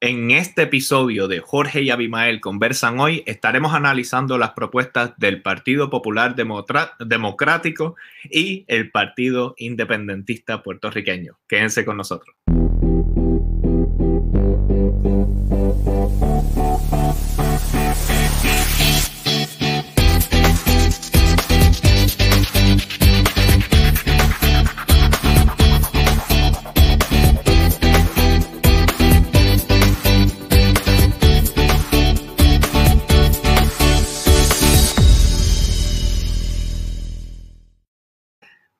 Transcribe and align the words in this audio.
En 0.00 0.30
este 0.30 0.62
episodio 0.62 1.26
de 1.26 1.40
Jorge 1.40 1.82
y 1.82 1.90
Abimael 1.90 2.40
conversan 2.40 3.00
hoy, 3.00 3.24
estaremos 3.26 3.74
analizando 3.74 4.38
las 4.38 4.52
propuestas 4.52 5.14
del 5.16 5.42
Partido 5.42 5.90
Popular 5.90 6.36
Democrático 6.36 7.96
y 8.30 8.64
el 8.68 8.92
Partido 8.92 9.56
Independentista 9.58 10.62
Puertorriqueño. 10.62 11.40
Quédense 11.48 11.84
con 11.84 11.96
nosotros. 11.96 12.36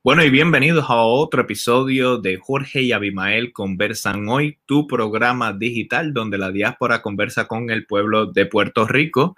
Bueno, 0.09 0.25
y 0.25 0.31
bienvenidos 0.31 0.87
a 0.89 1.03
otro 1.03 1.43
episodio 1.43 2.17
de 2.17 2.39
Jorge 2.39 2.81
y 2.81 2.93
Abimael 2.93 3.53
Conversan 3.53 4.27
Hoy, 4.31 4.59
tu 4.65 4.87
programa 4.87 5.53
digital 5.53 6.15
donde 6.15 6.39
la 6.39 6.51
diáspora 6.51 7.03
conversa 7.03 7.47
con 7.47 7.69
el 7.69 7.85
pueblo 7.85 8.25
de 8.25 8.47
Puerto 8.47 8.87
Rico. 8.87 9.37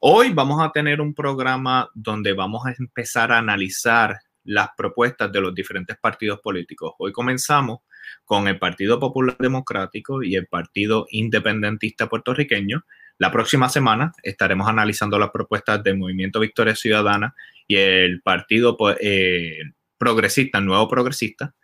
Hoy 0.00 0.30
vamos 0.30 0.60
a 0.60 0.72
tener 0.72 1.00
un 1.00 1.14
programa 1.14 1.88
donde 1.94 2.32
vamos 2.32 2.66
a 2.66 2.74
empezar 2.76 3.30
a 3.30 3.38
analizar 3.38 4.18
las 4.42 4.70
propuestas 4.76 5.30
de 5.30 5.40
los 5.40 5.54
diferentes 5.54 5.96
partidos 5.96 6.40
políticos. 6.40 6.94
Hoy 6.98 7.12
comenzamos 7.12 7.82
con 8.24 8.48
el 8.48 8.58
Partido 8.58 8.98
Popular 8.98 9.36
Democrático 9.38 10.24
y 10.24 10.34
el 10.34 10.48
Partido 10.48 11.06
Independentista 11.12 12.08
Puertorriqueño. 12.08 12.84
La 13.18 13.30
próxima 13.30 13.68
semana 13.68 14.12
estaremos 14.24 14.66
analizando 14.66 15.16
las 15.16 15.30
propuestas 15.30 15.80
del 15.84 15.96
Movimiento 15.96 16.40
Victoria 16.40 16.74
Ciudadana 16.74 17.36
y 17.68 17.76
el 17.76 18.20
Partido 18.20 18.76
eh, 19.00 19.60
progresista, 19.98 20.60
nuevo 20.60 20.88
progresista. 20.88 21.54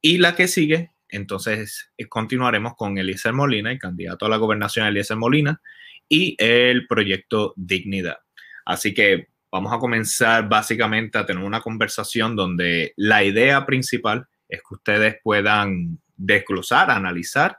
Y 0.00 0.18
la 0.18 0.34
que 0.34 0.48
sigue, 0.48 0.90
entonces 1.08 1.92
eh, 1.96 2.08
continuaremos 2.08 2.74
con 2.76 2.98
Eliezer 2.98 3.32
Molina, 3.32 3.70
el 3.70 3.78
candidato 3.78 4.26
a 4.26 4.28
la 4.28 4.36
gobernación 4.36 4.86
Eliezer 4.86 5.16
Molina, 5.16 5.60
y 6.08 6.36
el 6.38 6.86
proyecto 6.86 7.54
Dignidad. 7.56 8.18
Así 8.64 8.92
que 8.94 9.28
vamos 9.50 9.72
a 9.72 9.78
comenzar 9.78 10.48
básicamente 10.48 11.18
a 11.18 11.26
tener 11.26 11.44
una 11.44 11.60
conversación 11.60 12.34
donde 12.34 12.92
la 12.96 13.22
idea 13.22 13.64
principal 13.66 14.26
es 14.48 14.60
que 14.60 14.74
ustedes 14.74 15.16
puedan 15.22 16.00
desglosar, 16.16 16.90
analizar 16.90 17.58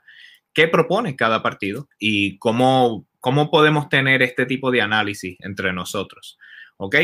qué 0.53 0.68
propone 0.68 1.16
cada 1.16 1.42
partido 1.42 1.90
y 1.97 2.38
cómo, 2.38 3.08
cómo 3.20 3.50
podemos 3.50 3.90
tener 3.90 4.22
este 4.22 4.45
tipo 4.45 4.72
de 4.72 4.81
análisis 4.81 5.38
entre 5.40 5.73
nosotros. 5.73 6.38
¿Ok? 6.78 6.95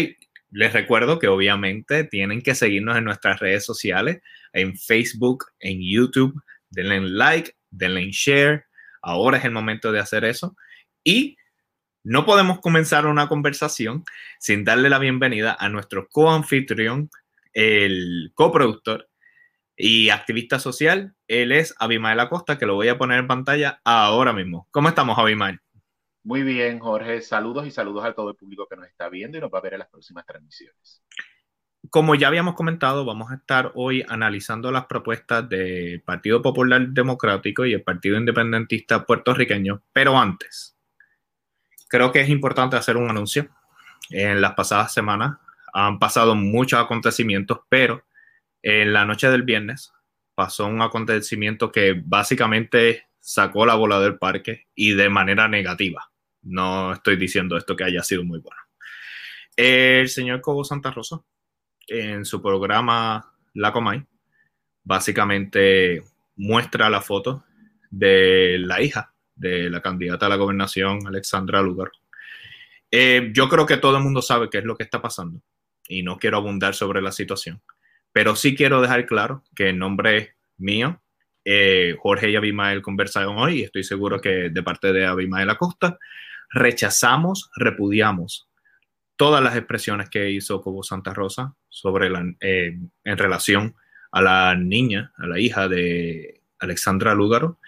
Les 0.52 0.73
recuerdo 0.73 1.19
que 1.19 1.28
obviamente 1.28 2.03
tienen 2.03 2.42
que 2.42 2.55
seguirnos 2.55 2.97
en 2.97 3.03
nuestras 3.03 3.39
redes 3.39 3.66
sociales, 3.66 4.22
en 4.53 4.78
Facebook, 4.78 5.45
en 5.59 5.80
YouTube. 5.81 6.42
Denle 6.69 7.02
like, 7.02 7.53
denle 7.69 8.09
share. 8.11 8.66
Ahora 9.02 9.38
es 9.38 9.45
el 9.45 9.52
momento 9.52 9.92
de 9.92 10.00
hacer 10.00 10.25
eso. 10.25 10.55
Y 11.03 11.38
no 12.03 12.25
podemos 12.25 12.59
comenzar 12.59 13.05
una 13.05 13.27
conversación 13.27 14.03
sin 14.39 14.64
darle 14.64 14.89
la 14.89 15.00
bienvenida 15.00 15.55
a 15.59 15.70
nuestro 15.70 16.08
co-anfitrión, 16.08 17.09
el 17.53 18.31
coproductor 18.33 19.09
y 19.75 20.09
activista 20.09 20.59
social. 20.59 21.14
Él 21.27 21.52
es 21.52 21.75
Abimael 21.77 22.20
Acosta, 22.20 22.58
que 22.58 22.66
lo 22.66 22.75
voy 22.75 22.88
a 22.88 22.97
poner 22.97 23.20
en 23.20 23.27
pantalla 23.27 23.81
ahora 23.83 24.33
mismo. 24.33 24.67
¿Cómo 24.72 24.89
estamos, 24.89 25.17
Abimael? 25.20 25.59
Muy 26.23 26.44
bien, 26.44 26.80
Jorge. 26.80 27.22
Saludos 27.22 27.66
y 27.66 27.72
saludos 27.72 28.06
a 28.06 28.14
todo 28.14 28.31
el 28.31 28.36
público 28.36 28.67
que 28.70 28.75
nos 28.75 28.88
está 28.88 29.09
viendo 29.09 29.38
y 29.38 29.42
nos 29.42 29.52
va 29.52 29.59
a 29.59 29.62
ver 29.62 29.73
en 29.73 29.80
las 29.80 29.89
próximas 29.89 30.26
transmisiones. 30.26 31.04
Como 31.89 32.14
ya 32.14 32.27
habíamos 32.27 32.55
comentado, 32.55 33.05
vamos 33.05 33.32
a 33.32 33.36
estar 33.36 33.71
hoy 33.73 34.05
analizando 34.08 34.71
las 34.71 34.86
propuestas 34.86 35.48
del 35.48 36.02
Partido 36.02 36.42
Popular 36.42 36.89
Democrático 36.89 37.66
y 37.66 37.73
el 37.73 37.83
Partido 37.83 38.17
Independentista 38.17 39.05
Puertorriqueño, 39.05 39.82
pero 39.93 40.17
antes, 40.17 40.77
creo 41.88 42.11
que 42.11 42.20
es 42.20 42.30
importante 42.30 42.76
hacer 42.76 42.98
un 42.98 43.10
anuncio. 43.10 43.49
En 44.10 44.42
las 44.42 44.54
pasadas 44.54 44.93
semanas 44.93 45.38
han 45.73 45.99
pasado 45.99 46.36
muchos 46.36 46.80
acontecimientos, 46.80 47.61
pero 47.70 48.04
en 48.61 48.92
la 48.92 49.05
noche 49.05 49.30
del 49.30 49.43
viernes 49.43 49.93
pasó 50.36 50.67
un 50.67 50.82
acontecimiento 50.82 51.72
que 51.72 52.02
básicamente 52.05 53.08
sacó 53.20 53.66
la 53.66 53.76
bola 53.76 53.99
del 53.99 54.17
parque 54.17 54.67
y 54.76 54.93
de 54.93 55.10
manera 55.10 55.48
negativa. 55.48 56.11
No 56.49 56.93
estoy 56.93 57.15
diciendo 57.15 57.58
esto 57.58 57.76
que 57.76 57.83
haya 57.83 58.02
sido 58.02 58.23
muy 58.23 58.39
bueno. 58.39 58.60
El 59.55 60.10
señor 60.10 60.42
Cobo 60.42 60.64
Santa 60.64 60.89
Rosa, 60.89 61.21
en 61.87 62.26
su 62.26 62.42
programa 62.42 63.33
La 63.54 63.71
Comay, 63.71 64.04
básicamente 64.83 66.04
muestra 66.36 66.89
la 66.89 67.02
foto 67.02 67.43
de 67.92 68.58
la 68.60 68.82
hija 68.82 69.14
de 69.36 69.70
la 69.70 69.82
candidata 69.82 70.26
a 70.26 70.30
la 70.30 70.37
gobernación, 70.37 71.05
Alexandra 71.05 71.61
Lugar. 71.61 71.92
Eh, 72.89 73.30
yo 73.33 73.48
creo 73.48 73.66
que 73.66 73.77
todo 73.77 73.98
el 73.98 74.04
mundo 74.04 74.21
sabe 74.21 74.49
qué 74.49 74.58
es 74.58 74.66
lo 74.66 74.76
que 74.76 74.83
está 74.83 75.02
pasando 75.02 75.42
y 75.87 76.02
no 76.02 76.17
quiero 76.17 76.37
abundar 76.37 76.73
sobre 76.73 77.02
la 77.02 77.11
situación, 77.11 77.61
pero 78.11 78.36
sí 78.36 78.55
quiero 78.55 78.81
dejar 78.81 79.05
claro 79.05 79.43
que 79.55 79.70
en 79.70 79.77
nombre 79.77 80.36
mío 80.58 81.02
eh, 81.45 81.95
Jorge 81.99 82.31
y 82.31 82.36
Abimael 82.36 82.81
conversaron 82.81 83.37
hoy 83.37 83.60
y 83.60 83.64
estoy 83.64 83.83
seguro 83.83 84.20
que 84.20 84.49
de 84.49 84.64
parte 84.64 84.92
de 84.92 85.05
Abimael 85.05 85.49
Acosta 85.49 85.99
rechazamos, 86.49 87.49
repudiamos 87.55 88.49
todas 89.15 89.43
las 89.43 89.55
expresiones 89.55 90.10
que 90.10 90.32
hizo 90.32 90.61
Cobo 90.61 90.83
Santa 90.83 91.14
Rosa 91.14 91.55
sobre 91.67 92.10
eh, 92.42 92.80
en 93.04 93.17
relación 93.17 93.76
a 94.11 94.21
la 94.21 94.55
niña, 94.55 95.14
a 95.17 95.27
la 95.27 95.39
hija 95.39 95.67
de 95.67 96.42
Alexandra 96.60 97.14
Lúgaro 97.14 97.60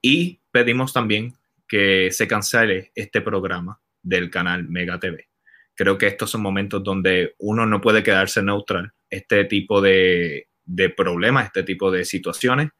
y 0.00 0.40
pedimos 0.50 0.92
también 0.92 1.34
que 1.66 2.10
se 2.12 2.28
cancele 2.28 2.92
este 2.94 3.20
programa 3.20 3.80
del 4.02 4.30
canal 4.30 4.68
Mega 4.68 4.98
TV. 4.98 5.28
Creo 5.74 5.98
que 5.98 6.06
estos 6.06 6.30
son 6.30 6.42
momentos 6.42 6.82
donde 6.82 7.34
uno 7.38 7.66
no 7.66 7.80
puede 7.80 8.02
quedarse 8.02 8.42
neutral. 8.42 8.92
Este 9.10 9.44
tipo 9.44 9.80
de, 9.80 10.48
de 10.64 10.90
problemas, 10.90 11.46
este 11.46 11.62
tipo 11.62 11.90
de 11.90 12.04
situaciones 12.04 12.70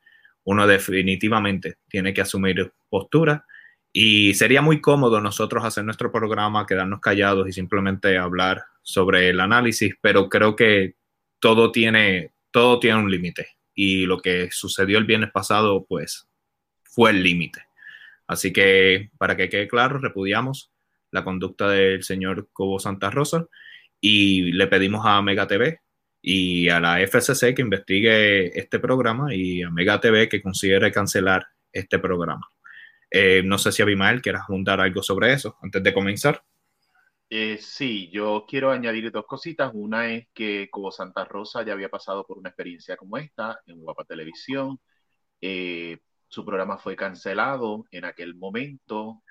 uno 0.45 0.67
definitivamente 0.67 1.77
tiene 1.89 2.15
que 2.15 2.23
asumir 2.23 2.73
postura 2.89 3.45
y 4.01 4.33
sería 4.35 4.63
muy 4.63 4.81
cómodo 4.81 5.21
nosotros 5.21 5.65
hacer 5.65 5.85
nuestro 5.85 6.13
programa, 6.13 6.67
quedarnos 6.69 7.01
callados 7.01 7.49
y 7.49 7.53
simplemente 7.53 8.17
hablar 8.17 8.63
sobre 8.81 9.29
el 9.29 9.41
análisis, 9.41 9.93
pero 10.01 10.29
creo 10.29 10.55
que 10.55 10.95
todo 11.41 11.73
tiene, 11.73 12.31
todo 12.53 12.79
tiene 12.79 13.01
un 13.01 13.11
límite 13.11 13.49
y 13.75 14.07
lo 14.07 14.19
que 14.19 14.51
sucedió 14.53 14.99
el 14.99 15.05
viernes 15.05 15.33
pasado 15.33 15.85
pues 15.85 16.29
fue 16.85 17.11
el 17.11 17.25
límite. 17.25 17.65
Así 18.29 18.53
que 18.53 19.11
para 19.19 19.37
que 19.37 19.49
quede 19.49 19.67
claro, 19.67 19.99
repudiamos 19.99 20.71
la 21.11 21.25
conducta 21.25 21.69
del 21.69 22.05
señor 22.05 22.51
Cobo 22.53 22.79
Santa 22.79 23.11
Rosa 23.11 23.49
y 24.01 24.53
le 24.53 24.69
pedimos 24.69 25.05
a 25.07 25.21
Mega 25.23 25.49
TV 25.49 25.81
y 26.23 26.69
a 26.69 26.79
la 26.79 27.01
FCC 27.05 27.53
que 27.53 27.63
investigue 27.63 28.57
este 28.57 28.79
programa 28.79 29.35
y 29.35 29.61
a 29.65 29.71
Mega 29.71 30.01
TV 30.01 30.29
que 30.29 30.41
considere 30.41 30.93
cancelar 30.93 31.49
este 31.73 31.99
programa. 31.99 32.49
Eh, 33.11 33.43
no 33.45 33.59
sé 33.59 33.73
si 33.73 33.83
Abimael 33.83 34.21
quieras 34.21 34.45
juntar 34.47 34.81
algo 34.81 35.03
sobre 35.03 35.33
eso 35.33 35.57
antes 35.63 35.83
de 35.83 35.95
comenzar. 35.95 36.43
Eh, 37.31 37.59
sí, 37.59 38.11
yo 38.11 38.47
quiero 38.49 38.71
añadir 38.71 39.11
dos 39.11 39.27
cositas. 39.27 39.71
Una 39.75 40.11
es 40.11 40.29
que 40.33 40.69
como 40.71 40.91
Santa 40.91 41.25
Rosa 41.25 41.63
ya 41.65 41.73
había 41.73 41.89
pasado 41.91 42.27
por 42.27 42.39
una 42.39 42.51
experiencia 42.51 42.97
como 42.97 43.19
esta 43.19 43.61
en 43.67 43.81
Guapa 43.81 44.05
Televisión. 44.05 44.79
Eh, 45.41 45.99
su 46.27 46.45
programa 46.45 46.79
fue 46.79 46.97
cancelado 46.97 47.85
en 47.91 48.05
aquel 48.05 48.35
momento 48.35 49.23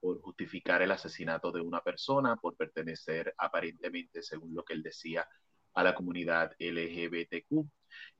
por 0.00 0.18
justificar 0.22 0.80
el 0.80 0.90
asesinato 0.90 1.52
de 1.52 1.60
una 1.60 1.82
persona, 1.82 2.36
por 2.36 2.56
pertenecer 2.56 3.34
aparentemente, 3.36 4.22
según 4.22 4.54
lo 4.54 4.64
que 4.64 4.72
él 4.72 4.82
decía, 4.82 5.26
a 5.74 5.82
la 5.82 5.94
comunidad 5.94 6.52
LGBTQ. 6.58 7.68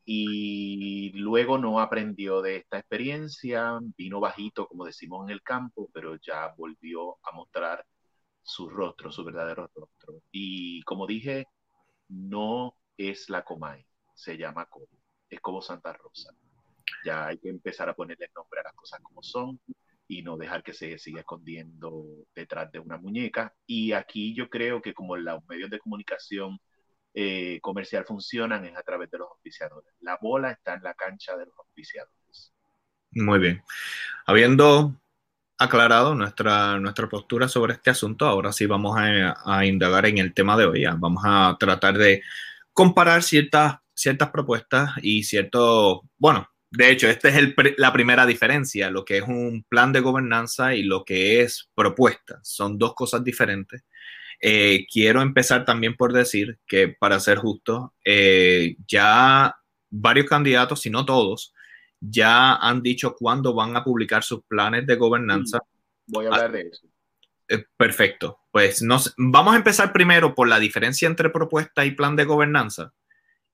Y 0.04 1.12
luego 1.14 1.58
no 1.58 1.81
aprendió 1.81 2.43
de 2.43 2.56
esta 2.56 2.78
experiencia, 2.78 3.78
vino 3.96 4.20
bajito, 4.20 4.66
como 4.66 4.84
decimos 4.84 5.25
en 5.26 5.31
el 5.32 5.43
campo, 5.43 5.88
pero 5.93 6.16
ya 6.16 6.52
volvió 6.56 7.19
a 7.22 7.32
mostrar 7.32 7.87
su 8.43 8.69
rostro, 8.69 9.12
su 9.12 9.25
verdadero 9.25 9.70
rostro. 9.75 10.22
Y 10.32 10.82
como 10.82 11.06
dije, 11.06 11.46
no 12.08 12.76
es 12.96 13.31
la 13.31 13.44
Comay, 13.44 13.87
se 14.14 14.37
llama 14.37 14.66
como, 14.66 14.87
es 15.31 15.40
como 15.40 15.62
Santa 15.62 15.93
Rosa. 15.93 16.34
Ya 17.04 17.26
hay 17.28 17.38
que 17.38 17.49
empezar 17.49 17.88
a 17.88 17.94
ponerle 17.94 18.31
nombre 18.34 18.60
a 18.60 18.64
las 18.64 18.75
cosas 18.75 19.00
como 19.02 19.22
son 19.22 19.60
y 20.08 20.22
no 20.22 20.37
dejar 20.37 20.62
que 20.62 20.75
se 20.75 20.99
siga 20.99 21.20
escondiendo 21.20 22.04
detrás 22.34 22.70
de 22.72 22.78
una 22.78 22.99
muñeca. 22.99 23.54
Y 23.66 23.93
aquí 23.93 24.34
yo 24.34 24.49
creo 24.50 24.82
que 24.82 24.94
como 24.94 25.16
los 25.16 25.44
medios 25.49 25.70
de 25.70 25.78
comunicación 25.78 26.58
eh, 27.14 27.59
comercial 27.61 28.05
funcionan 28.05 28.64
es 28.64 28.76
a 28.76 28.82
través 28.82 29.11
de 29.11 29.19
los 29.19 29.29
auspiciadores. 29.29 29.93
La 30.00 30.19
bola 30.20 30.50
está 30.50 30.75
en 30.75 30.82
la 30.82 30.94
cancha 30.94 31.37
de 31.37 31.47
los 31.47 31.59
auspiciadores. 31.59 32.53
Muy 33.11 33.38
bien. 33.38 33.62
Habiendo 34.26 34.97
aclarado 35.59 36.14
nuestra, 36.14 36.79
nuestra 36.79 37.09
postura 37.09 37.49
sobre 37.49 37.75
este 37.75 37.91
asunto, 37.91 38.26
ahora 38.26 38.53
sí 38.53 38.67
vamos 38.67 38.97
a, 38.99 39.64
indagar 39.67 40.06
en 40.06 40.19
el 40.19 40.35
tema 40.35 40.56
de 40.56 40.64
hoy. 40.64 40.85
Vamos 40.99 41.23
a 41.25 41.56
tratar 41.59 41.99
de 41.99 42.23
comparar 42.73 43.23
ciertas, 43.23 43.76
ciertas 43.94 44.31
propuestas 44.31 44.93
y 45.03 45.25
ciertos, 45.25 46.00
bueno, 46.19 46.49
de 46.70 46.91
hecho, 46.91 47.06
esta 47.09 47.29
es 47.29 47.55
la 47.76 47.93
primera 47.93 48.25
diferencia, 48.25 48.91
lo 48.91 49.05
que 49.05 49.19
es 49.19 49.25
un 49.29 49.62
plan 49.69 49.93
de 49.93 50.00
gobernanza 50.00 50.75
y 50.75 50.82
lo 50.82 51.05
que 51.05 51.43
es 51.43 51.69
propuesta. 51.75 52.41
Son 52.43 52.79
dos 52.79 52.94
cosas 52.94 53.23
diferentes. 53.23 53.85
Eh, 54.44 54.86
quiero 54.92 55.22
empezar 55.22 55.64
también 55.64 55.94
por 55.94 56.12
decir 56.12 56.58
que, 56.66 56.88
para 56.88 57.20
ser 57.20 57.38
justo, 57.38 57.94
eh, 58.04 58.74
ya 58.88 59.54
varios 59.88 60.26
candidatos, 60.26 60.80
si 60.80 60.90
no 60.90 61.06
todos, 61.06 61.54
ya 62.00 62.56
han 62.56 62.82
dicho 62.82 63.14
cuándo 63.14 63.54
van 63.54 63.76
a 63.76 63.84
publicar 63.84 64.24
sus 64.24 64.42
planes 64.42 64.84
de 64.84 64.96
gobernanza. 64.96 65.60
Voy 66.06 66.26
a 66.26 66.30
hablar 66.30 66.50
de 66.50 66.62
eso. 66.62 66.88
Eh, 67.48 67.64
perfecto. 67.76 68.40
Pues 68.50 68.82
nos, 68.82 69.14
vamos 69.16 69.54
a 69.54 69.58
empezar 69.58 69.92
primero 69.92 70.34
por 70.34 70.48
la 70.48 70.58
diferencia 70.58 71.06
entre 71.06 71.30
propuesta 71.30 71.84
y 71.84 71.92
plan 71.92 72.16
de 72.16 72.24
gobernanza. 72.24 72.92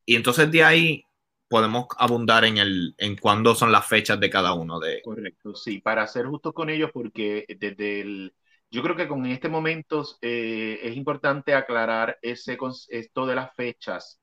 Y 0.06 0.16
entonces 0.16 0.50
de 0.50 0.64
ahí 0.64 1.04
podemos 1.48 1.86
abundar 1.98 2.46
en, 2.46 2.56
el, 2.56 2.94
en 2.96 3.16
cuándo 3.16 3.54
son 3.54 3.72
las 3.72 3.86
fechas 3.86 4.18
de 4.18 4.30
cada 4.30 4.54
uno 4.54 4.80
de 4.80 5.02
Correcto, 5.02 5.54
sí, 5.54 5.80
para 5.80 6.06
ser 6.06 6.26
justo 6.26 6.54
con 6.54 6.70
ellos, 6.70 6.90
porque 6.94 7.44
desde 7.58 8.00
el, 8.00 8.32
yo 8.70 8.82
creo 8.82 8.96
que 8.96 9.08
con 9.08 9.26
este 9.26 9.48
momento 9.48 10.04
eh, 10.20 10.80
es 10.82 10.96
importante 10.96 11.54
aclarar 11.54 12.18
ese, 12.22 12.58
esto 12.88 13.26
de 13.26 13.34
las 13.34 13.54
fechas, 13.54 14.20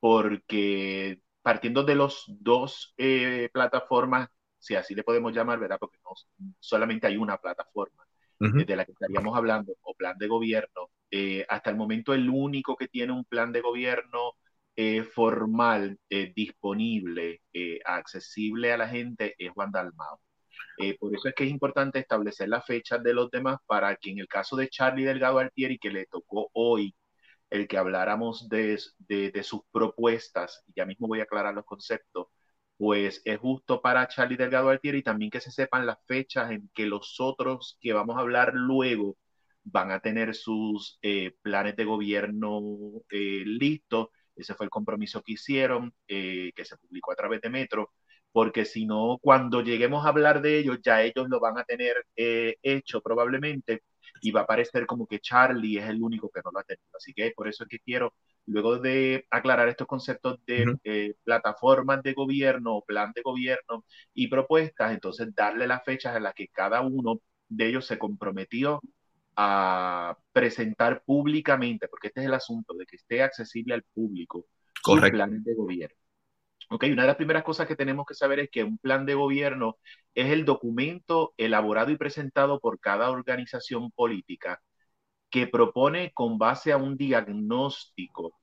porque 0.00 1.20
partiendo 1.42 1.82
de 1.82 1.94
los 1.94 2.24
dos 2.28 2.94
eh, 2.96 3.48
plataformas, 3.52 4.28
si 4.58 4.74
así 4.74 4.94
le 4.94 5.02
podemos 5.02 5.32
llamar, 5.34 5.58
¿verdad? 5.58 5.78
Porque 5.80 5.98
no, 6.04 6.10
solamente 6.60 7.06
hay 7.06 7.16
una 7.16 7.38
plataforma 7.38 8.04
de 8.38 8.76
la 8.76 8.84
que 8.84 8.92
estaríamos 8.92 9.36
hablando, 9.36 9.74
o 9.82 9.94
plan 9.94 10.16
de 10.16 10.28
gobierno. 10.28 10.90
Eh, 11.10 11.44
hasta 11.48 11.70
el 11.70 11.76
momento 11.76 12.14
el 12.14 12.28
único 12.30 12.76
que 12.76 12.86
tiene 12.86 13.12
un 13.12 13.24
plan 13.24 13.50
de 13.50 13.62
gobierno 13.62 14.34
eh, 14.76 15.02
formal, 15.02 15.98
disponible, 16.36 17.42
accesible 17.84 18.72
a 18.72 18.76
la 18.76 18.88
gente 18.88 19.34
es 19.38 19.50
Juan 19.50 19.72
Dalmao. 20.78 20.96
por 20.98 21.14
eso 21.14 21.28
es 21.28 21.34
que 21.34 21.44
es 21.44 21.50
importante 21.50 21.98
establecer 21.98 22.48
las 22.48 22.64
fechas 22.66 23.02
de 23.02 23.14
los 23.14 23.30
demás 23.30 23.58
para 23.66 23.96
que 23.96 24.10
en 24.10 24.18
el 24.18 24.28
caso 24.28 24.56
de 24.56 24.68
Charlie 24.68 25.04
Delgado 25.04 25.38
Altieri, 25.38 25.78
que 25.78 25.90
le 25.90 26.06
tocó 26.06 26.50
hoy 26.54 26.94
el 27.50 27.68
que 27.68 27.78
habláramos 27.78 28.48
de, 28.48 28.78
de, 29.08 29.42
sus 29.42 29.62
propuestas, 29.72 30.62
y 30.66 30.74
ya 30.76 30.86
mismo 30.86 31.08
voy 31.08 31.20
a 31.20 31.24
aclarar 31.24 31.54
los 31.54 31.64
conceptos, 31.64 32.28
pues 32.76 33.22
es 33.24 33.38
justo 33.38 33.82
para 33.82 34.06
Charlie 34.08 34.36
Delgado 34.36 34.70
Altieri 34.70 35.02
también 35.02 35.30
que 35.30 35.40
se 35.40 35.50
sepan 35.50 35.86
las 35.86 35.98
fechas 36.06 36.50
en 36.52 36.70
que 36.74 36.86
los 36.86 37.20
otros 37.20 37.78
que 37.80 37.92
vamos 37.92 38.16
a 38.16 38.20
hablar 38.20 38.52
luego 38.54 39.16
van 39.64 39.90
a 39.90 40.00
tener 40.00 40.34
sus 40.34 40.98
eh, 41.02 41.32
planes 41.42 41.76
de 41.76 41.84
gobierno 41.84 42.60
eh, 43.10 43.42
listos. 43.44 44.08
Ese 44.36 44.54
fue 44.54 44.66
el 44.66 44.70
compromiso 44.70 45.22
que 45.22 45.32
hicieron, 45.32 45.94
eh, 46.06 46.52
que 46.54 46.64
se 46.64 46.76
publicó 46.78 47.12
a 47.12 47.16
través 47.16 47.40
de 47.40 47.50
Metro, 47.50 47.92
porque 48.32 48.64
si 48.64 48.86
no, 48.86 49.18
cuando 49.20 49.62
lleguemos 49.62 50.04
a 50.04 50.10
hablar 50.10 50.42
de 50.42 50.58
ellos, 50.58 50.78
ya 50.82 51.02
ellos 51.02 51.28
lo 51.28 51.40
van 51.40 51.58
a 51.58 51.64
tener 51.64 52.06
hecho 52.16 53.00
probablemente 53.00 53.82
y 54.20 54.30
va 54.30 54.42
a 54.42 54.46
parecer 54.46 54.86
como 54.86 55.06
que 55.06 55.20
Charlie 55.20 55.78
es 55.78 55.88
el 55.88 56.02
único 56.02 56.30
que 56.30 56.40
no 56.44 56.50
lo 56.52 56.60
ha 56.60 56.64
tenido. 56.64 56.88
Así 56.96 57.12
que 57.14 57.32
por 57.36 57.48
eso 57.48 57.64
es 57.64 57.68
que 57.68 57.78
quiero, 57.78 58.14
luego 58.46 58.78
de 58.78 59.26
aclarar 59.30 59.68
estos 59.68 59.86
conceptos 59.86 60.38
de 60.46 60.76
eh, 60.84 61.14
plataformas 61.24 62.02
de 62.02 62.14
gobierno, 62.14 62.82
plan 62.86 63.12
de 63.14 63.22
gobierno 63.22 63.84
y 64.14 64.28
propuestas, 64.28 64.92
entonces 64.92 65.34
darle 65.34 65.66
las 65.66 65.84
fechas 65.84 66.16
en 66.16 66.24
las 66.24 66.34
que 66.34 66.48
cada 66.48 66.80
uno 66.80 67.20
de 67.48 67.68
ellos 67.68 67.86
se 67.86 67.98
comprometió 67.98 68.80
a 69.36 70.18
presentar 70.32 71.02
públicamente, 71.04 71.86
porque 71.88 72.08
este 72.08 72.20
es 72.20 72.26
el 72.26 72.34
asunto 72.34 72.74
de 72.74 72.86
que 72.86 72.96
esté 72.96 73.22
accesible 73.22 73.74
al 73.74 73.84
público, 73.84 74.46
Correcto. 74.82 75.16
planes 75.16 75.44
de 75.44 75.54
gobierno. 75.54 75.96
Ok, 76.70 76.84
una 76.92 77.02
de 77.02 77.08
las 77.08 77.16
primeras 77.16 77.44
cosas 77.44 77.66
que 77.66 77.76
tenemos 77.76 78.04
que 78.06 78.14
saber 78.14 78.40
es 78.40 78.50
que 78.50 78.62
un 78.64 78.78
plan 78.78 79.06
de 79.06 79.14
gobierno 79.14 79.78
es 80.14 80.30
el 80.30 80.44
documento 80.44 81.32
elaborado 81.38 81.90
y 81.90 81.96
presentado 81.96 82.60
por 82.60 82.78
cada 82.80 83.10
organización 83.10 83.90
política 83.92 84.60
que 85.30 85.46
propone 85.46 86.12
con 86.14 86.38
base 86.38 86.72
a 86.72 86.76
un 86.78 86.96
diagnóstico 86.96 88.34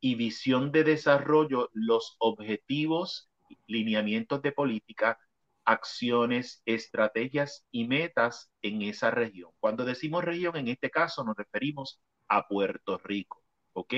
y 0.00 0.14
visión 0.16 0.72
de 0.72 0.84
desarrollo 0.84 1.70
los 1.72 2.16
objetivos, 2.18 3.30
lineamientos 3.66 4.42
de 4.42 4.52
política, 4.52 5.18
acciones, 5.64 6.62
estrategias 6.66 7.66
y 7.72 7.88
metas 7.88 8.52
en 8.62 8.82
esa 8.82 9.10
región. 9.10 9.50
Cuando 9.60 9.84
decimos 9.84 10.24
región, 10.24 10.56
en 10.56 10.68
este 10.68 10.90
caso 10.90 11.24
nos 11.24 11.36
referimos 11.36 12.00
a 12.28 12.46
Puerto 12.48 12.98
Rico, 12.98 13.42
¿ok? 13.72 13.94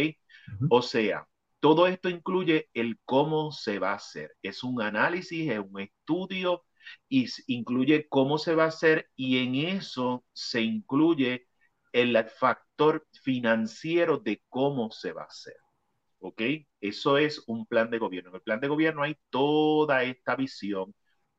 O 0.70 0.82
sea, 0.82 1.26
todo 1.60 1.86
esto 1.86 2.08
incluye 2.08 2.70
el 2.74 2.98
cómo 3.04 3.52
se 3.52 3.78
va 3.78 3.92
a 3.92 3.96
hacer. 3.96 4.36
Es 4.42 4.62
un 4.64 4.80
análisis, 4.82 5.50
es 5.50 5.58
un 5.58 5.80
estudio 5.80 6.64
y 7.08 7.26
incluye 7.48 8.08
cómo 8.08 8.38
se 8.38 8.54
va 8.54 8.64
a 8.64 8.68
hacer 8.68 9.10
y 9.16 9.38
en 9.38 9.54
eso 9.56 10.24
se 10.32 10.62
incluye 10.62 11.48
el 11.92 12.16
factor 12.30 13.06
financiero 13.22 14.18
de 14.18 14.42
cómo 14.48 14.90
se 14.90 15.12
va 15.12 15.22
a 15.22 15.26
hacer. 15.26 15.56
¿Ok? 16.20 16.42
Eso 16.80 17.18
es 17.18 17.42
un 17.46 17.66
plan 17.66 17.90
de 17.90 17.98
gobierno. 17.98 18.30
En 18.30 18.36
el 18.36 18.42
plan 18.42 18.60
de 18.60 18.68
gobierno 18.68 19.02
hay 19.02 19.16
toda 19.30 20.02
esta 20.04 20.36
visión, 20.36 20.94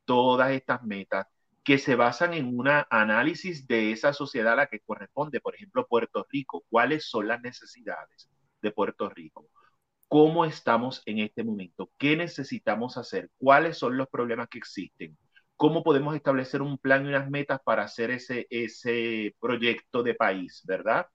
todas 0.06 0.51
estas 0.51 0.83
metas 0.83 1.27
que 1.63 1.77
se 1.77 1.95
basan 1.95 2.33
en 2.33 2.57
un 2.57 2.68
análisis 2.89 3.68
de 3.68 3.92
esa 3.92 4.13
sociedad 4.13 4.54
a 4.54 4.56
la 4.57 4.68
que 4.68 4.80
corresponde. 4.80 5.42
Por 5.42 5.56
ejemplo, 5.56 5.86
Puerto 5.88 6.25
Rico. 6.30 6.65
¿Cuáles 6.69 7.06
son 7.10 7.27
las 7.27 7.42
necesidades 7.42 8.30
de 8.62 8.72
Puerto 8.72 9.10
Rico? 9.10 9.50
Cómo 10.09 10.45
estamos 10.45 11.03
en 11.07 11.19
este 11.19 11.44
momento, 11.45 11.91
qué 12.00 12.17
necesitamos 12.17 12.97
hacer, 12.97 13.31
cuáles 13.39 13.77
son 13.79 13.97
los 13.97 14.09
problemas 14.09 14.50
que 14.50 14.59
existen, 14.59 15.17
cómo 15.57 15.83
podemos 15.83 16.15
establecer 16.15 16.63
un 16.63 16.79
plan 16.79 17.06
y 17.06 17.09
unas 17.09 17.29
metas 17.31 17.61
para 17.65 17.83
hacer 17.85 18.11
ese, 18.11 18.47
ese 18.51 19.35
proyecto 19.39 20.03
de 20.03 20.15
país, 20.15 20.63
¿verdad? 20.65 21.07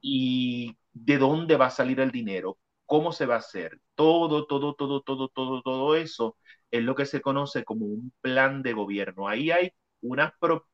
Y 0.00 0.76
de 0.92 1.18
dónde 1.18 1.56
va 1.56 1.66
a 1.68 1.70
salir 1.70 2.00
el 2.00 2.12
dinero, 2.12 2.58
cómo 2.86 3.12
se 3.12 3.26
va 3.26 3.36
a 3.36 3.38
hacer, 3.38 3.80
todo, 3.96 4.46
todo, 4.46 4.74
todo, 4.74 5.02
todo, 5.02 5.28
todo, 5.30 5.62
todo 5.62 5.96
eso 5.96 6.36
es 6.70 6.82
lo 6.84 6.94
que 6.94 7.06
se 7.06 7.22
conoce 7.22 7.64
como 7.64 7.86
un 7.86 8.12
plan 8.22 8.62
de 8.62 8.74
gobierno. 8.74 9.28
Ahí 9.28 9.50
hay 9.50 9.72
unas, 10.02 10.32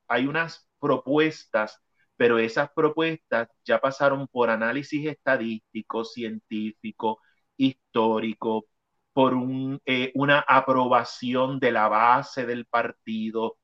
hay 0.09 0.27
unas 0.27 0.69
propuestas 0.81 1.81
pero 2.17 2.39
esas 2.39 2.71
propuestas 2.73 3.49
ya 3.65 3.81
pasaron 3.81 4.29
por 4.29 4.51
análisis 4.51 5.07
estadístico, 5.07 6.05
científico, 6.05 7.21
histórico, 7.57 8.67
por 9.13 9.35
eh, 9.87 10.13
una 10.15 10.41
aprobación 10.41 11.61
de 11.61 11.73
la 11.73 11.89
base 11.89 12.47
del 12.47 12.67
partido 12.67 13.59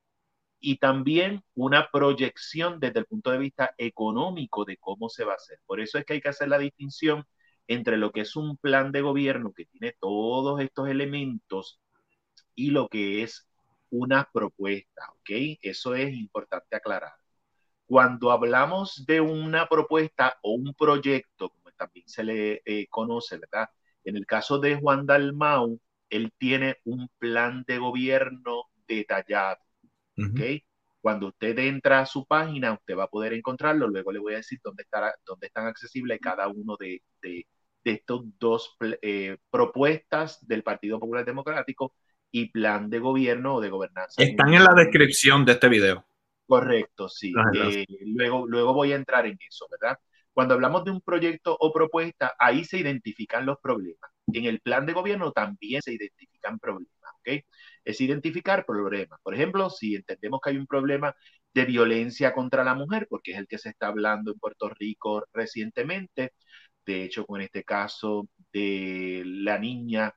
y 0.60 0.78
también 0.78 1.44
una 1.54 1.90
proyección 1.90 2.80
desde 2.80 3.00
el 3.00 3.06
punto 3.06 3.30
de 3.30 3.38
vista 3.38 3.74
económico 3.78 4.64
de 4.64 4.76
cómo 4.78 5.08
se 5.08 5.24
va 5.24 5.32
a 5.32 5.36
hacer. 5.36 5.58
Por 5.66 5.80
eso 5.80 5.98
es 5.98 6.04
que 6.04 6.14
hay 6.14 6.20
que 6.20 6.28
hacer 6.28 6.48
la 6.48 6.58
distinción 6.58 7.26
entre 7.66 7.96
lo 7.96 8.12
que 8.12 8.22
es 8.22 8.36
un 8.36 8.56
plan 8.58 8.92
de 8.92 9.00
gobierno 9.02 9.52
que 9.52 9.66
tiene 9.66 9.94
todos 10.00 10.60
estos 10.60 10.88
elementos 10.88 11.80
y 12.54 12.70
lo 12.70 12.88
que 12.88 13.22
es 13.22 13.48
una 13.90 14.28
propuesta, 14.32 15.02
¿ok? 15.12 15.58
Eso 15.62 15.94
es 15.94 16.14
importante 16.14 16.76
aclarar. 16.76 17.14
Cuando 17.86 18.30
hablamos 18.30 19.04
de 19.06 19.20
una 19.20 19.68
propuesta 19.68 20.38
o 20.42 20.52
un 20.52 20.74
proyecto, 20.74 21.50
como 21.50 21.70
también 21.72 22.08
se 22.08 22.24
le 22.24 22.62
eh, 22.64 22.86
conoce, 22.88 23.38
¿verdad? 23.38 23.68
En 24.04 24.16
el 24.16 24.26
caso 24.26 24.58
de 24.58 24.76
Juan 24.76 25.06
Dalmau, 25.06 25.80
él 26.08 26.32
tiene 26.38 26.78
un 26.84 27.08
plan 27.18 27.64
de 27.66 27.78
gobierno 27.78 28.64
detallado. 28.86 29.58
Cuando 31.00 31.28
usted 31.28 31.58
entra 31.58 32.00
a 32.00 32.06
su 32.06 32.26
página, 32.26 32.74
usted 32.74 32.94
va 32.96 33.04
a 33.04 33.10
poder 33.10 33.32
encontrarlo. 33.32 33.88
Luego 33.88 34.12
le 34.12 34.18
voy 34.18 34.34
a 34.34 34.38
decir 34.38 34.60
dónde, 34.62 34.82
estará, 34.82 35.14
dónde 35.24 35.46
están 35.46 35.66
accesibles 35.66 36.18
cada 36.20 36.46
uno 36.48 36.76
de, 36.78 37.02
de, 37.22 37.46
estos 37.84 38.24
dos 38.38 38.76
eh, 39.00 39.38
propuestas 39.50 40.46
del 40.46 40.62
Partido 40.62 41.00
Popular 41.00 41.24
Democrático 41.24 41.94
y 42.30 42.50
plan 42.50 42.90
de 42.90 42.98
gobierno 42.98 43.56
o 43.56 43.60
de 43.60 43.70
gobernanza. 43.70 44.22
Están 44.22 44.52
en 44.52 44.62
la 44.62 44.74
descripción 44.74 45.44
de 45.46 45.52
este 45.52 45.68
video. 45.68 46.04
Correcto, 46.46 47.08
sí. 47.08 47.32
Eh, 47.54 47.86
luego, 48.06 48.46
luego 48.46 48.74
voy 48.74 48.92
a 48.92 48.96
entrar 48.96 49.24
en 49.24 49.38
eso, 49.48 49.66
¿verdad? 49.70 49.98
Cuando 50.32 50.54
hablamos 50.54 50.84
de 50.84 50.90
un 50.92 51.00
proyecto 51.00 51.56
o 51.58 51.72
propuesta, 51.72 52.34
ahí 52.38 52.64
se 52.64 52.78
identifican 52.78 53.46
los 53.46 53.58
problemas. 53.62 54.10
En 54.32 54.44
el 54.46 54.60
plan 54.60 54.86
de 54.86 54.92
gobierno 54.92 55.32
también 55.32 55.82
se 55.82 55.92
identifican 55.94 56.58
problemas, 56.58 57.10
¿ok? 57.18 57.44
Es 57.84 58.00
identificar 58.00 58.64
problemas. 58.66 59.18
Por 59.22 59.34
ejemplo, 59.34 59.70
si 59.70 59.94
entendemos 59.96 60.40
que 60.42 60.50
hay 60.50 60.56
un 60.56 60.66
problema 60.66 61.14
de 61.52 61.64
violencia 61.64 62.32
contra 62.32 62.64
la 62.64 62.74
mujer, 62.74 63.06
porque 63.10 63.32
es 63.32 63.38
el 63.38 63.46
que 63.48 63.58
se 63.58 63.70
está 63.70 63.88
hablando 63.88 64.32
en 64.32 64.38
Puerto 64.38 64.68
Rico 64.70 65.24
recientemente, 65.32 66.32
de 66.86 67.04
hecho, 67.04 67.26
con 67.26 67.40
este 67.40 67.64
caso 67.64 68.28
de 68.52 69.22
la 69.26 69.58
niña 69.58 70.14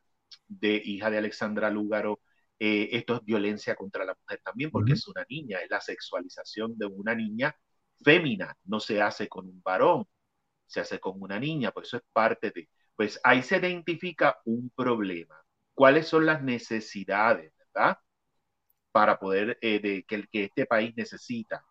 de 0.48 0.82
hija 0.86 1.10
de 1.10 1.18
Alexandra 1.20 1.70
Lúgaro, 1.70 2.20
Eh, 2.60 2.90
esto 2.98 3.16
es 3.16 3.22
violencia 3.26 3.76
contra 3.76 4.06
la 4.06 4.16
mujer 4.20 4.40
también, 4.44 4.72
porque 4.72 4.94
es 4.94 5.08
una 5.08 5.26
niña, 5.30 5.60
es 5.60 5.70
la 5.70 5.82
sexualización 5.82 6.78
de 6.78 6.86
una 6.86 7.14
niña 7.16 7.54
fémina, 8.04 8.56
no 8.66 8.80
se 8.80 9.02
hace 9.02 9.28
con 9.30 9.48
un 9.48 9.62
varón, 9.64 10.06
se 10.68 10.82
hace 10.82 11.00
con 11.00 11.22
una 11.22 11.40
niña, 11.40 11.72
por 11.72 11.84
eso 11.84 11.98
es 11.98 12.04
parte 12.14 12.52
de, 12.52 12.70
pues 12.96 13.20
ahí 13.24 13.44
se 13.44 13.58
identifica 13.58 14.40
un 14.46 14.72
problema. 14.76 15.36
¿Cuáles 15.74 16.08
son 16.08 16.26
las 16.26 16.44
necesidades, 16.44 17.54
verdad? 17.74 17.98
Para 18.92 19.20
poder, 19.20 19.58
eh, 19.62 19.80
de, 19.80 20.04
que, 20.06 20.28
que 20.32 20.46
este 20.46 20.66
país 20.66 20.94
necesita. 20.96 21.66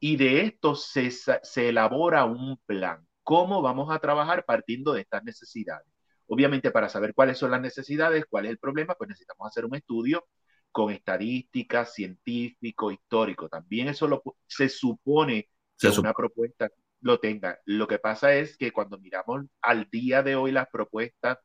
Y 0.00 0.16
de 0.16 0.42
esto 0.42 0.74
se, 0.74 1.10
se 1.10 1.68
elabora 1.68 2.24
un 2.24 2.58
plan. 2.66 3.06
¿Cómo 3.22 3.62
vamos 3.62 3.94
a 3.94 3.98
trabajar 4.00 4.44
partiendo 4.44 4.92
de 4.94 5.02
estas 5.02 5.24
necesidades? 5.24 5.86
Obviamente, 6.26 6.70
para 6.70 6.88
saber 6.88 7.14
cuáles 7.14 7.38
son 7.38 7.50
las 7.52 7.60
necesidades, 7.60 8.24
cuál 8.28 8.46
es 8.46 8.52
el 8.52 8.58
problema, 8.58 8.94
pues 8.94 9.08
necesitamos 9.08 9.48
hacer 9.48 9.64
un 9.64 9.76
estudio 9.76 10.26
con 10.72 10.92
estadísticas, 10.92 11.94
científico, 11.94 12.90
histórico. 12.90 13.48
También 13.48 13.88
eso 13.88 14.08
lo, 14.08 14.22
se 14.46 14.68
supone 14.68 15.50
que 15.90 16.00
una 16.00 16.12
propuesta 16.12 16.70
lo 17.00 17.18
tenga. 17.18 17.58
Lo 17.64 17.86
que 17.86 17.98
pasa 17.98 18.34
es 18.34 18.56
que 18.56 18.72
cuando 18.72 18.98
miramos 18.98 19.42
al 19.60 19.88
día 19.90 20.22
de 20.22 20.36
hoy 20.36 20.52
las 20.52 20.68
propuestas 20.68 21.38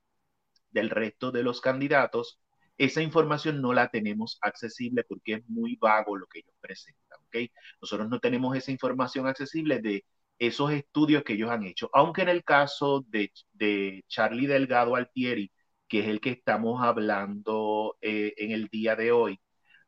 del 0.69 0.89
resto 0.89 1.31
de 1.31 1.43
los 1.43 1.61
candidatos, 1.61 2.39
esa 2.77 3.01
información 3.01 3.61
no 3.61 3.73
la 3.73 3.89
tenemos 3.89 4.37
accesible 4.41 5.03
porque 5.03 5.35
es 5.35 5.49
muy 5.49 5.77
vago 5.77 6.15
lo 6.15 6.27
que 6.27 6.39
ellos 6.39 6.53
presentan. 6.61 7.19
¿okay? 7.27 7.51
Nosotros 7.81 8.07
no 8.09 8.19
tenemos 8.19 8.55
esa 8.55 8.71
información 8.71 9.27
accesible 9.27 9.79
de 9.81 10.05
esos 10.39 10.71
estudios 10.71 11.23
que 11.23 11.33
ellos 11.33 11.49
han 11.49 11.63
hecho. 11.63 11.89
Aunque 11.93 12.21
en 12.21 12.29
el 12.29 12.43
caso 12.43 13.03
de, 13.09 13.31
de 13.53 14.03
Charlie 14.07 14.47
Delgado 14.47 14.95
Altieri, 14.95 15.51
que 15.87 16.01
es 16.01 16.07
el 16.07 16.19
que 16.21 16.31
estamos 16.31 16.83
hablando 16.83 17.97
eh, 18.01 18.33
en 18.37 18.51
el 18.51 18.67
día 18.67 18.95
de 18.95 19.11
hoy, 19.11 19.39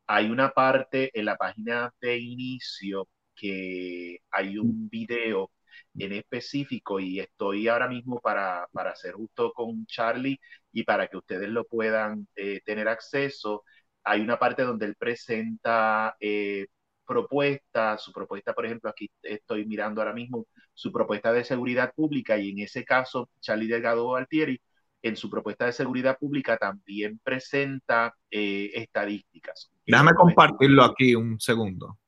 hay 0.06 0.30
una 0.30 0.50
parte 0.50 1.10
en 1.18 1.26
la 1.26 1.36
página 1.36 1.94
de 2.00 2.18
inicio 2.18 3.08
que 3.40 4.18
hay 4.30 4.58
un 4.58 4.88
video 4.90 5.50
en 5.94 6.12
específico 6.12 7.00
y 7.00 7.20
estoy 7.20 7.68
ahora 7.68 7.88
mismo 7.88 8.20
para, 8.20 8.68
para 8.72 8.90
hacer 8.90 9.14
justo 9.14 9.52
con 9.52 9.86
Charlie 9.86 10.38
y 10.72 10.84
para 10.84 11.08
que 11.08 11.16
ustedes 11.16 11.48
lo 11.48 11.64
puedan 11.64 12.28
eh, 12.36 12.60
tener 12.64 12.88
acceso. 12.88 13.64
Hay 14.04 14.20
una 14.20 14.38
parte 14.38 14.62
donde 14.62 14.86
él 14.86 14.94
presenta 14.96 16.16
eh, 16.20 16.66
propuesta, 17.06 17.98
su 17.98 18.12
propuesta, 18.12 18.52
por 18.54 18.66
ejemplo, 18.66 18.90
aquí 18.90 19.10
estoy 19.22 19.66
mirando 19.66 20.00
ahora 20.00 20.14
mismo 20.14 20.46
su 20.74 20.92
propuesta 20.92 21.32
de 21.32 21.44
seguridad 21.44 21.92
pública 21.94 22.38
y 22.38 22.50
en 22.50 22.60
ese 22.60 22.84
caso, 22.84 23.30
Charlie 23.40 23.68
Delgado 23.68 24.14
Altieri, 24.16 24.60
en 25.02 25.16
su 25.16 25.30
propuesta 25.30 25.66
de 25.66 25.72
seguridad 25.72 26.18
pública 26.18 26.58
también 26.58 27.18
presenta 27.24 28.14
eh, 28.30 28.70
estadísticas. 28.74 29.70
Déjame 29.86 30.12
compartirlo 30.12 30.84
aquí 30.84 31.14
un 31.14 31.40
segundo. 31.40 31.99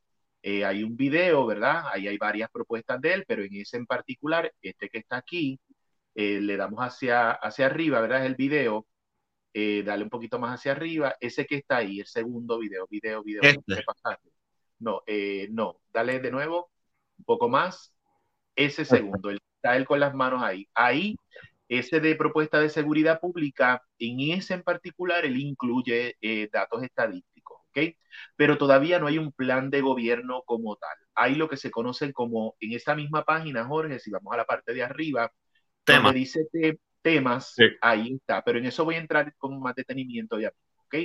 Eh, 0.42 0.66
hay 0.66 0.84
un 0.84 0.96
video, 0.98 1.46
¿verdad? 1.46 1.84
Ahí 1.94 2.08
hay 2.08 2.18
varias 2.18 2.50
propuestas 2.52 3.00
de 3.02 3.14
él, 3.14 3.26
pero 3.28 3.44
en 3.44 3.56
ese 3.56 3.78
en 3.78 3.86
particular, 3.86 4.52
este 4.62 4.90
que 4.90 5.00
está 5.00 5.18
aquí, 5.18 5.60
eh, 6.16 6.40
le 6.42 6.58
damos 6.58 6.80
hacia, 6.82 7.32
hacia 7.32 7.66
arriba, 7.68 8.02
¿verdad? 8.02 8.22
Es 8.22 8.28
el 8.28 8.36
video. 8.36 8.88
Eh, 9.54 9.84
dale 9.84 10.04
un 10.04 10.10
poquito 10.10 10.40
más 10.40 10.60
hacia 10.60 10.72
arriba. 10.72 11.16
Ese 11.20 11.46
que 11.46 11.56
está 11.56 11.78
ahí, 11.78 12.00
el 12.00 12.08
segundo 12.08 12.60
video, 12.60 12.88
video, 12.90 13.24
video. 13.24 13.42
Este. 13.44 13.84
No, 14.80 15.02
no, 15.50 15.82
dale 15.92 16.20
de 16.20 16.32
nuevo, 16.32 16.72
un 17.18 17.26
poco 17.26 17.50
más. 17.50 17.94
Ese 18.56 18.86
segundo, 18.86 19.30
está 19.30 19.76
él 19.76 19.86
con 19.86 20.00
las 20.00 20.14
manos 20.14 20.42
ahí. 20.44 20.68
Ahí 20.74 21.16
ese 21.70 22.00
de 22.00 22.16
propuesta 22.16 22.60
de 22.60 22.70
seguridad 22.70 23.20
pública, 23.20 23.84
en 24.00 24.20
ese 24.32 24.56
en 24.56 24.64
particular, 24.64 25.24
él 25.24 25.38
incluye 25.38 26.18
eh, 26.20 26.50
datos 26.52 26.82
estadísticos, 26.82 27.62
¿ok? 27.70 27.96
Pero 28.36 28.58
todavía 28.58 28.98
no 28.98 29.06
hay 29.06 29.20
un 29.20 29.32
plan 29.32 29.70
de 29.70 29.82
gobierno 29.82 30.42
como 30.48 30.76
tal. 30.78 30.98
Hay 31.14 31.36
lo 31.36 31.48
que 31.48 31.58
se 31.58 31.70
conoce 31.70 32.12
como, 32.12 32.56
en 32.60 32.74
esa 32.74 32.96
misma 32.96 33.24
página, 33.24 33.66
Jorge, 33.66 34.00
si 34.00 34.10
vamos 34.10 34.34
a 34.34 34.38
la 34.38 34.46
parte 34.46 34.74
de 34.74 34.82
arriba, 34.82 35.32
donde 35.86 36.14
dice 36.14 36.48
temas, 37.02 37.56
ahí 37.82 38.16
está, 38.16 38.44
pero 38.44 38.60
en 38.60 38.66
eso 38.66 38.86
voy 38.86 38.96
a 38.96 39.00
entrar 39.00 39.34
con 39.38 39.60
más 39.62 39.76
detenimiento 39.76 40.40
ya, 40.40 40.52
¿ok? 40.86 40.96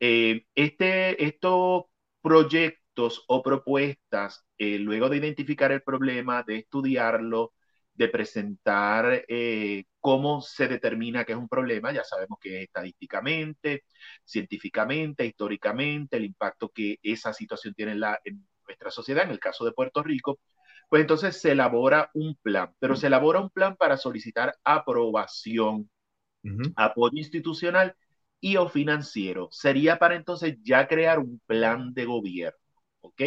Eh, 0.00 0.44
este, 0.54 1.24
estos 1.24 1.84
proyectos 2.22 3.24
o 3.28 3.42
propuestas, 3.42 4.44
eh, 4.58 4.78
luego 4.78 5.08
de 5.08 5.18
identificar 5.18 5.72
el 5.72 5.82
problema, 5.82 6.42
de 6.42 6.58
estudiarlo, 6.58 7.52
de 7.94 8.08
presentar 8.08 9.24
eh, 9.28 9.84
cómo 10.00 10.40
se 10.40 10.68
determina 10.68 11.24
que 11.24 11.32
es 11.32 11.38
un 11.38 11.48
problema, 11.48 11.92
ya 11.92 12.04
sabemos 12.04 12.38
que 12.40 12.62
estadísticamente, 12.62 13.84
científicamente, 14.24 15.26
históricamente, 15.26 16.16
el 16.16 16.24
impacto 16.26 16.68
que 16.70 16.98
esa 17.02 17.32
situación 17.32 17.74
tiene 17.74 17.92
en, 17.92 18.00
la, 18.00 18.20
en 18.24 18.46
nuestra 18.66 18.90
sociedad, 18.90 19.24
en 19.24 19.30
el 19.30 19.40
caso 19.40 19.64
de 19.64 19.72
Puerto 19.72 20.02
Rico, 20.02 20.38
pues 20.88 21.02
entonces 21.02 21.40
se 21.40 21.52
elabora 21.52 22.10
un 22.14 22.36
plan, 22.36 22.74
pero 22.78 22.96
se 22.96 23.08
elabora 23.08 23.40
un 23.40 23.50
plan 23.50 23.76
para 23.76 23.96
solicitar 23.96 24.54
aprobación, 24.64 25.90
apoyo 26.76 27.18
institucional 27.18 27.94
y 28.40 28.56
o 28.56 28.68
financiero. 28.68 29.48
Sería 29.50 29.98
para 29.98 30.16
entonces 30.16 30.56
ya 30.62 30.86
crear 30.88 31.18
un 31.18 31.40
plan 31.46 31.92
de 31.94 32.04
gobierno, 32.06 32.58
¿ok? 33.00 33.20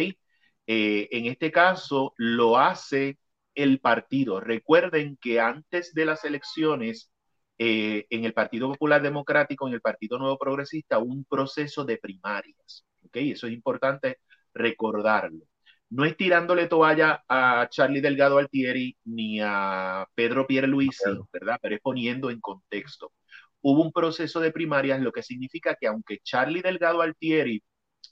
Eh, 0.66 1.08
en 1.10 1.26
este 1.26 1.50
caso 1.52 2.14
lo 2.16 2.58
hace 2.58 3.18
el 3.54 3.80
partido. 3.80 4.40
Recuerden 4.40 5.16
que 5.20 5.40
antes 5.40 5.94
de 5.94 6.04
las 6.06 6.24
elecciones, 6.24 7.10
eh, 7.58 8.06
en 8.10 8.24
el 8.24 8.32
Partido 8.34 8.68
Popular 8.68 9.02
Democrático, 9.02 9.68
en 9.68 9.74
el 9.74 9.80
Partido 9.80 10.18
Nuevo 10.18 10.38
Progresista, 10.38 10.98
un 10.98 11.24
proceso 11.24 11.84
de 11.84 11.98
primarias. 11.98 12.84
¿ok? 13.04 13.16
Eso 13.16 13.46
es 13.46 13.52
importante 13.52 14.18
recordarlo. 14.54 15.44
No 15.92 16.04
es 16.06 16.16
tirándole 16.16 16.68
toalla 16.68 17.22
a 17.28 17.68
Charlie 17.70 18.00
Delgado 18.00 18.38
Altieri 18.38 18.96
ni 19.04 19.40
a 19.42 20.06
Pedro 20.14 20.46
Pierluisi, 20.46 21.10
¿verdad? 21.32 21.58
Pero 21.60 21.74
es 21.74 21.80
poniendo 21.82 22.30
en 22.30 22.40
contexto. 22.40 23.12
Hubo 23.60 23.82
un 23.82 23.92
proceso 23.92 24.40
de 24.40 24.52
primarias, 24.52 25.00
lo 25.00 25.12
que 25.12 25.22
significa 25.22 25.76
que 25.78 25.86
aunque 25.86 26.18
Charlie 26.24 26.62
Delgado 26.62 27.02
Altieri 27.02 27.62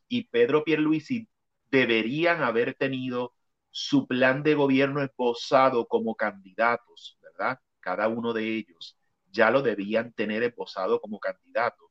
y 0.09 0.25
Pedro 0.29 0.65
Pierluisi 0.65 1.29
deberían 1.71 2.43
haber 2.43 2.75
tenido 2.75 3.35
su 3.71 4.07
plan 4.07 4.43
de 4.43 4.55
gobierno 4.55 5.03
esbozado 5.03 5.87
como 5.87 6.15
candidatos, 6.17 7.19
¿verdad? 7.23 7.59
Cada 7.81 8.09
uno 8.09 8.33
de 8.35 8.59
ellos 8.59 8.99
ya 9.31 9.51
lo 9.51 9.63
debían 9.63 10.13
tener 10.13 10.43
esbozado 10.43 11.01
como 11.01 11.19
candidato. 11.21 11.90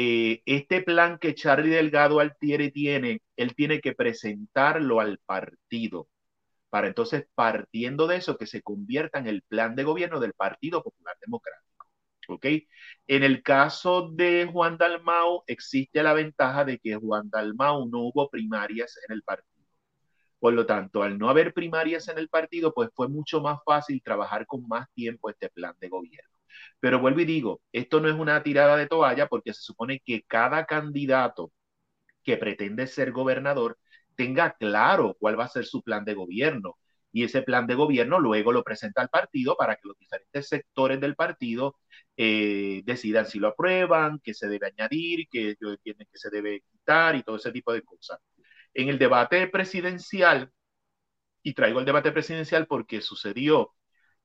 Eh, 0.00 0.42
este 0.46 0.82
plan 0.82 1.18
que 1.18 1.34
Charlie 1.34 1.70
Delgado 1.70 2.20
Altieri 2.20 2.70
tiene, 2.70 3.20
él 3.36 3.54
tiene 3.56 3.80
que 3.80 3.94
presentarlo 3.94 5.00
al 5.00 5.18
partido 5.26 6.08
para 6.70 6.88
entonces, 6.88 7.26
partiendo 7.34 8.06
de 8.06 8.16
eso, 8.16 8.36
que 8.38 8.46
se 8.46 8.62
convierta 8.62 9.18
en 9.18 9.26
el 9.28 9.42
plan 9.42 9.74
de 9.76 9.84
gobierno 9.84 10.20
del 10.20 10.34
Partido 10.34 10.82
Popular 10.82 11.16
Democrático. 11.20 11.86
¿Ok? 12.28 12.46
En 13.06 13.22
el 13.24 13.42
caso 13.42 14.10
de 14.12 14.48
Juan 14.52 14.76
Dalmau, 14.78 15.44
existe 15.46 16.02
la 16.02 16.12
ventaja 16.14 16.64
de 16.64 16.78
que 16.78 16.96
Juan 16.96 17.30
Dalmau 17.30 17.88
no 17.88 18.00
hubo 18.00 18.28
primarias 18.30 18.98
en 19.08 19.14
el 19.14 19.22
partido 19.22 19.58
por 20.38 20.52
lo 20.54 20.66
tanto, 20.66 21.02
al 21.02 21.18
no 21.18 21.28
haber 21.28 21.52
primarias 21.52 22.08
en 22.08 22.18
el 22.18 22.28
partido, 22.28 22.72
pues 22.72 22.90
fue 22.94 23.08
mucho 23.08 23.40
más 23.40 23.58
fácil 23.64 24.02
trabajar 24.02 24.46
con 24.46 24.66
más 24.68 24.86
tiempo 24.94 25.30
este 25.30 25.48
plan 25.50 25.74
de 25.80 25.88
gobierno. 25.88 26.37
Pero 26.80 27.00
vuelvo 27.00 27.20
y 27.20 27.24
digo, 27.24 27.62
esto 27.72 28.00
no 28.00 28.08
es 28.08 28.14
una 28.14 28.42
tirada 28.42 28.76
de 28.76 28.86
toalla 28.86 29.28
porque 29.28 29.52
se 29.54 29.62
supone 29.62 30.00
que 30.04 30.22
cada 30.22 30.66
candidato 30.66 31.52
que 32.24 32.36
pretende 32.36 32.86
ser 32.86 33.12
gobernador 33.12 33.78
tenga 34.16 34.52
claro 34.52 35.16
cuál 35.18 35.38
va 35.38 35.44
a 35.44 35.48
ser 35.48 35.64
su 35.64 35.82
plan 35.82 36.04
de 36.04 36.14
gobierno. 36.14 36.76
Y 37.12 37.24
ese 37.24 37.42
plan 37.42 37.66
de 37.66 37.74
gobierno 37.74 38.18
luego 38.20 38.52
lo 38.52 38.62
presenta 38.64 39.00
al 39.00 39.08
partido 39.08 39.56
para 39.56 39.76
que 39.76 39.88
los 39.88 39.98
diferentes 39.98 40.48
sectores 40.48 41.00
del 41.00 41.16
partido 41.16 41.76
eh, 42.16 42.82
decidan 42.84 43.26
si 43.26 43.38
lo 43.38 43.48
aprueban, 43.48 44.20
qué 44.22 44.34
se 44.34 44.48
debe 44.48 44.66
añadir, 44.68 45.26
qué, 45.30 45.56
qué 45.84 45.94
se 46.14 46.30
debe 46.30 46.62
quitar 46.70 47.16
y 47.16 47.22
todo 47.22 47.36
ese 47.36 47.52
tipo 47.52 47.72
de 47.72 47.82
cosas. 47.82 48.18
En 48.74 48.88
el 48.88 48.98
debate 48.98 49.46
presidencial, 49.48 50.52
y 51.42 51.54
traigo 51.54 51.80
el 51.80 51.86
debate 51.86 52.12
presidencial 52.12 52.66
porque 52.66 53.00
sucedió, 53.00 53.74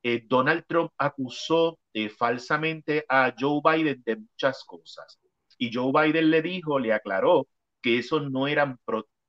eh, 0.04 0.24
Donald 0.28 0.66
Trump 0.68 0.92
acusó 0.98 1.80
eh, 1.94 2.10
falsamente 2.10 3.06
a 3.08 3.34
Joe 3.38 3.62
Biden 3.64 4.04
de 4.06 4.18
muchas 4.18 4.64
cosas. 4.66 5.20
Y 5.58 5.74
Joe 5.74 5.92
Biden 5.94 6.30
le 6.30 6.42
dijo, 6.42 6.78
le 6.78 6.94
aclaró 6.94 7.48
que 7.82 7.98
eso 8.00 8.20
no 8.20 8.48
eran 8.48 8.78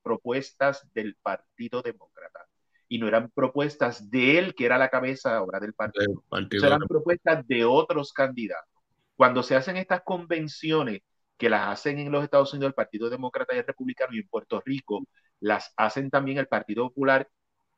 propuestas 0.03 0.87
del 0.93 1.17
Partido 1.23 1.81
Demócrata 1.81 2.47
y 2.89 2.99
no 2.99 3.09
eran 3.09 3.31
propuestas 3.31 4.11
de 4.11 4.39
él, 4.39 4.55
que 4.55 4.67
era 4.67 4.79
la 4.79 4.89
cabeza 4.89 5.37
ahora 5.37 5.61
del 5.61 5.75
partido. 5.75 6.23
eran 6.51 6.81
propuestas 6.81 7.47
de 7.47 7.65
otros 7.65 8.13
candidatos. 8.13 8.69
Cuando 9.17 9.43
se 9.43 9.57
hacen 9.57 9.77
estas 9.77 10.03
convenciones, 10.03 11.03
que 11.37 11.51
las 11.51 11.69
hacen 11.69 11.99
en 11.99 12.13
los 12.13 12.23
Estados 12.23 12.53
Unidos 12.53 12.69
el 12.69 12.75
Partido 12.75 13.11
Demócrata 13.11 13.55
y 13.55 13.59
el 13.59 13.67
Republicano 13.67 14.15
y 14.15 14.21
en 14.21 14.29
Puerto 14.29 14.63
Rico 14.65 15.05
las 15.41 15.73
hacen 15.77 16.11
también 16.11 16.39
el 16.39 16.47
Partido 16.47 16.89
Popular 16.89 17.29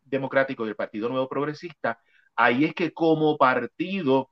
Democrático 0.05 0.67
y 0.67 0.69
el 0.69 0.77
Partido 0.77 1.09
Nuevo 1.09 1.29
Progresista, 1.29 1.99
ahí 2.37 2.65
es 2.65 2.75
que 2.75 2.93
como 2.93 3.37
partido 3.39 4.31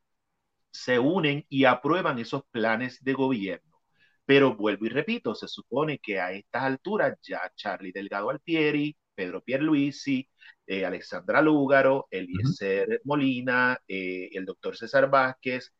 se 0.70 0.98
unen 0.98 1.44
y 1.48 1.64
aprueban 1.64 2.18
esos 2.18 2.42
planes 2.50 3.02
de 3.04 3.14
gobierno. 3.14 3.82
Pero 4.26 4.56
vuelvo 4.56 4.86
y 4.86 4.88
repito, 4.90 5.34
se 5.34 5.48
supone 5.48 5.98
que 5.98 6.20
a 6.20 6.32
estas 6.32 6.64
alturas 6.64 7.18
ya 7.22 7.40
Charlie 7.56 7.92
Delgado 7.92 8.30
Altieri, 8.30 8.96
Pedro 9.14 9.42
Pierluisi, 9.42 10.28
eh, 10.66 10.84
Alexandra 10.86 11.42
Lúgaro, 11.42 12.06
Eliezer 12.10 13.00
Molina, 13.04 13.78
eh, 13.88 14.30
el 14.32 14.44
doctor 14.46 14.76
César 14.76 15.10
Vázquez, 15.10 15.72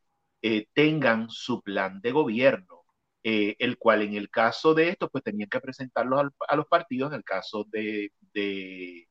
eh, 0.43 0.67
tengan 0.75 1.31
su 1.31 1.63
plan 1.63 2.01
de 2.03 2.13
gobierno, 2.13 2.85
el 3.23 3.79
cual 3.79 4.03
en 4.03 4.15
el 4.15 4.29
caso 4.31 4.75
de 4.75 4.91
esto, 4.91 5.09
pues 5.09 5.25
tenían 5.25 5.49
que 5.49 5.61
presentarlo 5.61 6.19
a 6.21 6.57
los 6.57 6.67
partidos, 6.67 7.11
en 7.13 7.17
el 7.19 7.25
caso 7.25 7.65
de, 7.71 8.13
de 8.35 9.09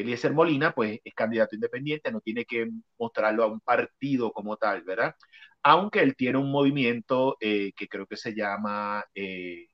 Eliezer 0.00 0.32
Molina, 0.32 0.72
pues 0.74 1.00
es 1.04 1.14
candidato 1.14 1.54
independiente, 1.54 2.12
no 2.12 2.20
tiene 2.20 2.44
que 2.44 2.68
mostrarlo 2.98 3.44
a 3.44 3.46
un 3.48 3.60
partido 3.60 4.32
como 4.32 4.56
tal, 4.56 4.82
¿verdad? 4.82 5.14
Aunque 5.62 6.00
él 6.00 6.16
tiene 6.16 6.38
un 6.38 6.50
movimiento 6.50 7.36
que 7.40 7.88
creo 7.88 8.06
que 8.06 8.16
se 8.16 8.34
llama 8.34 9.04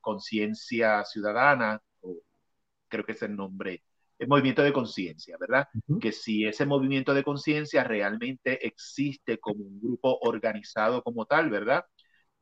Conciencia 0.01 1.05
Ciudadana, 1.05 1.81
o 2.01 2.17
creo 2.89 3.05
que 3.05 3.13
es 3.13 3.23
el 3.23 3.37
nombre 3.37 3.83
el 4.19 4.29
movimiento 4.29 4.63
de 4.63 4.73
conciencia, 4.73 5.37
¿verdad? 5.39 5.69
Que 6.01 6.13
si 6.13 6.47
ese 6.47 6.65
movimiento 6.67 7.15
de 7.15 7.23
conciencia 7.23 7.85
realmente 7.85 8.67
existe 8.67 9.39
como 9.39 9.65
un 9.65 9.81
grupo 9.81 10.19
organizado 10.23 11.03
como 11.03 11.27
tal, 11.27 11.51
¿verdad? 11.51 11.85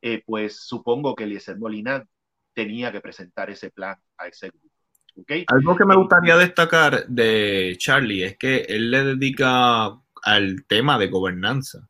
Eh, 0.01 0.23
pues 0.25 0.61
supongo 0.65 1.15
que 1.15 1.25
Eliezer 1.25 1.57
Molina 1.57 2.05
tenía 2.53 2.91
que 2.91 3.01
presentar 3.01 3.49
ese 3.49 3.71
plan 3.71 3.97
a 4.17 4.27
ese 4.27 4.49
grupo. 4.49 4.74
¿Okay? 5.15 5.45
Algo 5.47 5.75
que 5.75 5.85
me 5.85 5.95
gustaría 5.95 6.37
destacar 6.37 7.05
de 7.07 7.75
Charlie 7.77 8.23
es 8.23 8.37
que 8.37 8.65
él 8.69 8.91
le 8.91 9.03
dedica 9.03 9.97
al 10.23 10.65
tema 10.67 10.97
de 10.97 11.07
gobernanza, 11.07 11.87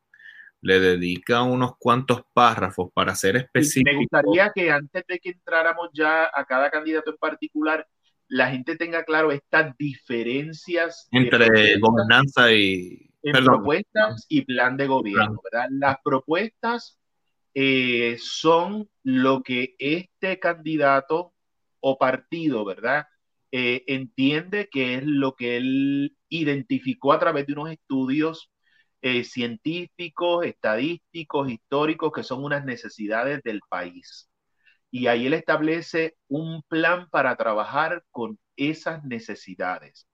le 0.61 0.79
dedica 0.79 1.43
unos 1.43 1.77
cuantos 1.77 2.23
párrafos 2.33 2.91
para 2.93 3.15
ser 3.15 3.37
específico. 3.37 3.91
Me 3.91 3.97
gustaría 3.97 4.51
que 4.53 4.71
antes 4.71 5.03
de 5.07 5.19
que 5.19 5.29
entráramos 5.29 5.89
ya 5.93 6.29
a 6.33 6.45
cada 6.45 6.69
candidato 6.69 7.11
en 7.11 7.17
particular, 7.17 7.87
la 8.27 8.49
gente 8.49 8.75
tenga 8.75 9.03
claro 9.03 9.31
estas 9.31 9.77
diferencias 9.77 11.07
entre 11.11 11.79
gobernanza 11.79 12.51
y 12.51 13.11
propuestas 13.21 14.25
y 14.29 14.41
plan 14.41 14.77
de 14.77 14.87
gobierno, 14.87 15.39
¿verdad? 15.43 15.67
Las 15.71 15.97
propuestas 16.03 16.99
eh, 17.53 18.17
son 18.19 18.89
lo 19.03 19.41
que 19.43 19.75
este 19.79 20.39
candidato 20.39 21.33
o 21.79 21.97
partido, 21.97 22.65
¿verdad? 22.65 23.07
Eh, 23.57 23.83
entiende 23.87 24.67
que 24.69 24.95
es 24.95 25.03
lo 25.05 25.35
que 25.35 25.57
él 25.57 26.17
identificó 26.29 27.13
a 27.13 27.19
través 27.19 27.47
de 27.47 27.53
unos 27.53 27.71
estudios 27.71 28.51
eh, 29.01 29.23
científicos, 29.23 30.45
estadísticos, 30.45 31.49
históricos, 31.51 32.11
que 32.13 32.23
son 32.23 32.43
unas 32.43 32.65
necesidades 32.65 33.41
del 33.43 33.61
país 33.69 34.29
y 34.91 35.07
ahí 35.07 35.25
él 35.27 35.33
establece 35.33 36.15
un 36.29 36.63
plan 36.69 37.09
para 37.09 37.35
trabajar 37.35 38.05
con 38.11 38.39
esas 38.55 39.03
necesidades. 39.03 40.07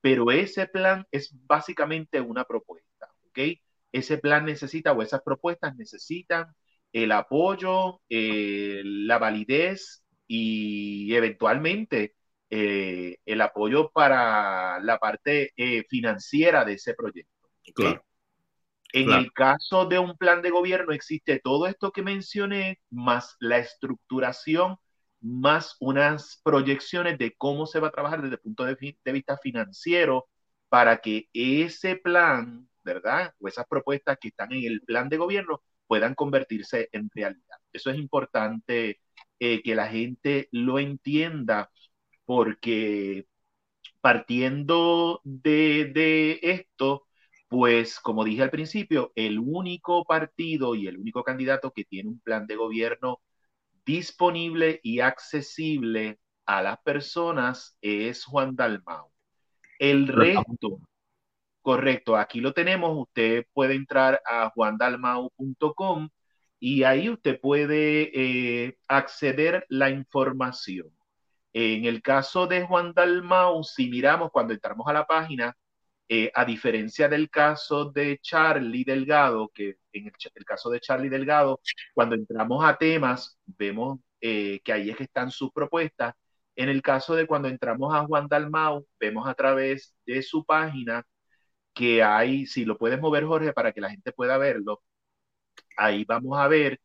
Pero 0.00 0.30
ese 0.30 0.66
plan 0.66 1.06
es 1.10 1.30
básicamente 1.46 2.20
una 2.20 2.44
propuesta, 2.44 3.08
¿ok? 3.28 3.58
Ese 3.92 4.18
plan 4.18 4.46
necesita 4.46 4.92
o 4.92 5.02
esas 5.02 5.22
propuestas 5.22 5.76
necesitan 5.76 6.46
el 6.94 7.12
apoyo, 7.12 8.00
eh, 8.08 8.80
la 8.84 9.18
validez 9.18 10.02
y 10.26 11.14
eventualmente 11.14 12.14
eh, 12.54 13.16
el 13.24 13.40
apoyo 13.40 13.90
para 13.92 14.78
la 14.80 14.98
parte 14.98 15.54
eh, 15.56 15.84
financiera 15.88 16.66
de 16.66 16.74
ese 16.74 16.92
proyecto. 16.92 17.48
Claro. 17.74 18.04
En 18.92 19.10
el 19.10 19.32
caso 19.32 19.86
de 19.86 19.98
un 19.98 20.18
plan 20.18 20.42
de 20.42 20.50
gobierno 20.50 20.92
existe 20.92 21.40
todo 21.42 21.66
esto 21.66 21.92
que 21.92 22.02
mencioné, 22.02 22.78
más 22.90 23.36
la 23.40 23.56
estructuración, 23.56 24.76
más 25.22 25.76
unas 25.80 26.42
proyecciones 26.44 27.16
de 27.16 27.34
cómo 27.38 27.64
se 27.64 27.80
va 27.80 27.88
a 27.88 27.92
trabajar 27.92 28.20
desde 28.20 28.34
el 28.34 28.42
punto 28.42 28.64
de, 28.66 28.76
vista 29.02 29.38
financiero 29.38 30.28
para 30.68 30.98
que 30.98 31.30
ese 31.32 31.96
plan, 31.96 32.68
¿verdad? 32.84 33.32
O 33.38 33.48
esas 33.48 33.64
propuestas 33.66 34.18
que 34.20 34.28
están 34.28 34.52
en 34.52 34.64
el 34.64 34.82
plan 34.82 35.08
de 35.08 35.16
gobierno 35.16 35.62
puedan 35.86 36.14
convertirse 36.14 36.90
en 36.92 37.08
realidad. 37.14 37.56
Eso 37.72 37.88
es 37.88 37.96
importante 37.96 39.00
eh, 39.40 39.62
que 39.62 39.74
la 39.74 39.88
gente 39.88 40.48
lo 40.52 40.78
entienda 40.78 41.70
porque 42.32 43.26
partiendo 44.00 45.20
de, 45.24 45.92
de 45.94 46.40
esto, 46.42 47.06
pues 47.48 48.00
como 48.00 48.24
dije 48.24 48.42
al 48.42 48.50
principio, 48.50 49.12
el 49.16 49.38
único 49.38 50.04
partido 50.04 50.74
y 50.74 50.86
el 50.88 50.98
único 50.98 51.24
candidato 51.24 51.72
que 51.72 51.84
tiene 51.84 52.08
un 52.10 52.20
plan 52.20 52.46
de 52.46 52.56
gobierno 52.56 53.20
disponible 53.84 54.80
y 54.82 55.00
accesible 55.00 56.20
a 56.46 56.62
las 56.62 56.78
personas 56.82 57.76
es 57.82 58.24
Juan 58.24 58.56
Dalmau. 58.56 59.12
El 59.78 60.08
resto, 60.08 60.80
correcto, 61.62 62.16
aquí 62.16 62.40
lo 62.40 62.54
tenemos, 62.54 62.98
usted 62.98 63.46
puede 63.54 63.74
entrar 63.74 64.22
a 64.26 64.50
juandalmau.com 64.50 66.10
y 66.60 66.84
ahí 66.84 67.10
usted 67.10 67.40
puede 67.40 68.66
eh, 68.68 68.78
acceder 68.88 69.66
la 69.68 69.90
información. 69.90 70.92
En 71.52 71.84
el 71.84 72.02
caso 72.02 72.46
de 72.46 72.62
Juan 72.66 72.92
Dalmau, 72.94 73.62
si 73.64 73.88
miramos 73.90 74.30
cuando 74.30 74.54
entramos 74.54 74.86
a 74.88 74.92
la 74.92 75.06
página, 75.06 75.54
eh, 76.08 76.30
a 76.34 76.44
diferencia 76.44 77.08
del 77.08 77.30
caso 77.30 77.90
de 77.90 78.18
Charlie 78.22 78.84
Delgado, 78.84 79.50
que 79.54 79.76
en 79.92 80.06
el, 80.06 80.44
caso 80.44 80.70
de 80.70 80.80
Charlie 80.80 81.08
Delgado, 81.08 81.60
cuando 81.94 82.14
entramos 82.16 82.64
a 82.64 82.76
temas, 82.76 83.38
vemos 83.46 84.00
eh, 84.20 84.60
que 84.64 84.72
ahí 84.72 84.90
es 84.90 84.96
que 84.96 85.04
están 85.04 85.30
sus 85.30 85.50
propuestas. 85.52 86.14
En 86.56 86.68
el 86.68 86.82
caso 86.82 87.14
de 87.14 87.26
cuando 87.26 87.48
entramos 87.48 87.94
a 87.94 88.04
Juan 88.06 88.28
Dalmau, 88.28 88.86
vemos 89.00 89.26
a 89.28 89.34
través 89.34 89.94
de 90.06 90.22
su 90.22 90.44
página 90.44 91.04
que 91.74 92.02
hay, 92.02 92.46
si 92.46 92.64
lo 92.64 92.78
puedes 92.78 93.00
mover 93.00 93.24
Jorge 93.26 93.52
para 93.52 93.72
que 93.72 93.80
la 93.80 93.90
gente 93.90 94.12
pueda 94.12 94.38
verlo, 94.38 94.82
ahí 95.76 96.04
vamos 96.04 96.38
a 96.38 96.48
ver 96.48 96.80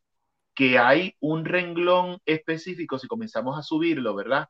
que 0.55 0.79
hay 0.79 1.15
un 1.19 1.45
renglón 1.45 2.19
específico, 2.25 2.99
si 2.99 3.07
comenzamos 3.07 3.57
a 3.59 3.63
subirlo, 3.63 4.15
¿verdad? 4.15 4.49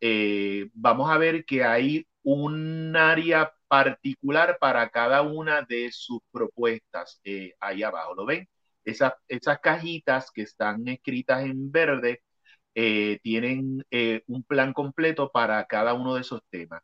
Eh, 0.00 0.68
vamos 0.74 1.10
a 1.10 1.18
ver 1.18 1.44
que 1.44 1.64
hay 1.64 2.06
un 2.22 2.96
área 2.96 3.52
particular 3.68 4.58
para 4.60 4.88
cada 4.90 5.22
una 5.22 5.62
de 5.62 5.90
sus 5.92 6.20
propuestas 6.30 7.20
eh, 7.24 7.54
ahí 7.60 7.82
abajo. 7.82 8.14
¿Lo 8.14 8.26
ven? 8.26 8.48
Esas, 8.84 9.14
esas 9.28 9.58
cajitas 9.60 10.30
que 10.32 10.42
están 10.42 10.86
escritas 10.88 11.42
en 11.44 11.70
verde 11.72 12.22
eh, 12.74 13.20
tienen 13.22 13.84
eh, 13.90 14.22
un 14.26 14.44
plan 14.44 14.72
completo 14.72 15.30
para 15.32 15.64
cada 15.66 15.94
uno 15.94 16.14
de 16.14 16.20
esos 16.22 16.42
temas. 16.50 16.82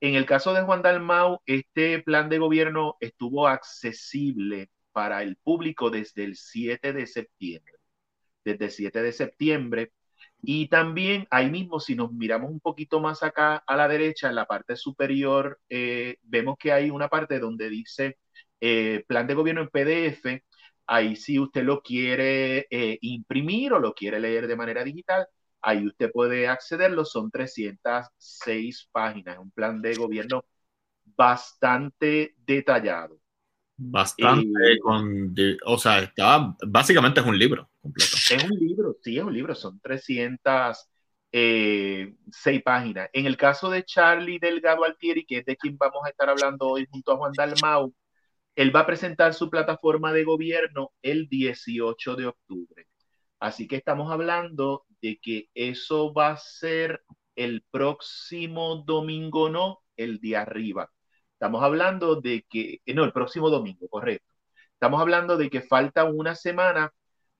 En 0.00 0.14
el 0.14 0.26
caso 0.26 0.54
de 0.54 0.62
Juan 0.62 0.82
Dalmau, 0.82 1.40
este 1.46 2.00
plan 2.02 2.28
de 2.28 2.38
gobierno 2.38 2.96
estuvo 3.00 3.48
accesible 3.48 4.70
para 4.92 5.22
el 5.22 5.36
público 5.36 5.90
desde 5.90 6.24
el 6.24 6.36
7 6.36 6.92
de 6.92 7.06
septiembre. 7.06 7.74
Desde 8.44 8.66
el 8.66 8.70
7 8.70 9.02
de 9.02 9.12
septiembre 9.12 9.92
y 10.44 10.66
también 10.66 11.28
ahí 11.30 11.48
mismo, 11.50 11.78
si 11.78 11.94
nos 11.94 12.12
miramos 12.12 12.50
un 12.50 12.58
poquito 12.58 13.00
más 13.00 13.22
acá 13.22 13.62
a 13.64 13.76
la 13.76 13.86
derecha, 13.86 14.28
en 14.28 14.34
la 14.34 14.46
parte 14.46 14.74
superior, 14.74 15.60
eh, 15.68 16.16
vemos 16.22 16.56
que 16.58 16.72
hay 16.72 16.90
una 16.90 17.08
parte 17.08 17.38
donde 17.38 17.70
dice 17.70 18.18
eh, 18.60 19.04
plan 19.06 19.28
de 19.28 19.34
gobierno 19.34 19.62
en 19.62 19.68
PDF. 19.68 20.42
Ahí 20.86 21.14
si 21.14 21.38
usted 21.38 21.62
lo 21.62 21.80
quiere 21.80 22.66
eh, 22.70 22.98
imprimir 23.02 23.72
o 23.72 23.78
lo 23.78 23.94
quiere 23.94 24.18
leer 24.18 24.48
de 24.48 24.56
manera 24.56 24.82
digital, 24.82 25.28
ahí 25.60 25.86
usted 25.86 26.10
puede 26.10 26.48
accederlo. 26.48 27.04
Son 27.04 27.30
306 27.30 28.88
páginas, 28.90 29.38
un 29.38 29.52
plan 29.52 29.80
de 29.80 29.94
gobierno 29.94 30.44
bastante 31.04 32.34
detallado. 32.44 33.16
Bastante, 33.76 34.78
con, 34.82 35.32
o 35.66 35.78
sea, 35.78 36.00
está, 36.00 36.56
básicamente 36.66 37.20
es 37.20 37.26
un 37.26 37.38
libro 37.38 37.68
completo. 37.82 38.16
Es 38.30 38.44
un 38.44 38.58
libro, 38.58 38.96
sí, 39.02 39.18
es 39.18 39.24
un 39.24 39.34
libro, 39.34 39.54
son 39.54 39.80
306 39.80 40.88
eh, 41.32 42.62
páginas. 42.64 43.10
En 43.12 43.26
el 43.26 43.36
caso 43.36 43.70
de 43.70 43.84
Charlie 43.84 44.38
Delgado 44.38 44.84
Altieri, 44.84 45.26
que 45.26 45.38
es 45.38 45.44
de 45.44 45.56
quien 45.56 45.76
vamos 45.76 46.02
a 46.04 46.10
estar 46.10 46.28
hablando 46.30 46.68
hoy 46.68 46.86
junto 46.90 47.12
a 47.12 47.16
Juan 47.16 47.32
Dalmau, 47.36 47.94
él 48.56 48.74
va 48.74 48.80
a 48.80 48.86
presentar 48.86 49.34
su 49.34 49.50
plataforma 49.50 50.12
de 50.12 50.24
gobierno 50.24 50.92
el 51.02 51.28
18 51.28 52.16
de 52.16 52.26
octubre. 52.26 52.86
Así 53.40 53.66
que 53.68 53.76
estamos 53.76 54.12
hablando 54.12 54.84
de 55.00 55.18
que 55.20 55.48
eso 55.54 56.12
va 56.14 56.30
a 56.30 56.36
ser 56.36 57.02
el 57.36 57.64
próximo 57.70 58.84
domingo, 58.86 59.48
no, 59.50 59.80
el 59.96 60.20
día 60.20 60.42
arriba. 60.42 60.90
Estamos 61.32 61.62
hablando 61.62 62.20
de 62.20 62.46
que, 62.48 62.80
no, 62.94 63.04
el 63.04 63.12
próximo 63.12 63.50
domingo, 63.50 63.88
correcto. 63.88 64.32
Estamos 64.74 65.00
hablando 65.00 65.36
de 65.36 65.50
que 65.50 65.62
falta 65.62 66.04
una 66.04 66.34
semana 66.34 66.92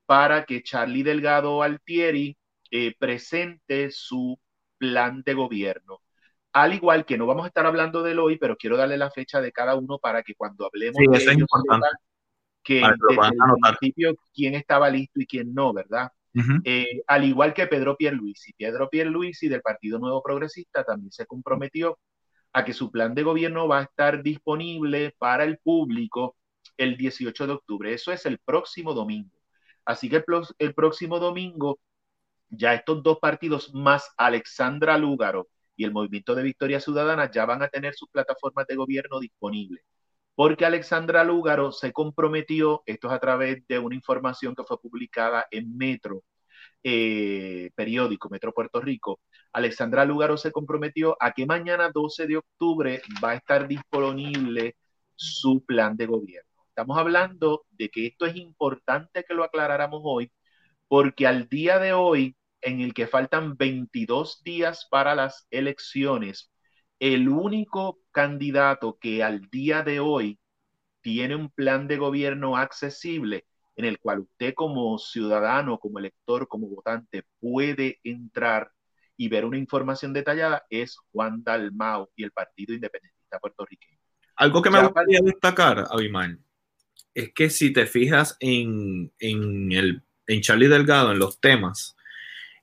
para 0.06 0.44
que 0.44 0.62
Charlie 0.62 1.02
Delgado 1.02 1.62
Altieri 1.62 2.36
eh, 2.70 2.94
presente 2.98 3.90
su 3.90 4.38
plan 4.78 5.22
de 5.24 5.34
gobierno. 5.34 6.00
Al 6.52 6.74
igual 6.74 7.04
que 7.06 7.16
no 7.16 7.26
vamos 7.26 7.44
a 7.44 7.48
estar 7.48 7.64
hablando 7.66 8.02
del 8.02 8.18
hoy, 8.18 8.36
pero 8.38 8.56
quiero 8.56 8.76
darle 8.76 8.96
la 8.96 9.10
fecha 9.10 9.40
de 9.40 9.52
cada 9.52 9.74
uno 9.74 9.98
para 9.98 10.22
que 10.22 10.34
cuando 10.34 10.66
hablemos 10.66 10.96
sí, 10.98 11.06
de 11.06 11.16
eso 11.16 11.30
es 11.30 11.36
ellos, 11.36 11.48
importante. 11.50 11.86
que 12.62 12.74
desde 12.74 13.14
el 13.14 13.76
principio 13.78 14.14
quién 14.34 14.54
estaba 14.54 14.90
listo 14.90 15.20
y 15.20 15.26
quién 15.26 15.54
no, 15.54 15.72
¿verdad? 15.72 16.10
Eh, 16.64 17.02
al 17.06 17.24
igual 17.24 17.52
que 17.52 17.66
Pedro 17.66 17.96
Pierluisi. 17.96 18.52
Pedro 18.54 18.88
Pierluisi 18.88 19.48
del 19.48 19.60
Partido 19.60 19.98
Nuevo 19.98 20.22
Progresista 20.22 20.82
también 20.84 21.12
se 21.12 21.26
comprometió 21.26 21.98
a 22.52 22.64
que 22.64 22.72
su 22.72 22.90
plan 22.90 23.14
de 23.14 23.22
gobierno 23.22 23.68
va 23.68 23.80
a 23.80 23.82
estar 23.84 24.22
disponible 24.22 25.14
para 25.18 25.44
el 25.44 25.58
público 25.58 26.36
el 26.76 26.96
18 26.96 27.46
de 27.46 27.52
octubre. 27.52 27.92
Eso 27.92 28.12
es 28.12 28.26
el 28.26 28.38
próximo 28.38 28.94
domingo. 28.94 29.41
Así 29.84 30.08
que 30.08 30.24
el, 30.58 30.74
próximo 30.74 31.18
domingo 31.18 31.80
ya 32.50 32.74
estos 32.74 33.02
dos 33.02 33.18
partidos 33.18 33.74
más 33.74 34.10
Alexandra 34.16 34.98
Lúgaro 34.98 35.48
y 35.76 35.84
el 35.84 35.92
Movimiento 35.92 36.34
de 36.34 36.42
Victoria 36.42 36.80
Ciudadana 36.80 37.30
ya 37.30 37.46
van 37.46 37.62
a 37.62 37.68
tener 37.68 37.94
sus 37.94 38.08
plataformas 38.10 38.66
de 38.66 38.76
gobierno 38.76 39.20
disponibles. 39.20 39.82
Porque 40.34 40.64
Alexandra 40.66 41.24
Lúgaro 41.24 41.72
se 41.72 41.92
comprometió, 41.92 42.82
esto 42.86 43.08
es 43.08 43.14
a 43.14 43.20
través 43.20 43.66
de 43.68 43.78
una 43.78 43.94
información 43.94 44.54
que 44.54 44.64
fue 44.64 44.80
publicada 44.80 45.46
en 45.50 45.76
Metro, 45.76 46.22
eh, 46.82 47.70
periódico 47.74 48.28
Metro 48.30 48.52
Puerto 48.52 48.80
Rico, 48.80 49.20
Alexandra 49.52 50.04
Lúgaro 50.04 50.36
se 50.36 50.52
comprometió 50.52 51.16
a 51.20 51.32
que 51.32 51.46
mañana 51.46 51.90
12 51.92 52.26
de 52.26 52.36
octubre 52.38 53.02
va 53.22 53.30
a 53.32 53.34
estar 53.36 53.68
disponible 53.68 54.76
su 55.14 55.64
plan 55.64 55.96
de 55.96 56.06
gobierno. 56.06 56.51
Estamos 56.72 56.96
hablando 56.98 57.66
de 57.72 57.90
que 57.90 58.06
esto 58.06 58.24
es 58.24 58.34
importante 58.36 59.24
que 59.24 59.34
lo 59.34 59.44
aclaráramos 59.44 60.00
hoy, 60.04 60.32
porque 60.88 61.26
al 61.26 61.48
día 61.48 61.78
de 61.78 61.92
hoy, 61.92 62.36
en 62.62 62.80
el 62.80 62.94
que 62.94 63.06
faltan 63.06 63.56
22 63.58 64.42
días 64.42 64.86
para 64.90 65.14
las 65.14 65.46
elecciones, 65.50 66.50
el 66.98 67.28
único 67.28 68.00
candidato 68.10 68.98
que 68.98 69.22
al 69.22 69.42
día 69.50 69.82
de 69.82 70.00
hoy 70.00 70.40
tiene 71.02 71.36
un 71.36 71.50
plan 71.50 71.88
de 71.88 71.98
gobierno 71.98 72.56
accesible 72.56 73.46
en 73.76 73.84
el 73.84 73.98
cual 73.98 74.20
usted 74.20 74.54
como 74.54 74.98
ciudadano, 74.98 75.78
como 75.78 75.98
elector, 75.98 76.48
como 76.48 76.68
votante 76.68 77.24
puede 77.40 78.00
entrar 78.04 78.72
y 79.16 79.28
ver 79.28 79.44
una 79.44 79.58
información 79.58 80.12
detallada 80.14 80.64
es 80.70 80.96
Juan 81.12 81.42
Dalmau 81.44 82.08
y 82.16 82.24
el 82.24 82.32
Partido 82.32 82.74
Independentista 82.74 83.38
Puertorriqueño. 83.38 83.98
Algo 84.36 84.62
que 84.62 84.70
me 84.70 84.78
Ya 84.78 84.84
gustaría 84.84 85.20
destacar, 85.22 85.84
Abimael, 85.90 86.40
es 87.14 87.32
que 87.32 87.50
si 87.50 87.72
te 87.72 87.86
fijas 87.86 88.36
en, 88.40 89.12
en, 89.18 89.72
el, 89.72 90.02
en 90.26 90.40
Charlie 90.40 90.68
Delgado, 90.68 91.12
en 91.12 91.18
los 91.18 91.40
temas, 91.40 91.96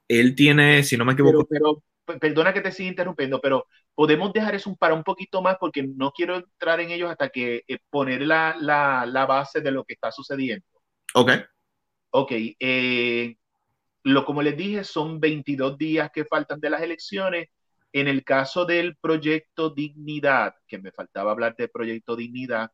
él 0.08 0.36
tiene, 0.36 0.84
si 0.84 0.98
no 0.98 1.06
me 1.06 1.14
equivoco, 1.14 1.48
pero 1.50 1.84
perdona 2.20 2.54
que 2.54 2.62
te 2.62 2.72
siga 2.72 2.90
interrumpiendo, 2.90 3.40
pero 3.40 3.68
podemos 3.94 4.34
dejar 4.34 4.56
eso 4.56 4.76
para 4.76 4.96
un 4.96 5.04
poquito 5.04 5.42
más 5.42 5.58
porque 5.60 5.84
no 5.84 6.12
quiero 6.12 6.38
entrar 6.38 6.80
en 6.80 6.92
ellos 6.92 7.12
hasta 7.12 7.30
que 7.30 7.64
eh, 7.68 7.80
poner 7.90 8.22
la, 8.22 8.56
la, 8.60 9.06
la 9.06 9.26
base 9.26 9.62
de 9.62 9.72
lo 9.72 9.84
que 9.84 9.94
está 9.94 10.12
sucediendo. 10.12 10.66
ok, 11.14 11.30
Ok, 12.12 12.32
eh, 12.60 13.36
lo 14.04 14.26
como 14.26 14.42
les 14.42 14.58
dije, 14.58 14.84
son 14.84 15.20
22 15.20 15.78
días 15.78 16.10
que 16.14 16.26
faltan 16.26 16.60
de 16.60 16.70
las 16.70 16.82
elecciones. 16.82 17.50
En 17.94 18.08
el 18.08 18.24
caso 18.24 18.66
del 18.66 18.98
proyecto 18.98 19.70
Dignidad, 19.72 20.56
que 20.68 20.80
me 20.80 20.92
faltaba 20.92 21.32
hablar 21.32 21.56
del 21.58 21.70
proyecto 21.70 22.16
Dignidad, 22.16 22.72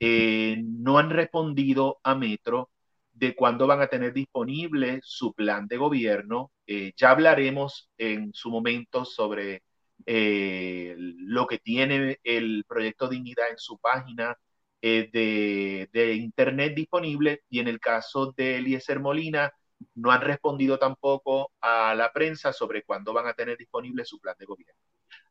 eh, 0.00 0.58
no 0.62 0.98
han 0.98 1.10
respondido 1.10 1.98
a 2.02 2.14
Metro 2.14 2.70
de 3.12 3.34
cuándo 3.34 3.66
van 3.66 3.80
a 3.80 3.88
tener 3.88 4.12
disponible 4.12 5.00
su 5.02 5.32
plan 5.34 5.66
de 5.68 5.76
gobierno. 5.78 6.52
Eh, 6.66 6.92
ya 6.96 7.10
hablaremos 7.10 7.90
en 7.98 8.32
su 8.34 8.50
momento 8.50 9.04
sobre 9.04 9.62
eh, 10.06 10.94
lo 10.98 11.46
que 11.46 11.58
tiene 11.58 12.18
el 12.24 12.64
proyecto 12.68 13.08
Dignidad 13.08 13.50
en 13.50 13.58
su 13.58 13.78
página 13.78 14.36
de, 14.82 15.88
de 15.92 16.14
internet 16.14 16.74
disponible 16.76 17.42
y 17.50 17.58
en 17.58 17.66
el 17.66 17.80
caso 17.80 18.32
de 18.36 18.58
Eliezer 18.58 19.00
Molina 19.00 19.52
no 19.94 20.10
han 20.12 20.20
respondido 20.20 20.78
tampoco 20.78 21.52
a 21.60 21.94
la 21.94 22.12
prensa 22.12 22.52
sobre 22.52 22.84
cuándo 22.84 23.12
van 23.12 23.26
a 23.26 23.34
tener 23.34 23.56
disponible 23.56 24.04
su 24.04 24.20
plan 24.20 24.36
de 24.38 24.46
gobierno. 24.46 24.80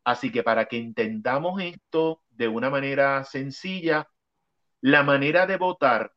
Así 0.03 0.31
que 0.31 0.43
para 0.43 0.65
que 0.65 0.77
entendamos 0.77 1.61
esto 1.61 2.21
de 2.29 2.47
una 2.47 2.69
manera 2.69 3.23
sencilla, 3.23 4.07
la 4.85 5.01
manera 5.01 5.47
de 5.47 5.57
votar 5.57 6.13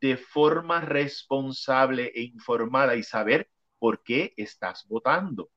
de 0.00 0.16
forma 0.16 0.80
responsable 0.80 2.12
e 2.14 2.22
informada 2.22 2.94
y 2.94 3.02
saber 3.02 3.50
por 3.80 4.04
qué 4.04 4.32
estás 4.36 4.86
votando. 4.86 5.50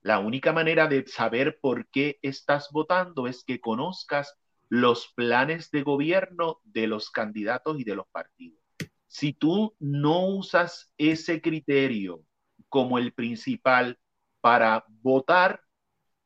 La 0.00 0.18
única 0.18 0.52
manera 0.52 0.88
de 0.88 1.06
saber 1.06 1.60
por 1.60 1.86
qué 1.90 2.18
estás 2.22 2.70
votando 2.72 3.28
es 3.28 3.44
que 3.44 3.60
conozcas 3.60 4.36
los 4.68 5.12
planes 5.14 5.70
de 5.70 5.84
gobierno 5.84 6.60
de 6.64 6.88
los 6.88 7.08
candidatos 7.12 7.78
y 7.78 7.84
de 7.84 7.94
los 7.94 8.08
partidos. 8.08 8.60
Si 9.06 9.32
tú 9.32 9.76
no 9.78 10.26
usas 10.26 10.92
ese 10.98 11.40
criterio 11.40 12.24
como 12.68 12.98
el 12.98 13.12
principal 13.12 13.96
para 14.40 14.84
votar, 14.88 15.62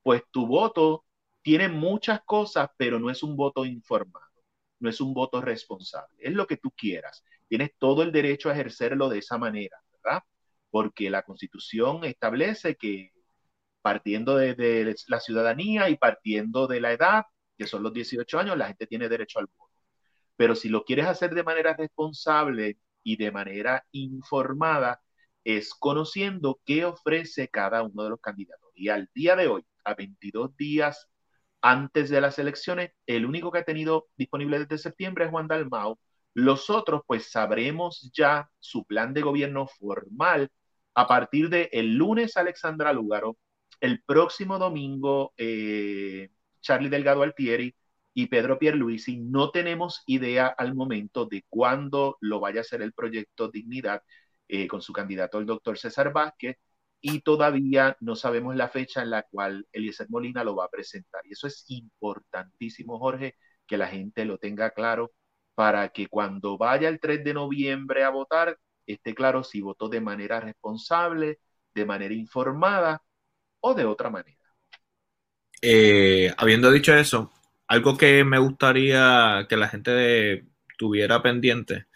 pues 0.03 0.23
tu 0.31 0.47
voto 0.47 1.05
tiene 1.43 1.69
muchas 1.69 2.23
cosas, 2.25 2.71
pero 2.79 2.99
no 2.99 3.11
es 3.11 3.23
un 3.23 3.37
voto 3.37 3.67
informado, 3.67 4.26
no 4.79 4.89
es 4.91 5.01
un 5.01 5.15
voto 5.15 5.41
responsable. 5.41 6.17
Es 6.19 6.35
lo 6.35 6.47
que 6.47 6.57
tú 6.57 6.71
quieras. 6.73 7.25
Tienes 7.49 7.71
todo 7.79 8.03
el 8.03 8.13
derecho 8.13 8.51
a 8.51 8.53
ejercerlo 8.53 9.09
de 9.09 9.19
esa 9.19 9.39
manera, 9.39 9.79
¿verdad? 9.93 10.23
Porque 10.71 11.11
la 11.11 11.23
constitución 11.23 12.05
establece 12.05 12.77
que 12.77 13.13
partiendo 13.83 14.37
de, 14.37 14.97
la 15.07 15.21
ciudadanía 15.21 15.89
y 15.89 15.97
partiendo 15.97 16.67
de 16.67 16.81
la 16.81 16.93
edad, 16.93 17.27
que 17.57 17.67
son 17.67 17.83
los 17.85 17.93
18 17.93 18.39
años, 18.39 18.57
la 18.57 18.67
gente 18.67 18.87
tiene 18.87 19.09
derecho 19.09 19.39
al 19.39 19.47
voto. 19.47 19.73
Pero 20.37 20.55
si 20.57 20.69
lo 20.69 20.85
quieres 20.85 21.07
hacer 21.07 21.35
de 21.35 21.45
manera 21.45 21.75
responsable 21.75 22.79
y 23.05 23.17
de 23.17 23.31
manera 23.31 23.87
informada, 23.93 25.01
es 25.45 25.73
conociendo 25.73 26.61
qué 26.65 26.85
ofrece 26.85 27.49
cada 27.49 27.85
uno 27.85 28.03
de 28.03 28.11
los 28.11 28.21
candidatos. 28.21 28.69
Y 28.75 28.89
al 28.89 29.09
día 29.15 29.37
de 29.37 29.47
hoy, 29.47 29.65
a 29.85 29.95
22 29.95 30.57
días 30.57 31.09
antes 31.67 32.11
de 32.11 32.21
las 32.21 32.39
elecciones, 32.39 32.93
el 33.07 33.27
único 33.27 33.51
que 33.51 33.59
ha 33.59 33.65
tenido 33.65 34.07
disponible 34.17 34.61
desde 34.61 34.79
septiembre 34.79 35.25
es 35.25 35.33
Juan 35.33 35.49
Dalmau. 35.49 35.99
Los 36.33 36.71
otros, 36.71 37.03
pues 37.09 37.29
sabremos 37.31 38.09
ya 38.15 38.49
su 38.61 38.85
plan 38.85 39.13
de 39.13 39.23
gobierno 39.23 39.67
formal 39.67 40.49
a 40.95 41.09
partir 41.09 41.49
del 41.51 41.69
el 41.73 41.97
lunes 41.97 42.37
Alexandra 42.37 42.93
Lúgaro, 42.93 43.37
el 43.81 44.01
próximo 44.05 44.61
domingo 44.61 45.33
eh, 45.37 46.31
Charlie 46.61 46.89
Delgado 46.89 47.23
Altieri 47.23 47.75
y 48.15 48.27
Pedro 48.29 48.61
Pierluisi. 48.61 49.17
No 49.19 49.51
tenemos 49.51 50.05
idea 50.07 50.47
al 50.47 50.73
momento 50.75 51.27
de 51.27 51.45
cuándo 51.49 52.17
lo 52.21 52.39
vaya 52.39 52.61
a 52.61 52.63
hacer 52.63 52.81
el 52.81 52.93
proyecto 52.93 53.49
Dignidad 53.49 54.03
eh, 54.47 54.69
con 54.69 54.83
su 54.83 54.93
candidato 54.93 55.39
el 55.41 55.47
doctor 55.47 55.79
César 55.79 56.13
Vázquez 56.13 56.59
y 57.01 57.21
todavía 57.21 57.97
no 58.01 58.17
sabemos 58.17 58.57
la 58.57 58.69
fecha 58.69 59.03
en 59.03 59.11
la 59.11 59.23
cual 59.23 59.67
Eliezer 59.73 60.09
Molina 60.11 60.45
lo 60.45 60.57
va 60.57 60.65
a 60.65 60.71
presentar. 60.71 61.23
Y 61.25 61.33
eso 61.33 61.47
es 61.47 61.65
importantísimo, 61.69 62.99
Jorge, 62.99 63.37
que 63.67 63.77
la 63.77 63.89
gente 63.89 64.25
lo 64.25 64.39
tenga 64.39 64.71
claro 64.71 65.13
para 65.55 65.89
que 65.91 66.09
cuando 66.09 66.59
vaya 66.59 66.89
el 66.89 67.01
3 67.01 67.25
de 67.25 67.35
noviembre 67.35 68.05
a 68.05 68.11
votar, 68.11 68.59
esté 68.87 69.15
claro 69.15 69.43
si 69.43 69.61
votó 69.61 69.89
de 69.89 70.01
manera 70.01 70.41
responsable, 70.41 71.41
de 71.75 71.87
manera 71.87 72.15
informada 72.15 73.03
o 73.61 73.75
de 73.75 73.85
otra 73.85 74.11
manera. 74.11 74.37
Eh, 75.63 76.33
habiendo 76.37 76.71
dicho 76.71 76.95
eso, 76.95 77.33
algo 77.67 77.97
que 77.97 78.25
me 78.25 78.39
gustaría 78.39 79.47
que 79.49 79.57
la 79.57 79.69
gente 79.69 80.47
tuviera 80.77 81.23
pendiente 81.23 81.87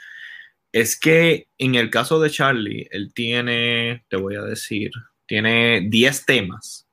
es 0.72 0.98
que 0.98 1.48
en 1.58 1.74
el 1.74 1.90
caso 1.90 2.20
de 2.20 2.30
Charlie, 2.30 2.88
él 2.90 3.12
tiene, 3.12 4.04
te 4.08 4.16
voy 4.16 4.36
a 4.36 4.42
decir, 4.42 4.90
tiene 5.26 5.82
10 5.88 6.26
temas. 6.26 6.86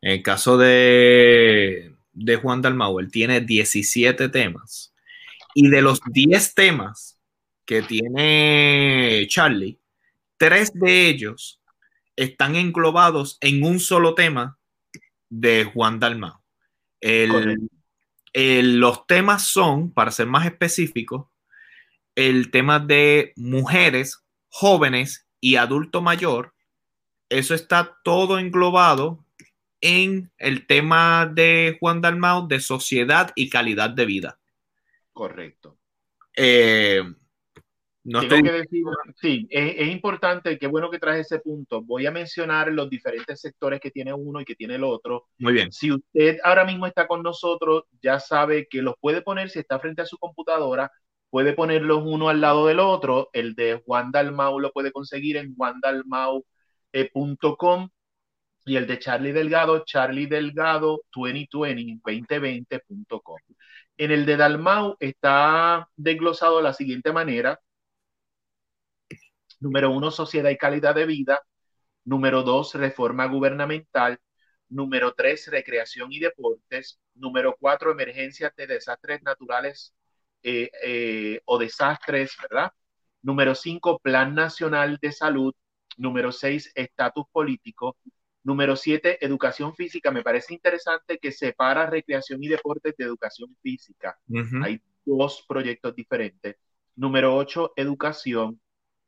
En 0.00 0.12
el 0.12 0.22
caso 0.22 0.56
de, 0.56 1.94
de 2.12 2.36
Juan 2.36 2.62
Dalmau, 2.62 2.98
él 3.00 3.10
tiene 3.10 3.40
17 3.40 4.28
temas. 4.28 4.94
Y 5.54 5.68
de 5.68 5.82
los 5.82 6.00
10 6.06 6.54
temas 6.54 7.18
que 7.64 7.82
tiene 7.82 9.26
Charlie, 9.28 9.78
tres 10.38 10.72
de 10.72 11.08
ellos 11.08 11.60
están 12.16 12.56
englobados 12.56 13.36
en 13.40 13.62
un 13.62 13.78
solo 13.78 14.14
tema 14.14 14.58
de 15.28 15.64
Juan 15.64 16.00
Dalmau. 16.00 16.40
El, 17.00 17.68
el, 18.32 18.80
los 18.80 19.06
temas 19.06 19.48
son, 19.48 19.92
para 19.92 20.10
ser 20.10 20.26
más 20.26 20.46
específicos, 20.46 21.26
el 22.18 22.50
tema 22.50 22.80
de 22.80 23.32
mujeres, 23.36 24.24
jóvenes 24.48 25.28
y 25.40 25.54
adulto 25.54 26.02
mayor. 26.02 26.52
Eso 27.28 27.54
está 27.54 27.96
todo 28.02 28.40
englobado 28.40 29.24
en 29.80 30.32
el 30.36 30.66
tema 30.66 31.30
de 31.32 31.76
Juan 31.78 32.00
Dalmau 32.00 32.48
de 32.48 32.58
sociedad 32.58 33.30
y 33.36 33.48
calidad 33.48 33.90
de 33.90 34.04
vida. 34.04 34.38
Correcto. 35.12 35.78
Eh, 36.36 37.04
No 38.02 38.26
Tengo 38.26 38.50
que 38.50 38.52
decir, 38.52 38.84
sí, 39.20 39.46
es, 39.48 39.88
importante, 39.88 40.58
qué 40.58 40.66
bueno 40.66 40.90
que 40.90 40.98
traes 40.98 41.26
ese 41.26 41.38
punto. 41.38 41.82
Voy 41.82 42.06
a 42.06 42.10
mencionar 42.10 42.72
los 42.72 42.90
diferentes 42.90 43.40
sectores 43.40 43.78
que 43.78 43.92
tiene 43.92 44.12
uno 44.12 44.40
y 44.40 44.44
que 44.44 44.56
tiene 44.56 44.74
el 44.74 44.82
otro. 44.82 45.28
Muy 45.38 45.52
bien. 45.52 45.70
Si 45.70 45.92
usted 45.92 46.38
ahora 46.42 46.64
mismo 46.64 46.88
está 46.88 47.06
con 47.06 47.22
nosotros, 47.22 47.84
ya 48.02 48.18
sabe 48.18 48.66
que 48.68 48.82
los 48.82 48.96
puede 49.00 49.22
poner 49.22 49.50
si 49.50 49.60
está 49.60 49.78
frente 49.78 50.02
a 50.02 50.06
su 50.06 50.18
computadora, 50.18 50.90
puede 51.30 51.52
ponerlos 51.54 52.02
uno 52.04 52.28
al 52.28 52.40
lado 52.40 52.66
del 52.66 52.80
otro. 52.80 53.30
El 53.32 53.54
de 53.54 53.82
Juan 53.84 54.10
Dalmau 54.12 54.58
lo 54.60 54.72
puede 54.72 54.92
conseguir 54.92 55.36
en 55.36 55.54
juandalmau.com 55.54 57.88
y 58.66 58.76
el 58.76 58.86
de 58.86 58.98
Charlie 58.98 59.32
Delgado, 59.32 59.84
Charlie 59.84 60.26
Delgado 60.26 61.02
2020, 61.14 62.00
2020.com. 62.04 63.38
En 63.96 64.10
el 64.12 64.26
de 64.26 64.36
Dalmau 64.36 64.96
está 65.00 65.88
desglosado 65.96 66.58
de 66.58 66.62
la 66.64 66.72
siguiente 66.74 67.12
manera 67.12 67.58
Número 69.60 69.90
uno, 69.90 70.10
sociedad 70.10 70.50
y 70.50 70.56
calidad 70.56 70.94
de 70.94 71.06
vida. 71.06 71.40
Número 72.04 72.42
dos, 72.42 72.74
reforma 72.74 73.26
gubernamental. 73.26 74.18
Número 74.68 75.14
tres, 75.14 75.48
recreación 75.48 76.12
y 76.12 76.20
deportes. 76.20 77.00
Número 77.14 77.56
cuatro, 77.58 77.90
emergencias 77.92 78.54
de 78.56 78.66
desastres 78.68 79.22
naturales 79.22 79.94
eh, 80.42 80.70
eh, 80.84 81.40
o 81.44 81.58
desastres, 81.58 82.36
¿verdad? 82.40 82.72
Número 83.22 83.54
cinco, 83.54 83.98
Plan 83.98 84.34
Nacional 84.34 84.98
de 85.00 85.12
Salud. 85.12 85.54
Número 85.96 86.32
seis, 86.32 86.70
estatus 86.74 87.24
político. 87.32 87.96
Número 88.44 88.76
siete, 88.76 89.24
educación 89.24 89.74
física. 89.74 90.10
Me 90.10 90.22
parece 90.22 90.54
interesante 90.54 91.18
que 91.18 91.32
separa 91.32 91.86
recreación 91.86 92.42
y 92.42 92.48
deportes 92.48 92.94
de 92.96 93.04
educación 93.04 93.56
física. 93.62 94.18
Hay 94.62 94.80
dos 95.04 95.44
proyectos 95.48 95.94
diferentes. 95.94 96.56
Número 96.94 97.34
ocho, 97.34 97.72
educación. 97.76 98.60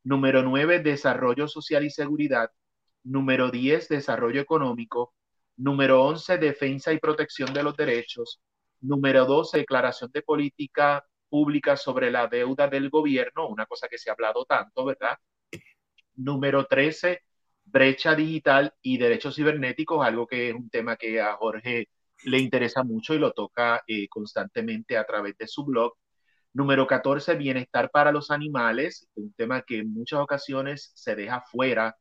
Número 0.02 0.42
9, 0.42 0.80
desarrollo 0.80 1.46
social 1.46 1.84
y 1.84 1.90
seguridad. 1.90 2.50
Número 3.04 3.50
10, 3.50 3.88
desarrollo 3.88 4.40
económico. 4.40 5.14
Número 5.56 6.02
11, 6.04 6.38
defensa 6.38 6.92
y 6.92 6.98
protección 6.98 7.52
de 7.52 7.62
los 7.62 7.76
derechos. 7.76 8.40
Número 8.80 9.26
12, 9.26 9.58
declaración 9.58 10.10
de 10.12 10.22
política 10.22 11.04
pública 11.30 11.76
sobre 11.76 12.10
la 12.10 12.28
deuda 12.28 12.68
del 12.68 12.90
gobierno, 12.90 13.48
una 13.48 13.66
cosa 13.66 13.88
que 13.88 13.98
se 13.98 14.10
ha 14.10 14.14
hablado 14.14 14.44
tanto, 14.44 14.84
¿verdad? 14.84 15.16
Número 16.16 16.66
13, 16.66 17.22
brecha 17.64 18.14
digital 18.14 18.74
y 18.82 18.98
derechos 18.98 19.36
cibernéticos, 19.36 20.04
algo 20.06 20.26
que 20.26 20.50
es 20.50 20.54
un 20.54 20.70
tema 20.70 20.96
que 20.96 21.20
a 21.20 21.34
Jorge 21.36 21.88
le 22.24 22.38
interesa 22.38 22.82
mucho 22.82 23.14
y 23.14 23.18
lo 23.18 23.32
toca 23.32 23.82
eh, 23.86 24.08
constantemente 24.08 24.96
a 24.98 25.04
través 25.04 25.36
de 25.38 25.46
su 25.48 25.64
blog. 25.64 25.94
Número 26.52 26.86
14, 26.86 27.36
bienestar 27.36 27.90
para 27.90 28.12
los 28.12 28.30
animales, 28.30 29.08
un 29.14 29.32
tema 29.34 29.62
que 29.62 29.78
en 29.78 29.92
muchas 29.92 30.20
ocasiones 30.20 30.92
se 30.94 31.14
deja 31.16 31.42
fuera 31.42 31.96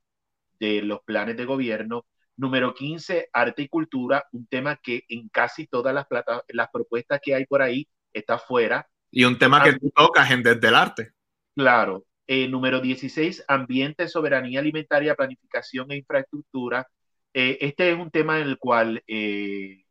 de 0.60 0.82
los 0.82 1.02
planes 1.04 1.38
de 1.38 1.46
gobierno. 1.46 2.06
Número 2.38 2.74
15, 2.74 3.30
arte 3.34 3.64
y 3.64 3.68
cultura, 3.70 4.26
un 4.32 4.48
tema 4.48 4.78
que 4.78 5.04
en 5.10 5.30
casi 5.30 5.68
todas 5.68 5.94
las, 5.94 6.08
las 6.50 6.70
propuestas 6.72 7.20
que 7.22 7.36
hay 7.36 7.46
por 7.46 7.62
ahí 7.62 7.88
está 8.14 8.40
fuera. 8.40 8.88
Y 9.12 9.26
un 9.26 9.38
tema 9.38 9.64
que 9.64 9.74
tú 9.74 9.92
tocas 9.96 10.30
en 10.32 10.44
Desde 10.44 10.68
el 10.68 10.76
Arte. 10.76 11.12
Claro. 11.56 12.06
Eh, 12.28 12.48
número 12.48 12.80
16, 12.80 13.46
ambiente, 13.48 14.08
soberanía 14.08 14.60
alimentaria, 14.60 15.16
planificación 15.16 15.92
e 15.92 15.98
infraestructura. 15.98 16.88
Eh, 17.34 17.58
este 17.62 17.92
es 17.92 17.98
un 17.98 18.12
tema 18.12 18.40
en 18.40 18.48
el 18.48 18.60
cual 18.60 19.04
eh, 19.08 19.84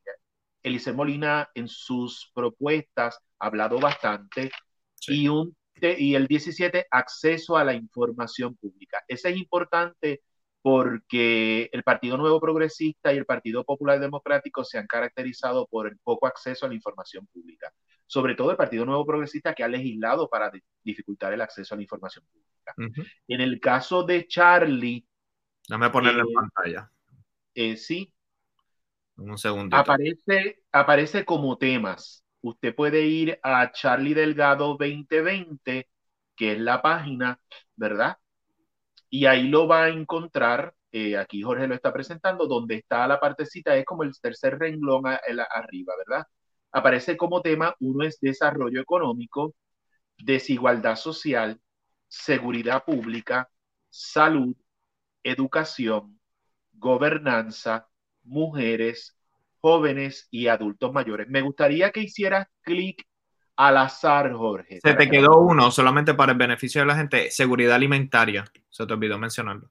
Elise 0.63 0.93
Molina 0.93 1.51
en 1.55 1.67
sus 1.67 2.31
propuestas 2.33 3.19
ha 3.41 3.47
hablado 3.47 3.81
bastante. 3.81 4.51
Y, 5.09 5.27
un, 5.27 5.57
y 5.81 6.15
el 6.15 6.29
17, 6.29 6.87
acceso 6.91 7.57
a 7.57 7.65
la 7.65 7.75
información 7.75 8.57
pública. 8.57 9.03
Ese 9.09 9.31
es 9.31 9.37
importante 9.37 10.23
porque 10.63 11.71
el 11.73 11.83
Partido 11.83 12.17
Nuevo 12.19 12.41
Progresista 12.41 13.13
y 13.13 13.17
el 13.17 13.27
Partido 13.27 13.65
Popular 13.65 13.99
Democrático 13.99 14.65
se 14.65 14.79
han 14.79 14.87
caracterizado 14.87 15.67
por 15.67 15.89
el 15.89 15.99
poco 15.99 16.27
acceso 16.27 16.67
a 16.67 16.69
la 16.69 16.75
información 16.75 17.27
pública. 17.33 17.73
Sobre 18.09 18.35
todo 18.35 18.51
el 18.51 18.57
Partido 18.57 18.85
Nuevo 18.85 19.07
Progresista 19.07 19.55
que 19.55 19.63
ha 19.63 19.69
legislado 19.69 20.29
para 20.29 20.51
dificultar 20.83 21.33
el 21.33 21.43
acceso 21.43 21.75
a 21.75 21.77
la 21.77 21.83
información 21.83 22.25
pública. 22.27 22.75
En 23.29 23.41
el 23.41 23.61
caso 23.61 24.03
de 24.03 24.27
Charlie. 24.27 25.07
Dame 25.69 25.91
ponerlo 25.91 26.23
en 26.23 26.29
eh, 26.29 26.35
pantalla. 26.35 26.91
Eh, 27.55 27.77
sí, 27.77 28.13
un 29.19 29.37
segundo. 29.37 29.77
Aparece, 29.77 30.63
aparece 30.73 31.25
como 31.25 31.59
temas. 31.59 32.25
Usted 32.41 32.75
puede 32.75 33.05
ir 33.07 33.39
a 33.43 33.73
Charlie 33.73 34.15
Delgado 34.15 34.77
2020, 34.79 35.89
que 36.37 36.53
es 36.53 36.59
la 36.59 36.81
página, 36.81 37.41
¿verdad? 37.75 38.17
Y 39.11 39.27
ahí 39.27 39.49
lo 39.49 39.67
va 39.67 39.85
a 39.85 39.89
encontrar. 39.89 40.75
Eh, 40.93 41.17
aquí 41.17 41.43
Jorge 41.43 41.67
lo 41.67 41.75
está 41.75 41.93
presentando, 41.93 42.47
donde 42.47 42.77
está 42.77 43.07
la 43.07 43.21
partecita, 43.21 43.77
es 43.77 43.85
como 43.85 44.05
el 44.05 44.19
tercer 44.21 44.59
renglón 44.59 45.05
arriba, 45.07 45.95
¿verdad? 45.99 46.27
Aparece 46.73 47.17
como 47.17 47.41
tema, 47.41 47.75
uno 47.81 48.05
es 48.05 48.21
desarrollo 48.21 48.81
económico, 48.81 49.55
desigualdad 50.19 50.97
social, 50.97 51.61
seguridad 52.09 52.85
pública, 52.85 53.49
salud, 53.89 54.55
educación, 55.23 56.21
gobernanza, 56.73 57.89
mujeres, 58.23 59.17
jóvenes 59.61 60.29
y 60.31 60.49
adultos 60.49 60.93
mayores. 60.93 61.29
Me 61.29 61.43
gustaría 61.43 61.91
que 61.91 62.01
hicieras 62.01 62.47
clic 62.61 63.07
al 63.57 63.77
azar, 63.77 64.33
Jorge. 64.33 64.79
Se 64.81 64.95
te 64.95 65.11
quedó 65.11 65.39
uno, 65.39 65.71
solamente 65.71 66.15
para 66.15 66.33
el 66.33 66.39
beneficio 66.39 66.81
de 66.81 66.87
la 66.87 66.97
gente, 66.97 67.31
seguridad 67.31 67.75
alimentaria. 67.75 68.45
Se 68.69 68.87
te 68.87 68.93
olvidó 68.93 69.19
mencionarlo. 69.19 69.71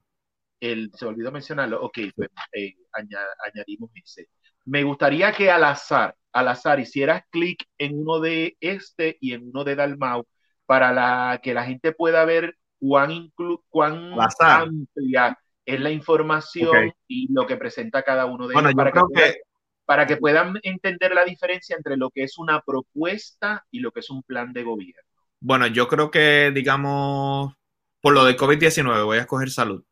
El, 0.60 0.90
se 0.94 1.06
olvidó 1.06 1.32
mencionarlo. 1.32 1.80
Ok, 1.82 1.98
pues 2.14 2.28
eh, 2.52 2.76
añadimos 2.92 3.90
ese. 3.94 4.28
Me 4.68 4.82
gustaría 4.82 5.32
que 5.32 5.50
al 5.50 5.64
azar, 5.64 6.14
al 6.32 6.48
azar, 6.48 6.78
hicieras 6.78 7.22
clic 7.30 7.64
en 7.78 7.98
uno 7.98 8.20
de 8.20 8.56
este 8.60 9.16
y 9.20 9.32
en 9.32 9.48
uno 9.48 9.64
de 9.64 9.74
Dalmau 9.74 10.26
para 10.66 10.92
la, 10.92 11.40
que 11.42 11.54
la 11.54 11.64
gente 11.64 11.92
pueda 11.92 12.26
ver 12.26 12.58
cuán, 12.78 13.32
cuán 13.70 14.12
amplia 14.38 15.38
es 15.64 15.80
la 15.80 15.90
información 15.90 16.92
y 17.06 17.32
lo 17.32 17.46
que 17.46 17.56
presenta 17.56 18.02
cada 18.02 18.26
uno 18.26 18.46
de 18.46 18.54
ellos 18.54 18.74
para 18.74 18.92
que, 18.92 19.40
para 19.86 20.06
que 20.06 20.18
puedan 20.18 20.58
entender 20.62 21.14
la 21.14 21.24
diferencia 21.24 21.74
entre 21.74 21.96
lo 21.96 22.10
que 22.10 22.24
es 22.24 22.36
una 22.36 22.60
propuesta 22.60 23.64
y 23.70 23.80
lo 23.80 23.90
que 23.90 24.00
es 24.00 24.10
un 24.10 24.22
plan 24.22 24.52
de 24.52 24.64
gobierno. 24.64 25.02
Bueno, 25.40 25.66
yo 25.66 25.88
creo 25.88 26.10
que, 26.10 26.52
digamos, 26.54 27.54
por 28.02 28.12
lo 28.12 28.24
de 28.24 28.36
COVID-19, 28.36 29.04
voy 29.04 29.18
a 29.18 29.22
escoger 29.22 29.50
salud. 29.50 29.82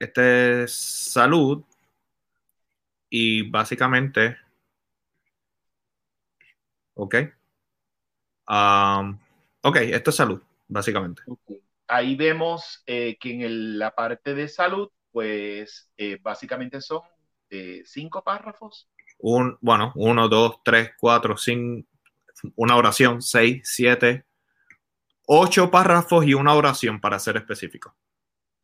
Este 0.00 0.62
es 0.62 0.72
salud 0.72 1.62
y 3.10 3.48
básicamente, 3.50 4.38
ok. 6.94 7.16
Um, 8.48 9.18
ok, 9.62 9.76
esto 9.76 10.10
es 10.10 10.16
salud 10.16 10.42
básicamente. 10.66 11.22
Ahí 11.86 12.16
vemos 12.16 12.82
eh, 12.86 13.18
que 13.20 13.44
en 13.44 13.78
la 13.78 13.94
parte 13.94 14.34
de 14.34 14.48
salud, 14.48 14.88
pues 15.12 15.90
eh, 15.98 16.18
básicamente 16.22 16.80
son 16.80 17.02
eh, 17.50 17.82
cinco 17.84 18.24
párrafos. 18.24 18.88
Un, 19.18 19.58
bueno, 19.60 19.92
uno, 19.96 20.28
dos, 20.28 20.62
tres, 20.64 20.92
cuatro, 20.98 21.36
cinco, 21.36 21.86
una 22.56 22.76
oración, 22.76 23.20
seis, 23.20 23.60
siete, 23.64 24.24
ocho 25.26 25.70
párrafos 25.70 26.24
y 26.24 26.32
una 26.32 26.54
oración 26.54 27.00
para 27.00 27.18
ser 27.18 27.36
específico. 27.36 27.94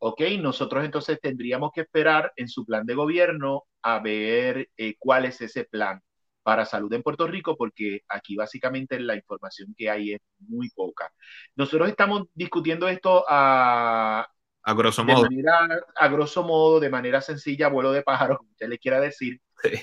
Ok, 0.08 0.20
nosotros 0.40 0.84
entonces 0.84 1.18
tendríamos 1.20 1.72
que 1.74 1.80
esperar 1.80 2.32
en 2.36 2.46
su 2.48 2.64
plan 2.64 2.86
de 2.86 2.94
gobierno 2.94 3.64
a 3.82 3.98
ver 3.98 4.68
cuál 5.00 5.24
es 5.24 5.40
ese 5.40 5.64
plan 5.64 6.00
para 6.44 6.64
salud 6.64 6.92
en 6.92 7.02
Puerto 7.02 7.26
Rico, 7.26 7.56
porque 7.56 8.02
aquí 8.08 8.36
básicamente 8.36 9.00
la 9.00 9.16
información 9.16 9.74
que 9.76 9.90
hay 9.90 10.12
es 10.12 10.20
muy 10.38 10.70
poca. 10.70 11.12
Nosotros 11.56 11.88
estamos 11.88 12.22
discutiendo 12.34 12.86
esto 12.86 13.24
a, 13.28 14.28
a 14.62 14.74
grosso 14.74 15.02
modo. 15.04 15.24
De 15.24 15.30
manera, 15.30 15.84
a 15.96 16.06
grosso 16.06 16.44
modo, 16.44 16.78
de 16.78 16.88
manera 16.88 17.20
sencilla, 17.20 17.66
vuelo 17.66 17.90
de 17.90 18.04
pájaro, 18.04 18.38
como 18.38 18.50
usted 18.50 18.68
le 18.68 18.78
quiera 18.78 19.00
decir, 19.00 19.40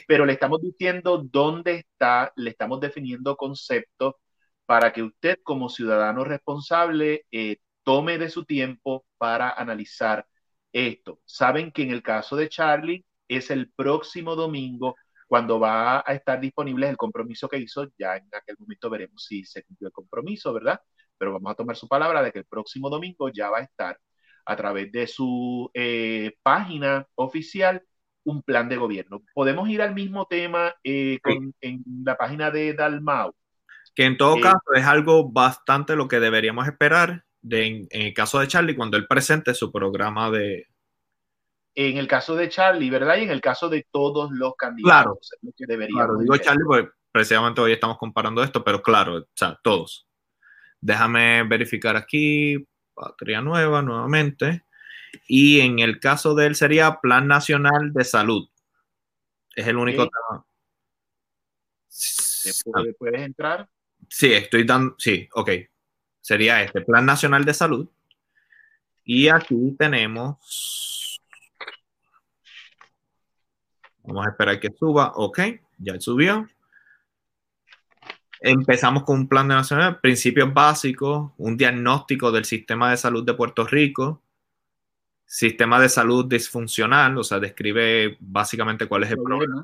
pero 0.07 0.25
le 0.25 0.31
estamos 0.31 0.61
diciendo 0.61 1.17
dónde 1.17 1.79
está, 1.79 2.31
le 2.37 2.51
estamos 2.51 2.79
definiendo 2.79 3.35
conceptos 3.35 4.13
para 4.65 4.93
que 4.93 5.03
usted 5.03 5.39
como 5.43 5.67
ciudadano 5.67 6.23
responsable 6.23 7.25
eh, 7.29 7.57
tome 7.83 8.17
de 8.17 8.29
su 8.29 8.45
tiempo 8.45 9.05
para 9.17 9.51
analizar 9.51 10.25
esto. 10.71 11.19
Saben 11.25 11.71
que 11.71 11.83
en 11.83 11.91
el 11.91 12.03
caso 12.03 12.35
de 12.35 12.49
Charlie 12.49 13.05
es 13.27 13.51
el 13.51 13.71
próximo 13.71 14.35
domingo 14.35 14.95
cuando 15.27 15.59
va 15.59 16.03
a 16.05 16.13
estar 16.13 16.39
disponible 16.39 16.87
el 16.89 16.97
compromiso 16.97 17.49
que 17.49 17.57
hizo, 17.57 17.87
ya 17.97 18.17
en 18.17 18.27
aquel 18.31 18.55
momento 18.59 18.89
veremos 18.89 19.25
si 19.25 19.43
se 19.45 19.63
cumplió 19.63 19.87
el 19.87 19.93
compromiso, 19.93 20.53
¿verdad? 20.53 20.79
Pero 21.17 21.33
vamos 21.33 21.51
a 21.51 21.55
tomar 21.55 21.75
su 21.75 21.87
palabra 21.87 22.21
de 22.21 22.31
que 22.31 22.39
el 22.39 22.45
próximo 22.45 22.89
domingo 22.89 23.29
ya 23.29 23.49
va 23.49 23.59
a 23.59 23.63
estar 23.63 23.99
a 24.45 24.55
través 24.55 24.91
de 24.91 25.07
su 25.07 25.71
eh, 25.73 26.35
página 26.43 27.07
oficial 27.15 27.83
un 28.25 28.41
plan 28.43 28.69
de 28.69 28.77
gobierno. 28.77 29.23
Podemos 29.33 29.67
ir 29.69 29.81
al 29.81 29.93
mismo 29.93 30.25
tema 30.27 30.73
eh, 30.83 31.19
en 31.61 31.83
la 32.05 32.15
página 32.17 32.51
de 32.51 32.73
Dalmau. 32.73 33.33
Que 33.95 34.05
en 34.05 34.17
todo 34.17 34.39
caso 34.39 34.73
es 34.75 34.85
algo 34.85 35.31
bastante 35.31 35.95
lo 35.95 36.07
que 36.07 36.19
deberíamos 36.19 36.67
esperar 36.67 37.23
de, 37.43 37.67
en, 37.67 37.87
el 37.91 38.13
caso 38.13 38.39
de 38.39 38.47
Charlie 38.47 38.75
cuando 38.75 38.97
él 38.97 39.05
presente 39.05 39.53
su 39.53 39.71
programa 39.71 40.31
de... 40.31 40.67
En 41.75 41.97
el 41.97 42.07
caso 42.07 42.35
de 42.35 42.49
Charlie, 42.49 42.89
¿verdad? 42.89 43.17
Y 43.17 43.23
en 43.23 43.31
el 43.31 43.41
caso 43.41 43.67
de 43.67 43.85
todos 43.91 44.31
los 44.31 44.55
candidatos. 44.55 45.31
Claro, 45.39 45.53
que 45.57 45.87
claro 45.87 46.17
digo 46.17 46.37
Charlie 46.37 46.63
porque 46.65 46.89
precisamente 47.11 47.61
hoy 47.61 47.73
estamos 47.73 47.97
comparando 47.97 48.43
esto, 48.43 48.63
pero 48.63 48.81
claro, 48.81 49.17
o 49.17 49.27
sea, 49.33 49.59
todos. 49.63 50.07
Déjame 50.79 51.43
verificar 51.43 51.95
aquí, 51.95 52.67
Patria 52.93 53.41
Nueva 53.41 53.81
nuevamente. 53.81 54.65
Y 55.27 55.61
en 55.61 55.79
el 55.79 55.99
caso 55.99 56.35
de 56.35 56.47
él 56.47 56.55
sería 56.55 56.99
Plan 57.01 57.27
Nacional 57.27 57.91
de 57.93 58.03
Salud. 58.03 58.49
Es 59.55 59.67
el 59.67 59.77
único 59.77 60.09
tema. 60.09 60.45
¿Puedes 62.97 63.21
entrar? 63.21 63.69
Sí, 64.09 64.33
estoy 64.33 64.63
dando, 64.63 64.95
sí, 64.97 65.27
ok. 65.33 65.49
Sería 66.23 66.63
este, 66.63 66.79
Plan 66.79 67.05
Nacional 67.05 67.43
de 67.43 67.53
Salud. 67.53 67.89
Y 69.03 69.27
aquí 69.27 69.75
tenemos, 69.77 71.19
vamos 74.03 74.25
a 74.25 74.29
esperar 74.29 74.57
que 74.57 74.69
suba, 74.71 75.11
ok, 75.15 75.39
ya 75.79 75.99
subió. 75.99 76.47
Empezamos 78.39 79.03
con 79.03 79.19
un 79.19 79.27
plan 79.27 79.49
de 79.49 79.55
nacional, 79.55 79.99
principios 79.99 80.53
básicos, 80.53 81.33
un 81.37 81.57
diagnóstico 81.57 82.31
del 82.31 82.45
sistema 82.45 82.89
de 82.89 82.97
salud 82.97 83.25
de 83.25 83.33
Puerto 83.33 83.67
Rico, 83.67 84.21
sistema 85.25 85.77
de 85.77 85.89
salud 85.89 86.25
disfuncional, 86.25 87.17
o 87.17 87.23
sea, 87.25 87.41
describe 87.41 88.15
básicamente 88.21 88.87
cuál 88.87 89.03
es 89.03 89.11
el 89.11 89.17
problema. 89.17 89.61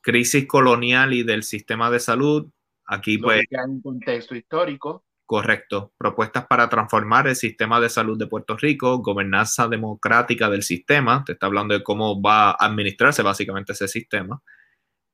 Crisis 0.00 0.46
colonial 0.46 1.12
y 1.12 1.24
del 1.24 1.42
sistema 1.42 1.90
de 1.90 1.98
salud. 1.98 2.46
Aquí 2.86 3.18
pues... 3.18 3.42
Hay 3.50 3.70
un 3.70 3.80
contexto 3.80 4.34
histórico. 4.34 5.04
Correcto. 5.24 5.92
Propuestas 5.96 6.46
para 6.46 6.68
transformar 6.68 7.26
el 7.26 7.36
sistema 7.36 7.80
de 7.80 7.88
salud 7.88 8.18
de 8.18 8.26
Puerto 8.26 8.56
Rico, 8.56 8.98
gobernanza 8.98 9.66
democrática 9.68 10.50
del 10.50 10.62
sistema. 10.62 11.24
Te 11.24 11.32
está 11.32 11.46
hablando 11.46 11.72
de 11.72 11.82
cómo 11.82 12.20
va 12.20 12.50
a 12.50 12.66
administrarse 12.66 13.22
básicamente 13.22 13.72
ese 13.72 13.88
sistema. 13.88 14.42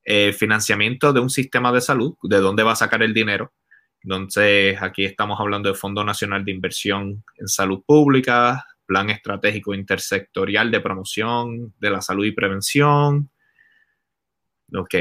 Eh, 0.04 0.33
financiamiento 0.33 1.12
de 1.12 1.20
un 1.20 1.31
sistema 1.31 1.70
de 1.70 1.81
salud, 1.81 2.16
de 2.22 2.38
dónde 2.38 2.62
va 2.62 2.72
a 2.72 2.76
sacar 2.76 3.02
el 3.02 3.14
dinero. 3.14 3.52
Entonces, 4.02 4.81
aquí 4.81 5.04
estamos 5.04 5.38
hablando 5.38 5.68
del 5.68 5.76
Fondo 5.76 6.02
Nacional 6.04 6.44
de 6.44 6.52
Inversión 6.52 7.24
en 7.37 7.46
Salud 7.46 7.83
Pública, 7.87 8.64
Plan 8.87 9.11
Estratégico 9.11 9.74
Intersectorial 9.74 10.70
de 10.70 10.81
Promoción 10.81 11.74
de 11.78 11.90
la 11.90 12.00
Salud 12.00 12.24
y 12.24 12.33
Prevención. 12.33 13.31
Ok, 14.74 14.94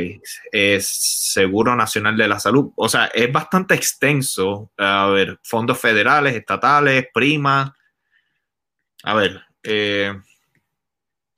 es 0.52 0.88
Seguro 1.34 1.76
Nacional 1.76 2.16
de 2.16 2.28
la 2.28 2.40
Salud. 2.40 2.72
O 2.76 2.88
sea, 2.88 3.08
es 3.08 3.32
bastante 3.32 3.76
extenso. 3.76 4.72
A 4.78 5.08
ver, 5.08 5.40
fondos 5.44 5.80
federales, 5.80 6.36
estatales, 6.36 7.08
primas. 7.14 7.72
A 9.04 9.14
ver. 9.14 9.42
Eh, 9.64 10.14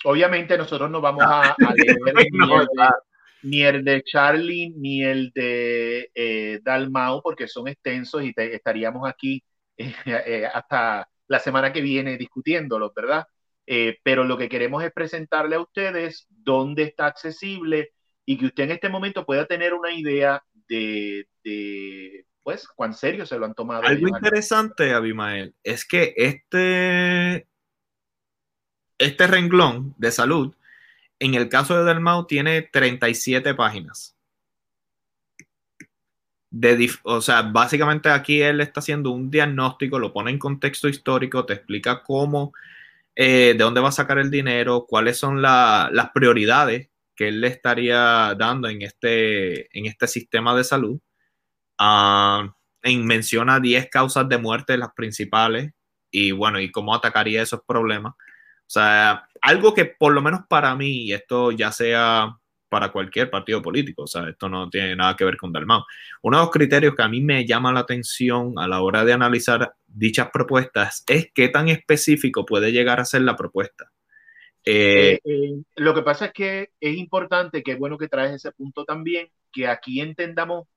Obviamente 0.05 0.57
nosotros 0.57 0.89
no 0.89 1.01
vamos 1.01 1.23
a, 1.25 1.55
leer 1.75 1.97
ni, 3.41 3.63
el 3.63 3.83
de, 3.83 4.03
Charlie 4.03 4.73
ni 4.75 5.03
el 5.03 5.31
de 5.33 6.09
eh, 6.13 6.59
Dalmau 6.63 7.21
porque 7.21 7.47
son 7.47 7.67
extensos 7.67 8.23
y 8.23 8.33
estaríamos 8.35 9.09
aquí 9.09 9.43
eh, 9.77 10.47
hasta 10.53 11.09
la 11.27 11.39
semana 11.39 11.71
que 11.73 11.81
viene 11.81 12.17
discutiéndolos, 12.17 12.93
¿verdad? 12.93 13.25
Eh, 13.65 13.99
pero 14.03 14.23
lo 14.23 14.37
que 14.37 14.49
queremos 14.49 14.83
es 14.83 14.91
presentarle 14.91 15.55
a 15.55 15.61
ustedes 15.61 16.25
dónde 16.29 16.83
está 16.83 17.05
accesible 17.05 17.91
y 18.29 18.37
que 18.37 18.45
usted 18.45 18.65
en 18.65 18.71
este 18.71 18.89
momento 18.89 19.25
pueda 19.25 19.47
tener 19.47 19.73
una 19.73 19.91
idea 19.91 20.43
de, 20.67 21.27
pues, 22.43 22.67
cuán 22.67 22.93
serio 22.93 23.25
se 23.25 23.39
lo 23.39 23.45
han 23.47 23.55
tomado. 23.55 23.81
Algo 23.81 24.07
interesante, 24.07 24.93
Abimael, 24.93 25.55
es 25.63 25.83
que 25.83 26.13
este, 26.15 27.47
este 28.99 29.25
renglón 29.25 29.95
de 29.97 30.11
salud, 30.11 30.53
en 31.17 31.33
el 31.33 31.49
caso 31.49 31.75
de 31.75 31.85
Delmau, 31.85 32.27
tiene 32.27 32.61
37 32.61 33.55
páginas 33.55 34.15
o 37.03 37.21
sea, 37.21 37.41
básicamente 37.43 38.09
aquí 38.09 38.41
él 38.41 38.61
está 38.61 38.79
haciendo 38.79 39.09
un 39.09 39.31
diagnóstico, 39.31 39.97
lo 39.97 40.13
pone 40.13 40.29
en 40.29 40.39
contexto 40.39 40.87
histórico, 40.87 41.45
te 41.45 41.53
explica 41.53 42.03
cómo, 42.03 42.53
eh, 43.15 43.55
de 43.57 43.63
dónde 43.63 43.81
va 43.81 43.89
a 43.89 43.91
sacar 43.91 44.19
el 44.19 44.29
dinero, 44.29 44.85
cuáles 44.87 45.17
son 45.17 45.41
las 45.41 46.11
prioridades 46.13 46.88
que 47.19 47.27
él 47.27 47.41
le 47.41 47.47
estaría 47.47 48.33
dando 48.37 48.69
en 48.69 48.81
este, 48.81 49.77
en 49.77 49.87
este 49.87 50.07
sistema 50.07 50.55
de 50.55 50.63
salud. 50.63 51.01
Uh, 51.77 52.49
menciona 53.03 53.59
10 53.59 53.89
causas 53.89 54.29
de 54.29 54.37
muerte, 54.37 54.77
las 54.77 54.93
principales, 54.93 55.73
y 56.09 56.31
bueno, 56.31 56.61
y 56.61 56.71
cómo 56.71 56.95
atacaría 56.95 57.41
esos 57.41 57.59
problemas. 57.67 58.13
O 58.13 58.69
sea, 58.71 59.27
algo 59.41 59.73
que 59.73 59.83
por 59.83 60.13
lo 60.13 60.21
menos 60.21 60.43
para 60.47 60.73
mí, 60.75 61.07
y 61.07 61.11
esto 61.11 61.51
ya 61.51 61.73
sea 61.73 62.37
para 62.69 62.89
cualquier 62.89 63.29
partido 63.29 63.61
político. 63.61 64.03
O 64.03 64.07
sea, 64.07 64.29
esto 64.29 64.47
no 64.47 64.69
tiene 64.69 64.95
nada 64.95 65.17
que 65.17 65.25
ver 65.25 65.35
con 65.35 65.51
Dalmau. 65.51 65.83
Uno 66.21 66.37
de 66.37 66.43
los 66.43 66.51
criterios 66.51 66.95
que 66.95 67.03
a 67.03 67.09
mí 67.09 67.19
me 67.19 67.45
llama 67.45 67.73
la 67.73 67.81
atención 67.81 68.53
a 68.55 68.65
la 68.65 68.79
hora 68.79 69.03
de 69.03 69.11
analizar 69.11 69.73
dichas 69.87 70.29
propuestas 70.31 71.03
es 71.07 71.29
qué 71.35 71.49
tan 71.49 71.67
específico 71.67 72.45
puede 72.45 72.71
llegar 72.71 73.01
a 73.01 73.05
ser 73.05 73.23
la 73.23 73.35
propuesta. 73.35 73.91
Eh, 74.69 75.13
eh, 75.13 75.19
eh, 75.23 75.63
lo 75.77 75.93
que 75.95 76.01
pasa 76.01 76.25
es 76.25 76.33
que 76.33 76.69
es 76.79 76.97
importante, 76.97 77.63
que 77.63 77.71
es 77.71 77.79
bueno 77.79 77.97
que 77.97 78.07
traes 78.07 78.33
ese 78.33 78.51
punto 78.51 78.85
también, 78.85 79.29
que 79.51 79.67
aquí 79.67 79.99
entendamos 80.01 80.67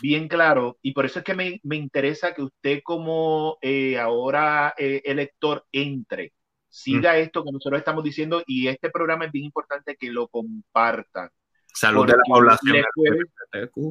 bien 0.00 0.28
claro, 0.28 0.78
y 0.82 0.92
por 0.92 1.04
eso 1.04 1.18
es 1.18 1.24
que 1.24 1.34
me, 1.34 1.60
me 1.62 1.76
interesa 1.76 2.32
que 2.32 2.42
usted 2.42 2.80
como 2.82 3.58
ahora 3.98 4.72
elector 4.78 5.66
entre, 5.72 6.32
siga 6.68 7.18
esto 7.18 7.44
que 7.44 7.52
nosotros 7.52 7.78
estamos 7.78 8.04
diciendo, 8.04 8.42
y 8.46 8.68
este 8.68 8.88
programa 8.90 9.26
es 9.26 9.32
bien 9.32 9.46
importante 9.46 9.96
que 9.96 10.10
lo 10.10 10.28
compartan 10.28 11.28
Salud 11.72 12.06
de 12.06 12.14
la 12.16 12.22
población. 12.26 12.84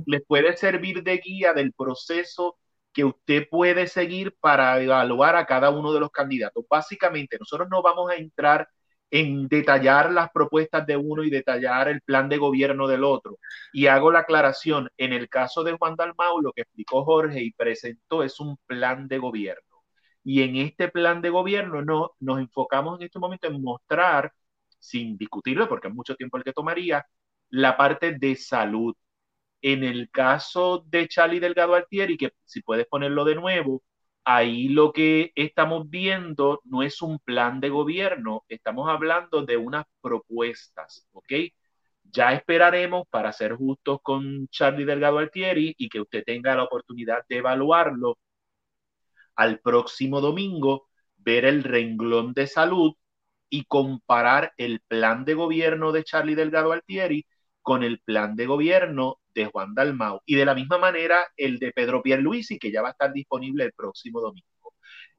Les 0.06 0.26
puede, 0.26 0.58
servir 0.58 1.04
de 1.04 1.18
guía 1.18 1.54
del 1.54 1.74
proceso 1.74 2.58
que 2.92 3.06
usted 3.06 3.48
puede 3.50 3.88
seguir 3.88 4.36
para 4.40 4.82
evaluar 4.82 5.36
a 5.36 5.46
cada 5.46 5.70
uno 5.70 5.94
de 5.94 6.00
los 6.00 6.12
candidatos. 6.12 6.66
Básicamente, 6.70 7.38
nosotros 7.40 7.68
no 7.70 7.82
vamos 7.82 8.12
a 8.12 8.16
entrar 8.16 8.68
en 9.12 9.48
detallar 9.48 10.12
las 10.12 10.30
propuestas 10.32 10.86
de 10.86 10.98
uno 10.98 11.24
y 11.24 11.30
detallar 11.30 11.88
el 11.90 12.02
plan 12.02 12.30
de 12.30 12.38
gobierno 12.38 12.88
del 12.88 13.04
otro. 13.04 13.40
Y 13.74 13.88
hago 13.88 14.12
la 14.12 14.20
aclaración, 14.20 14.90
en 14.98 15.14
el 15.14 15.30
caso 15.30 15.64
de 15.64 15.74
Juan 15.74 15.96
Dalmau, 15.96 16.42
lo 16.42 16.54
que 16.54 16.62
explicó 16.62 17.04
Jorge 17.04 17.42
y 17.42 17.52
presentó 17.52 18.24
es 18.24 18.40
un 18.40 18.58
plan 18.68 19.08
de 19.08 19.18
gobierno. 19.18 19.64
Y 20.24 20.44
en 20.44 20.58
este 20.58 20.90
plan 20.90 21.22
de 21.22 21.30
gobierno 21.30 21.82
no, 21.84 22.12
nos 22.20 22.40
enfocamos 22.40 23.00
en 23.00 23.06
este 23.06 23.20
momento 23.20 23.48
en 23.48 23.62
mostrar, 23.62 24.32
sin 24.78 25.18
discutirlo, 25.18 25.68
porque 25.68 25.88
es 25.88 25.94
mucho 25.94 26.16
tiempo 26.16 26.38
el 26.38 26.44
que 26.44 26.54
tomaría, 26.54 27.06
la 27.50 27.78
parte 27.78 28.14
de 28.18 28.36
salud. 28.36 28.96
En 29.62 29.84
el 29.84 30.10
caso 30.12 30.86
de 30.88 31.08
Charlie 31.08 31.40
Delgado 31.40 31.76
Altieri, 31.76 32.18
que 32.18 32.34
si 32.46 32.62
puedes 32.62 32.88
ponerlo 32.88 33.26
de 33.26 33.36
nuevo, 33.36 33.84
ahí 34.26 34.70
lo 34.70 34.92
que 34.94 35.32
estamos 35.36 35.90
viendo 35.90 36.62
no 36.66 36.84
es 36.84 37.02
un 37.02 37.20
plan 37.20 37.60
de 37.60 37.70
gobierno, 37.70 38.44
estamos 38.50 38.90
hablando 38.90 39.44
de 39.46 39.58
unas 39.58 39.86
propuestas, 40.02 41.08
¿ok? 41.12 41.34
Ya 42.04 42.34
esperaremos 42.34 43.08
para 43.10 43.32
ser 43.34 43.56
justos 43.56 44.00
con 44.04 44.48
Charlie 44.50 44.86
Delgado 44.86 45.20
Altieri 45.20 45.76
y 45.78 45.90
que 45.90 46.02
usted 46.02 46.24
tenga 46.26 46.56
la 46.56 46.64
oportunidad 46.64 47.24
de 47.30 47.38
evaluarlo 47.38 48.18
al 49.36 49.60
próximo 49.60 50.22
domingo, 50.22 50.88
ver 51.18 51.46
el 51.46 51.64
renglón 51.64 52.34
de 52.34 52.48
salud 52.48 52.94
y 53.50 53.66
comparar 53.66 54.54
el 54.58 54.82
plan 54.82 55.26
de 55.26 55.34
gobierno 55.36 55.92
de 55.92 56.04
Charlie 56.04 56.36
Delgado 56.36 56.72
Altieri 56.74 57.26
con 57.70 57.84
el 57.84 58.00
plan 58.00 58.36
de 58.36 58.48
gobierno 58.48 59.20
de 59.36 59.46
Juan 59.46 59.76
Dalmau 59.76 60.22
y 60.26 60.34
de 60.34 60.44
la 60.44 60.56
misma 60.56 60.80
manera 60.80 61.28
el 61.38 61.60
de 61.60 61.72
Pedro 61.72 62.02
Pierluisi, 62.02 62.58
que 62.58 62.72
ya 62.72 62.82
va 62.82 62.88
a 62.88 62.92
estar 62.94 63.14
disponible 63.14 63.64
el 63.64 63.74
próximo 63.74 64.22
domingo. 64.22 64.74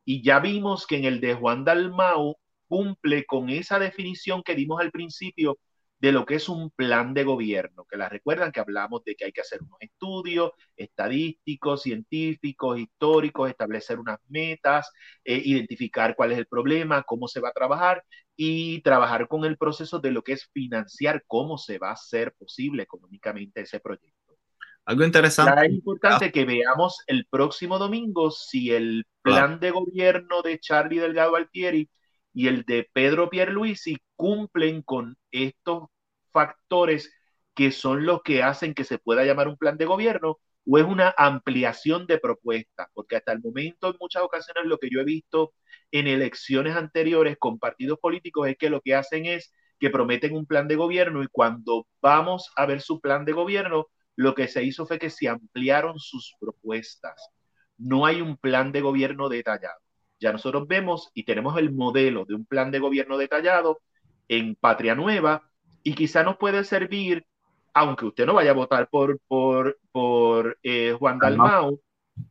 Y 0.04 0.20
ya 0.24 0.40
vimos 0.40 0.84
que 0.84 0.96
en 0.96 1.04
el 1.04 1.20
de 1.20 1.34
Juan 1.34 1.64
Dalmau 1.64 2.34
cumple 2.66 3.24
con 3.24 3.50
esa 3.50 3.78
definición 3.78 4.42
que 4.42 4.56
dimos 4.56 4.80
al 4.80 4.90
principio 4.90 5.58
de 6.00 6.12
lo 6.12 6.24
que 6.24 6.36
es 6.36 6.48
un 6.48 6.70
plan 6.70 7.12
de 7.12 7.24
gobierno, 7.24 7.84
que 7.84 7.98
la 7.98 8.08
recuerdan 8.08 8.52
que 8.52 8.60
hablamos 8.60 9.04
de 9.04 9.14
que 9.14 9.26
hay 9.26 9.32
que 9.32 9.42
hacer 9.42 9.62
unos 9.62 9.76
estudios 9.80 10.52
estadísticos, 10.76 11.82
científicos, 11.82 12.78
históricos, 12.78 13.50
establecer 13.50 13.98
unas 13.98 14.18
metas, 14.28 14.90
eh, 15.24 15.40
identificar 15.44 16.16
cuál 16.16 16.32
es 16.32 16.38
el 16.38 16.46
problema, 16.46 17.02
cómo 17.02 17.28
se 17.28 17.40
va 17.40 17.50
a 17.50 17.52
trabajar 17.52 18.02
y 18.34 18.80
trabajar 18.80 19.28
con 19.28 19.44
el 19.44 19.58
proceso 19.58 19.98
de 19.98 20.10
lo 20.10 20.22
que 20.22 20.32
es 20.32 20.48
financiar 20.54 21.22
cómo 21.26 21.58
se 21.58 21.78
va 21.78 21.90
a 21.90 21.92
hacer 21.92 22.32
posible 22.38 22.82
económicamente 22.82 23.60
ese 23.60 23.80
proyecto. 23.80 24.38
Algo 24.86 25.04
interesante. 25.04 25.66
es 25.66 25.72
importante 25.72 26.32
que 26.32 26.46
veamos 26.46 27.04
el 27.06 27.26
próximo 27.26 27.78
domingo 27.78 28.30
si 28.30 28.70
el 28.70 29.04
plan 29.20 29.60
de 29.60 29.70
gobierno 29.70 30.40
de 30.40 30.58
Charlie 30.58 30.98
Delgado 30.98 31.36
Altieri 31.36 31.90
y 32.32 32.48
el 32.48 32.64
de 32.64 32.88
Pedro 32.92 33.30
Pierluisi 33.30 33.98
cumplen 34.16 34.82
con 34.82 35.16
estos 35.30 35.84
factores 36.32 37.12
que 37.54 37.72
son 37.72 38.06
los 38.06 38.22
que 38.22 38.42
hacen 38.42 38.74
que 38.74 38.84
se 38.84 38.98
pueda 38.98 39.24
llamar 39.24 39.48
un 39.48 39.56
plan 39.56 39.76
de 39.76 39.84
gobierno 39.86 40.38
o 40.66 40.78
es 40.78 40.84
una 40.84 41.14
ampliación 41.16 42.06
de 42.06 42.18
propuestas, 42.18 42.88
porque 42.94 43.16
hasta 43.16 43.32
el 43.32 43.40
momento 43.40 43.88
en 43.88 43.96
muchas 44.00 44.22
ocasiones 44.22 44.64
lo 44.66 44.78
que 44.78 44.88
yo 44.90 45.00
he 45.00 45.04
visto 45.04 45.52
en 45.90 46.06
elecciones 46.06 46.76
anteriores 46.76 47.36
con 47.38 47.58
partidos 47.58 47.98
políticos 47.98 48.48
es 48.48 48.56
que 48.56 48.70
lo 48.70 48.80
que 48.80 48.94
hacen 48.94 49.26
es 49.26 49.52
que 49.78 49.90
prometen 49.90 50.36
un 50.36 50.46
plan 50.46 50.68
de 50.68 50.76
gobierno 50.76 51.22
y 51.22 51.28
cuando 51.28 51.86
vamos 52.02 52.50
a 52.56 52.66
ver 52.66 52.80
su 52.82 53.00
plan 53.00 53.24
de 53.24 53.32
gobierno, 53.32 53.86
lo 54.16 54.34
que 54.34 54.48
se 54.48 54.62
hizo 54.62 54.86
fue 54.86 54.98
que 54.98 55.10
se 55.10 55.28
ampliaron 55.28 55.98
sus 55.98 56.34
propuestas. 56.38 57.30
No 57.78 58.06
hay 58.06 58.20
un 58.20 58.36
plan 58.36 58.72
de 58.72 58.82
gobierno 58.82 59.28
detallado. 59.28 59.80
Ya 60.20 60.32
nosotros 60.32 60.68
vemos 60.68 61.10
y 61.14 61.24
tenemos 61.24 61.58
el 61.58 61.72
modelo 61.72 62.24
de 62.26 62.34
un 62.34 62.44
plan 62.44 62.70
de 62.70 62.78
gobierno 62.78 63.16
detallado 63.16 63.80
en 64.28 64.54
Patria 64.54 64.94
Nueva 64.94 65.50
y 65.82 65.94
quizá 65.94 66.22
nos 66.22 66.36
puede 66.36 66.62
servir, 66.64 67.26
aunque 67.74 68.06
usted 68.06 68.26
no 68.26 68.34
vaya 68.34 68.50
a 68.50 68.54
votar 68.54 68.88
por, 68.88 69.18
por, 69.26 69.78
por 69.92 70.58
eh, 70.62 70.94
Juan 70.98 71.18
Dalmau, 71.18 71.80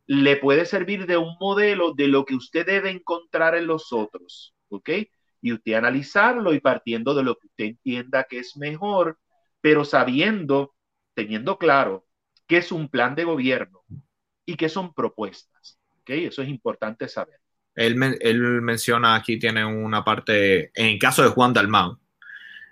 le 0.06 0.38
puede 0.38 0.66
servir 0.66 1.08
de 1.08 1.18
un 1.18 1.36
modelo 1.40 1.94
de 1.94 2.08
lo 2.08 2.26
que 2.26 2.36
usted 2.36 2.66
debe 2.66 2.92
encontrar 2.92 3.56
en 3.56 3.68
los 3.68 3.92
otros, 3.92 4.54
¿ok? 4.70 4.90
Y 5.42 5.54
usted 5.54 5.74
analizarlo 5.74 6.54
y 6.54 6.60
partiendo 6.60 7.16
de 7.16 7.24
lo 7.24 7.36
que 7.36 7.48
usted 7.48 7.66
entienda 7.66 8.26
que 8.30 8.40
es 8.40 8.56
mejor, 8.58 9.18
pero 9.62 9.84
sabiendo, 9.86 10.76
teniendo 11.16 11.58
claro 11.58 12.06
qué 12.48 12.58
es 12.58 12.72
un 12.72 12.90
plan 12.90 13.16
de 13.16 13.24
gobierno 13.24 13.82
y 14.46 14.56
qué 14.56 14.70
son 14.70 14.94
propuestas, 14.94 15.80
¿ok? 16.02 16.10
Eso 16.12 16.42
es 16.44 16.50
importante 16.50 17.08
saber. 17.08 17.39
Él, 17.80 17.96
menciona 18.62 19.16
aquí, 19.16 19.40
tiene 19.40 19.64
una 19.64 20.04
parte, 20.04 20.72
en 20.76 20.88
el 20.88 21.00
caso 21.00 21.24
de 21.24 21.30
Juan 21.30 21.54
Dalmau, 21.54 21.98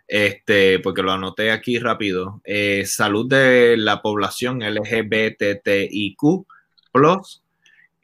este, 0.05 0.79
porque 0.79 1.01
lo 1.01 1.13
anoté 1.13 1.51
aquí 1.51 1.79
rápido, 1.79 2.41
eh, 2.43 2.83
salud 2.85 3.27
de 3.29 3.77
la 3.77 4.01
población 4.01 4.61
LGBTIQ. 4.61 6.45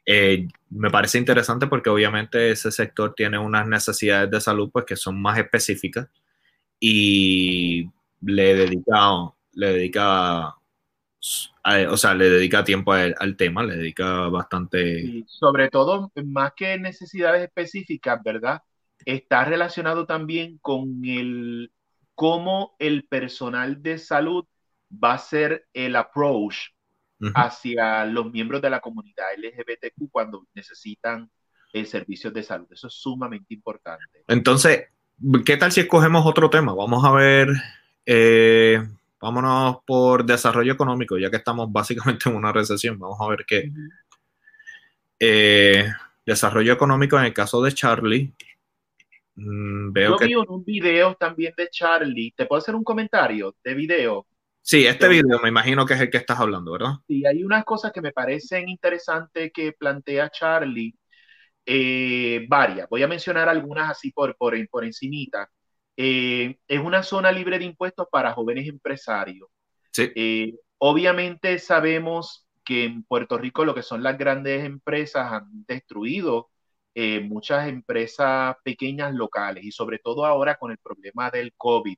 Eh, 0.05 0.47
me 0.69 0.89
parece 0.89 1.17
interesante 1.17 1.67
porque 1.67 1.89
obviamente 1.89 2.51
ese 2.51 2.71
sector 2.71 3.13
tiene 3.15 3.37
unas 3.37 3.67
necesidades 3.67 4.29
de 4.31 4.41
salud 4.41 4.69
pues 4.71 4.85
que 4.85 4.95
son 4.97 5.21
más 5.21 5.37
específicas 5.37 6.07
y 6.79 7.89
le 8.21 8.55
dedica, 8.55 9.09
le 9.53 9.73
dedica 9.73 10.55
o 11.89 11.97
sea, 11.97 12.13
le 12.13 12.29
dedica 12.29 12.63
tiempo 12.63 12.93
al, 12.93 13.37
tema, 13.37 13.63
le 13.63 13.77
dedica 13.77 14.27
bastante. 14.29 15.23
sobre 15.27 15.69
todo, 15.69 16.11
más 16.25 16.53
que 16.55 16.77
necesidades 16.77 17.43
específicas, 17.43 18.21
¿verdad? 18.23 18.61
Está 19.05 19.45
relacionado 19.45 20.05
también 20.05 20.57
con 20.59 21.03
el 21.05 21.71
cómo 22.15 22.75
el 22.79 23.05
personal 23.05 23.81
de 23.81 23.97
salud 23.97 24.45
va 24.91 25.13
a 25.13 25.17
ser 25.17 25.67
el 25.73 25.95
approach 25.95 26.57
hacia 27.35 28.03
los 28.05 28.31
miembros 28.31 28.61
de 28.61 28.69
la 28.69 28.81
comunidad 28.81 29.27
LGBTQ 29.37 30.11
cuando 30.11 30.45
necesitan 30.53 31.29
el 31.71 31.87
servicio 31.87 32.31
de 32.31 32.43
salud. 32.43 32.67
Eso 32.69 32.87
es 32.87 32.93
sumamente 32.93 33.53
importante. 33.53 34.25
Entonces, 34.27 34.87
¿qué 35.45 35.55
tal 35.55 35.71
si 35.71 35.79
escogemos 35.81 36.25
otro 36.25 36.49
tema? 36.49 36.73
Vamos 36.73 37.03
a 37.05 37.11
ver. 37.11 37.47
Eh, 38.05 38.85
Vámonos 39.23 39.77
por 39.85 40.25
desarrollo 40.25 40.73
económico, 40.73 41.17
ya 41.17 41.29
que 41.29 41.37
estamos 41.37 41.71
básicamente 41.71 42.27
en 42.29 42.35
una 42.35 42.51
recesión. 42.51 42.99
Vamos 42.99 43.21
a 43.21 43.29
ver 43.29 43.45
qué. 43.47 43.71
Eh, 45.17 45.85
desarrollo 46.25 46.73
económico 46.73 47.17
en 47.17 47.23
el 47.23 47.33
caso 47.33 47.61
de 47.61 47.71
Charlie. 47.71 48.33
Mm, 49.35 49.93
veo 49.93 50.09
Yo 50.09 50.17
que... 50.17 50.25
vi 50.25 50.35
un 50.35 50.65
video 50.65 51.15
también 51.15 51.53
de 51.55 51.69
Charlie. 51.69 52.33
¿Te 52.35 52.45
puedo 52.45 52.61
hacer 52.61 52.75
un 52.75 52.83
comentario 52.83 53.55
de 53.63 53.73
video? 53.73 54.27
Sí, 54.61 54.85
este 54.85 55.07
video 55.07 55.39
me 55.41 55.47
imagino 55.47 55.85
que 55.85 55.93
es 55.93 56.01
el 56.01 56.09
que 56.09 56.17
estás 56.17 56.41
hablando, 56.41 56.73
¿verdad? 56.73 56.95
Sí, 57.07 57.25
hay 57.25 57.45
unas 57.45 57.63
cosas 57.63 57.93
que 57.93 58.01
me 58.01 58.11
parecen 58.11 58.67
interesantes 58.67 59.53
que 59.53 59.71
plantea 59.71 60.31
Charlie. 60.31 60.93
Eh, 61.65 62.45
varias. 62.49 62.89
Voy 62.89 63.03
a 63.03 63.07
mencionar 63.07 63.47
algunas 63.47 63.89
así 63.89 64.11
por, 64.11 64.35
por, 64.35 64.53
por 64.67 64.83
encimita. 64.83 65.49
Eh, 65.97 66.57
es 66.67 66.79
una 66.79 67.03
zona 67.03 67.31
libre 67.31 67.59
de 67.59 67.65
impuestos 67.65 68.07
para 68.11 68.33
jóvenes 68.33 68.67
empresarios. 68.67 69.49
Eh, 69.97 70.55
obviamente 70.79 71.59
sabemos 71.59 72.47
que 72.63 72.85
en 72.85 73.03
Puerto 73.03 73.37
Rico 73.37 73.65
lo 73.65 73.75
que 73.75 73.83
son 73.83 74.01
las 74.03 74.17
grandes 74.17 74.65
empresas 74.65 75.31
han 75.31 75.65
destruido 75.67 76.49
eh, 76.95 77.19
muchas 77.19 77.67
empresas 77.67 78.55
pequeñas 78.63 79.13
locales 79.13 79.63
y 79.63 79.71
sobre 79.71 79.99
todo 79.99 80.25
ahora 80.25 80.55
con 80.57 80.71
el 80.71 80.77
problema 80.79 81.29
del 81.29 81.53
COVID 81.57 81.97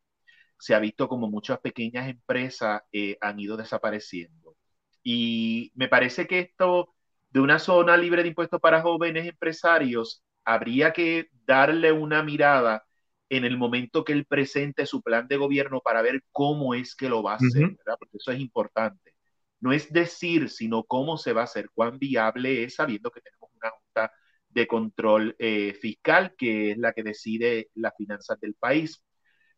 se 0.57 0.75
ha 0.75 0.79
visto 0.79 1.07
como 1.07 1.29
muchas 1.29 1.59
pequeñas 1.59 2.09
empresas 2.09 2.81
han 3.21 3.39
ido 3.39 3.57
desapareciendo. 3.57 4.55
Y 5.03 5.71
me 5.75 5.87
parece 5.87 6.27
que 6.27 6.39
esto 6.39 6.95
de 7.29 7.41
una 7.41 7.59
zona 7.59 7.97
libre 7.97 8.23
de 8.23 8.29
impuestos 8.29 8.61
para 8.61 8.81
jóvenes 8.81 9.27
empresarios 9.27 10.23
habría 10.45 10.93
que 10.93 11.29
darle 11.45 11.91
una 11.91 12.23
mirada 12.23 12.85
en 13.29 13.45
el 13.45 13.57
momento 13.57 14.03
que 14.03 14.13
él 14.13 14.25
presente 14.25 14.85
su 14.85 15.01
plan 15.01 15.27
de 15.27 15.37
gobierno 15.37 15.81
para 15.81 16.01
ver 16.01 16.23
cómo 16.31 16.73
es 16.75 16.95
que 16.95 17.09
lo 17.09 17.23
va 17.23 17.33
a 17.33 17.37
hacer, 17.37 17.69
¿verdad? 17.77 17.97
Porque 17.99 18.17
eso 18.17 18.31
es 18.31 18.39
importante. 18.39 19.13
No 19.59 19.73
es 19.73 19.91
decir, 19.91 20.49
sino 20.49 20.83
cómo 20.83 21.17
se 21.17 21.33
va 21.33 21.41
a 21.41 21.45
hacer, 21.45 21.69
cuán 21.73 21.97
viable 21.99 22.63
es 22.63 22.75
sabiendo 22.75 23.11
que 23.11 23.21
tenemos 23.21 23.49
una 23.53 23.71
junta 23.71 24.11
de 24.49 24.67
control 24.67 25.35
eh, 25.39 25.73
fiscal 25.73 26.35
que 26.37 26.71
es 26.71 26.77
la 26.77 26.93
que 26.93 27.03
decide 27.03 27.69
las 27.75 27.93
finanzas 27.97 28.39
del 28.39 28.55
país. 28.55 29.03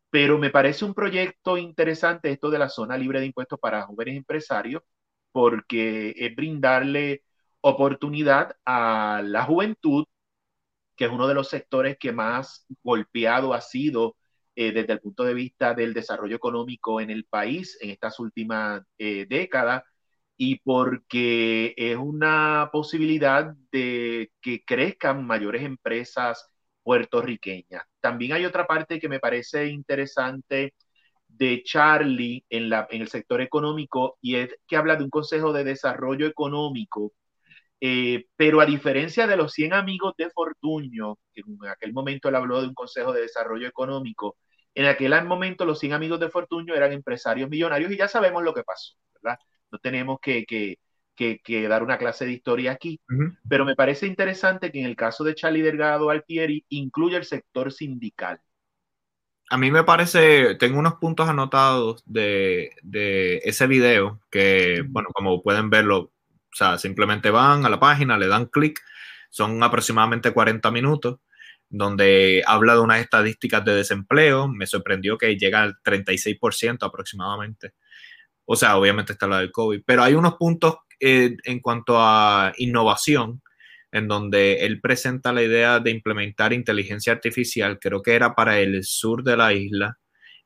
Pero 0.10 0.38
me 0.38 0.50
parece 0.52 0.86
un 0.86 0.94
proyecto 0.94 1.58
interesante 1.58 2.32
esto 2.32 2.50
de 2.50 2.60
la 2.60 2.70
zona 2.70 2.98
libre 2.98 3.20
de 3.20 3.28
impuestos 3.28 3.60
para 3.60 3.84
jóvenes 3.84 4.18
empresarios, 4.18 4.84
porque 5.32 6.14
es 6.18 6.36
brindarle 6.36 7.24
oportunidad 7.62 8.56
a 8.66 9.22
la 9.26 9.44
juventud 9.44 10.06
que 10.98 11.06
es 11.06 11.12
uno 11.12 11.28
de 11.28 11.36
los 11.36 11.50
sectores 11.50 11.98
que 12.00 12.12
más 12.14 12.66
golpeado 12.84 13.54
ha 13.54 13.62
sido 13.62 14.18
eh, 14.56 14.72
desde 14.74 14.94
el 14.94 15.00
punto 15.02 15.24
de 15.24 15.34
vista 15.36 15.74
del 15.76 15.94
desarrollo 15.94 16.36
económico 16.36 17.00
en 17.02 17.12
el 17.12 17.26
país 17.26 17.78
en 17.82 17.92
estas 17.92 18.20
últimas 18.20 18.82
eh, 18.98 19.26
décadas 19.30 19.84
y 20.38 20.60
porque 20.60 21.74
es 21.78 21.98
una 21.98 22.70
posibilidad 22.72 23.54
de 23.72 24.32
que 24.42 24.64
crezcan 24.66 25.26
mayores 25.26 25.64
empresas 25.64 26.50
puertorriqueñas. 26.84 27.84
También 28.00 28.34
hay 28.34 28.46
otra 28.46 28.68
parte 28.68 29.00
que 29.00 29.10
me 29.10 29.20
parece 29.20 29.68
interesante 29.68 30.74
de 31.28 31.64
Charlie 31.64 32.46
en, 32.50 32.70
la, 32.70 32.88
en 32.92 33.02
el 33.02 33.10
sector 33.10 33.42
económico 33.42 34.18
y 34.22 34.36
es 34.36 34.56
que 34.68 34.78
habla 34.78 34.96
de 34.96 35.04
un 35.04 35.10
consejo 35.10 35.54
de 35.54 35.64
desarrollo 35.64 36.28
económico 36.28 37.14
eh, 37.80 38.26
pero 38.36 38.60
a 38.60 38.66
diferencia 38.66 39.28
de 39.28 39.38
los 39.38 39.54
100 39.54 39.74
amigos 39.74 40.14
de 40.18 40.30
Fortuño, 40.32 41.18
que 41.34 41.42
en 41.42 41.68
aquel 41.70 41.94
momento 41.94 42.30
él 42.30 42.36
habló 42.36 42.62
de 42.62 42.68
un 42.68 42.74
Consejo 42.74 43.14
de 43.14 43.22
Desarrollo 43.22 43.68
Económico, 43.68 44.38
en 44.74 44.86
aquel 44.86 45.26
momento 45.26 45.66
los 45.66 45.80
100 45.80 45.94
amigos 45.94 46.20
de 46.20 46.30
Fortuño 46.30 46.74
eran 46.76 46.92
empresarios 46.94 47.50
millonarios 47.50 47.92
y 47.92 47.98
ya 47.98 48.08
sabemos 48.08 48.44
lo 48.44 48.54
que 48.54 48.64
pasó, 48.64 48.96
¿verdad? 49.22 49.38
No 49.72 49.80
tenemos 49.80 50.20
que, 50.22 50.46
que, 50.46 50.78
que, 51.16 51.68
dar 51.68 51.84
una 51.84 51.98
clase 51.98 52.26
de 52.26 52.34
historia 52.34 52.72
aquí, 52.72 53.00
pero 53.50 53.66
me 53.66 53.76
parece 53.76 54.08
interesante 54.08 54.72
que 54.72 54.80
en 54.80 54.86
el 54.86 54.96
caso 54.96 55.24
de 55.24 55.36
Charlie 55.36 55.64
Delgado 55.64 56.10
Altieri 56.10 56.64
incluye 56.70 57.18
el 57.18 57.26
sector 57.26 57.72
sindical. 57.72 58.40
A 59.50 59.58
mí 59.58 59.72
me 59.72 59.84
parece, 59.84 60.56
tengo 60.56 60.78
unos 60.78 60.96
puntos 60.96 61.30
anotados 61.30 62.04
de, 62.06 62.72
de 62.84 63.38
ese 63.46 63.66
video 63.66 64.20
que, 64.30 64.84
bueno, 64.88 65.10
como 65.14 65.42
pueden 65.42 65.70
verlo, 65.70 66.12
o 66.52 66.56
sea, 66.56 66.78
simplemente 66.78 67.30
van 67.30 67.66
a 67.66 67.70
la 67.70 67.80
página, 67.80 68.18
le 68.18 68.28
dan 68.28 68.46
clic, 68.48 68.80
son 69.30 69.62
aproximadamente 69.62 70.32
40 70.32 70.72
minutos, 70.72 71.20
donde 71.70 72.44
habla 72.46 72.74
de 72.74 72.80
unas 72.80 73.02
estadísticas 73.02 73.64
de 73.66 73.76
desempleo. 73.76 74.48
Me 74.48 74.68
sorprendió 74.68 75.18
que 75.18 75.36
llega 75.38 75.64
al 75.64 75.76
36% 75.84 76.78
aproximadamente. 76.82 77.74
O 78.46 78.56
sea, 78.56 78.78
obviamente 78.78 79.14
está 79.14 79.28
la 79.28 79.40
del 79.40 79.52
COVID, 79.52 79.82
pero 79.86 80.04
hay 80.04 80.14
unos 80.14 80.36
puntos 80.36 80.78
eh, 81.00 81.36
en 81.44 81.60
cuanto 81.60 81.98
a 82.00 82.54
innovación, 82.58 83.42
en 83.92 84.08
donde 84.08 84.66
él 84.66 84.82
presenta 84.82 85.34
la 85.34 85.44
idea 85.44 85.80
de 85.80 85.92
implementar 85.92 86.54
inteligencia 86.54 87.14
artificial, 87.14 87.80
creo 87.80 88.02
que 88.02 88.16
era 88.16 88.36
para 88.36 88.60
el 88.60 88.84
sur 88.84 89.24
de 89.24 89.38
la 89.38 89.54
isla, 89.54 89.98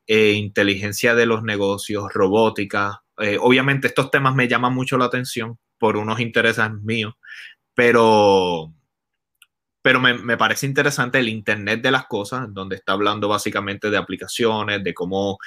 eh, 0.07 0.31
inteligencia 0.31 1.15
de 1.15 1.25
los 1.25 1.43
negocios, 1.43 2.11
robótica. 2.13 3.03
Eh, 3.19 3.37
obviamente 3.39 3.87
estos 3.87 4.11
temas 4.11 4.35
me 4.35 4.47
llaman 4.47 4.73
mucho 4.73 4.97
la 4.97 5.05
atención 5.05 5.59
por 5.81 5.97
unos 5.97 6.19
intereses 6.19 6.71
míos, 6.83 7.15
pero, 7.73 8.71
pero 9.81 9.99
me, 9.99 10.37
parece 10.37 10.67
interesante 10.67 11.17
el 11.17 11.27
Internet 11.27 11.81
de 11.81 11.89
las 11.89 12.05
cosas, 12.05 12.53
donde 12.53 12.75
está 12.75 12.93
hablando 12.93 13.27
básicamente 13.27 13.89
de 13.89 13.97
aplicaciones, 13.97 14.83
de 14.83 14.93
cómo 14.93 15.39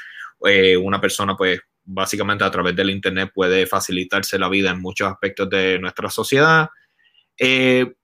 eh, 0.44 0.76
una 0.76 1.00
persona, 1.00 1.36
pues, 1.36 1.60
básicamente 1.84 2.42
a 2.42 2.50
través 2.50 2.74
del 2.74 2.90
Internet 2.90 3.30
puede 3.32 3.64
facilitarse 3.68 4.36
la 4.36 4.48
vida 4.48 4.72
en 4.72 4.80
muchos 4.80 5.08
aspectos 5.08 5.48
de 5.50 5.78
nuestra 5.78 6.10
sociedad. 6.10 6.68
Eh, 7.38 7.94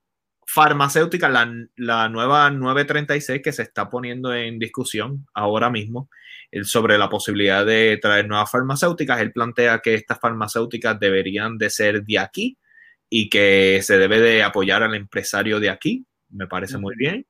farmacéutica, 0.52 1.28
la, 1.28 1.52
la, 1.76 2.08
nueva 2.08 2.50
936 2.50 3.40
que 3.42 3.52
se 3.52 3.62
está 3.62 3.88
poniendo 3.88 4.34
en 4.34 4.58
discusión 4.58 5.26
ahora 5.32 5.70
mismo 5.70 6.08
sobre 6.62 6.98
la 6.98 7.08
posibilidad 7.08 7.64
de 7.64 7.98
traer 8.02 8.26
nuevas 8.26 8.50
farmacéuticas. 8.50 9.20
Él 9.20 9.32
plantea 9.32 9.78
que 9.78 9.94
estas 9.94 10.18
farmacéuticas 10.18 10.98
deberían 10.98 11.56
de 11.56 11.70
ser 11.70 12.02
de 12.02 12.18
aquí 12.18 12.58
y 13.08 13.28
que 13.30 13.80
se 13.82 13.98
debe 13.98 14.20
de 14.20 14.42
apoyar 14.42 14.82
al 14.82 14.94
empresario 14.94 15.60
de 15.60 15.70
aquí. 15.70 16.04
Me 16.30 16.46
parece 16.46 16.78
muy 16.78 16.96
bien. 16.96 17.26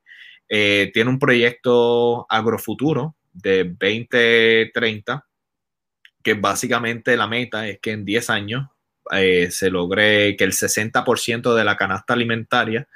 Eh, 0.49 0.91
tiene 0.93 1.11
un 1.11 1.19
proyecto 1.19 2.27
agrofuturo 2.29 3.17
de 3.33 3.65
2030 3.65 5.27
que 6.23 6.35
básicamente 6.35 7.17
la 7.17 7.27
meta 7.27 7.69
es 7.69 7.79
que 7.81 7.93
en 7.93 8.05
10 8.05 8.31
años 8.31 8.69
eh, 9.13 9.51
se 9.51 9.71
logre 9.71 10.37
que 10.37 10.45
el 10.45 10.53
60% 10.53 11.55
de 11.55 11.65
la 11.65 11.77
canasta 11.77 12.15
alimentaria 12.15 12.89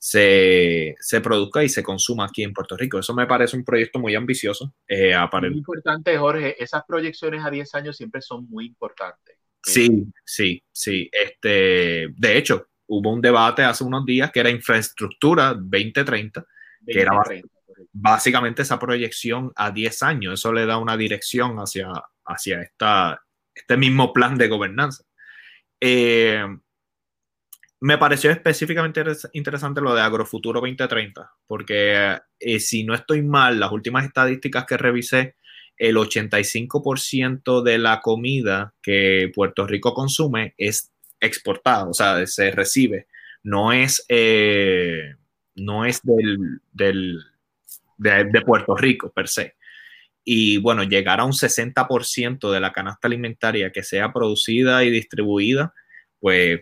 se, 0.00 1.20
produzca 1.22 1.62
y 1.62 1.68
se 1.68 1.82
consuma 1.82 2.24
aquí 2.24 2.42
en 2.42 2.54
Puerto 2.54 2.74
Rico. 2.76 2.98
Eso 2.98 3.14
me 3.14 3.26
parece 3.26 3.56
un 3.56 3.64
proyecto 3.64 3.98
muy 3.98 4.14
ambicioso. 4.14 4.74
Eh, 4.88 5.14
muy 5.30 5.58
importante, 5.58 6.16
Jorge. 6.16 6.62
Esas 6.62 6.84
proyecciones 6.84 7.44
a 7.44 7.50
10 7.50 7.74
años 7.74 7.96
siempre 7.98 8.22
son 8.22 8.48
muy 8.48 8.66
importantes. 8.66 9.36
Sí, 9.62 10.06
sí, 10.24 10.64
sí. 10.72 11.10
Este, 11.12 12.08
de 12.16 12.38
hecho, 12.38 12.68
hubo 12.86 13.12
un 13.12 13.20
debate 13.20 13.62
hace 13.62 13.84
unos 13.84 14.06
días 14.06 14.32
que 14.32 14.40
era 14.40 14.48
infraestructura 14.48 15.52
2030, 15.52 16.46
que 16.86 17.00
era 17.00 17.12
básicamente 17.92 18.62
esa 18.62 18.78
proyección 18.78 19.52
a 19.54 19.70
10 19.70 20.02
años. 20.02 20.40
Eso 20.40 20.50
le 20.50 20.64
da 20.64 20.78
una 20.78 20.96
dirección 20.96 21.58
hacia, 21.58 21.92
hacia 22.24 22.62
esta, 22.62 23.22
este 23.54 23.76
mismo 23.76 24.14
plan 24.14 24.38
de 24.38 24.48
gobernanza. 24.48 25.04
Eh, 25.78 26.42
me 27.80 27.96
pareció 27.96 28.30
específicamente 28.30 29.02
interesante 29.32 29.80
lo 29.80 29.94
de 29.94 30.02
Agrofuturo 30.02 30.60
2030, 30.60 31.32
porque 31.46 32.18
eh, 32.38 32.60
si 32.60 32.84
no 32.84 32.94
estoy 32.94 33.22
mal, 33.22 33.58
las 33.58 33.72
últimas 33.72 34.04
estadísticas 34.04 34.66
que 34.66 34.76
revisé, 34.76 35.36
el 35.78 35.96
85% 35.96 37.62
de 37.62 37.78
la 37.78 38.02
comida 38.02 38.74
que 38.82 39.32
Puerto 39.34 39.66
Rico 39.66 39.94
consume 39.94 40.54
es 40.58 40.92
exportada, 41.20 41.88
o 41.88 41.94
sea, 41.94 42.26
se 42.26 42.50
recibe, 42.50 43.06
no 43.42 43.72
es, 43.72 44.04
eh, 44.10 45.14
no 45.54 45.86
es 45.86 46.02
del, 46.02 46.60
de, 47.96 48.42
Puerto 48.44 48.76
Rico 48.76 49.10
per 49.10 49.28
se. 49.28 49.54
Y 50.22 50.58
bueno, 50.58 50.82
llegar 50.82 51.18
a 51.18 51.24
un 51.24 51.32
60% 51.32 52.52
de 52.52 52.60
la 52.60 52.72
canasta 52.72 53.08
alimentaria 53.08 53.72
que 53.72 53.82
sea 53.82 54.12
producida 54.12 54.84
y 54.84 54.90
distribuida, 54.90 55.72
pues 56.18 56.60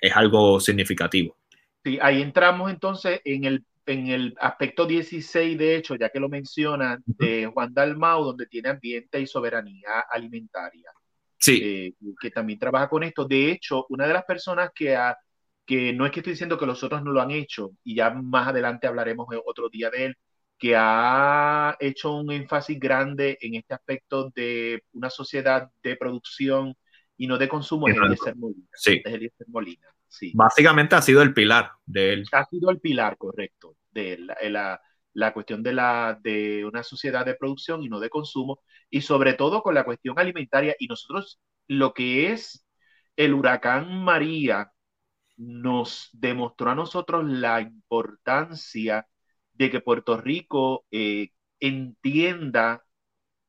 es 0.00 0.16
algo 0.16 0.60
significativo. 0.60 1.36
Sí, 1.84 1.98
ahí 2.00 2.22
entramos 2.22 2.70
entonces 2.70 3.20
en 3.24 3.44
el, 3.44 3.64
en 3.86 4.08
el 4.08 4.34
aspecto 4.40 4.86
16, 4.86 5.56
de 5.56 5.76
hecho, 5.76 5.96
ya 5.96 6.10
que 6.10 6.20
lo 6.20 6.28
menciona, 6.28 6.98
de 7.06 7.46
Juan 7.46 7.72
Dalmau, 7.72 8.24
donde 8.24 8.46
tiene 8.46 8.70
ambiente 8.70 9.20
y 9.20 9.26
soberanía 9.26 10.00
alimentaria. 10.10 10.90
Sí. 11.38 11.60
Eh, 11.62 11.94
que 12.20 12.30
también 12.30 12.58
trabaja 12.58 12.88
con 12.88 13.04
esto. 13.04 13.24
De 13.24 13.50
hecho, 13.50 13.86
una 13.90 14.06
de 14.06 14.12
las 14.12 14.24
personas 14.24 14.70
que, 14.74 14.96
ha, 14.96 15.16
que 15.64 15.92
no 15.92 16.04
es 16.04 16.12
que 16.12 16.20
estoy 16.20 16.32
diciendo 16.32 16.58
que 16.58 16.66
los 16.66 16.82
otros 16.82 17.02
no 17.02 17.12
lo 17.12 17.20
han 17.20 17.30
hecho, 17.30 17.70
y 17.84 17.94
ya 17.94 18.10
más 18.10 18.48
adelante 18.48 18.86
hablaremos 18.86 19.28
otro 19.46 19.68
día 19.68 19.90
de 19.90 20.06
él, 20.06 20.16
que 20.58 20.74
ha 20.76 21.76
hecho 21.78 22.16
un 22.16 22.32
énfasis 22.32 22.78
grande 22.80 23.38
en 23.40 23.54
este 23.54 23.74
aspecto 23.74 24.30
de 24.34 24.82
una 24.92 25.08
sociedad 25.08 25.70
de 25.82 25.96
producción 25.96 26.74
y 27.18 27.26
no 27.26 27.36
de 27.36 27.48
consumo 27.48 27.88
es 27.88 27.96
Eliezer 27.96 28.36
Molina. 28.36 28.66
Sí. 28.72 29.02
Es 29.04 29.48
Molina. 29.48 29.88
Sí. 30.06 30.32
Básicamente 30.34 30.94
ha 30.94 31.02
sido 31.02 31.20
el 31.20 31.34
pilar 31.34 31.72
de 31.84 32.14
él. 32.14 32.24
Ha 32.32 32.44
sido 32.46 32.70
el 32.70 32.80
pilar, 32.80 33.18
correcto, 33.18 33.76
de 33.90 34.18
la, 34.18 34.80
la, 35.12 35.34
cuestión 35.34 35.62
de, 35.62 35.74
la, 35.74 36.18
de 36.22 36.64
una 36.64 36.82
sociedad 36.82 37.26
de 37.26 37.34
producción 37.34 37.82
y 37.82 37.88
no 37.88 38.00
de 38.00 38.08
consumo, 38.08 38.60
y 38.88 39.02
sobre 39.02 39.34
todo 39.34 39.62
con 39.62 39.74
la 39.74 39.84
cuestión 39.84 40.18
alimentaria. 40.18 40.76
Y 40.78 40.86
nosotros, 40.86 41.40
lo 41.66 41.92
que 41.92 42.32
es 42.32 42.64
el 43.16 43.34
huracán 43.34 44.02
María, 44.04 44.72
nos 45.36 46.10
demostró 46.12 46.70
a 46.70 46.74
nosotros 46.76 47.24
la 47.26 47.60
importancia 47.60 49.06
de 49.52 49.70
que 49.70 49.80
Puerto 49.80 50.16
Rico 50.16 50.86
eh, 50.92 51.30
entienda 51.58 52.84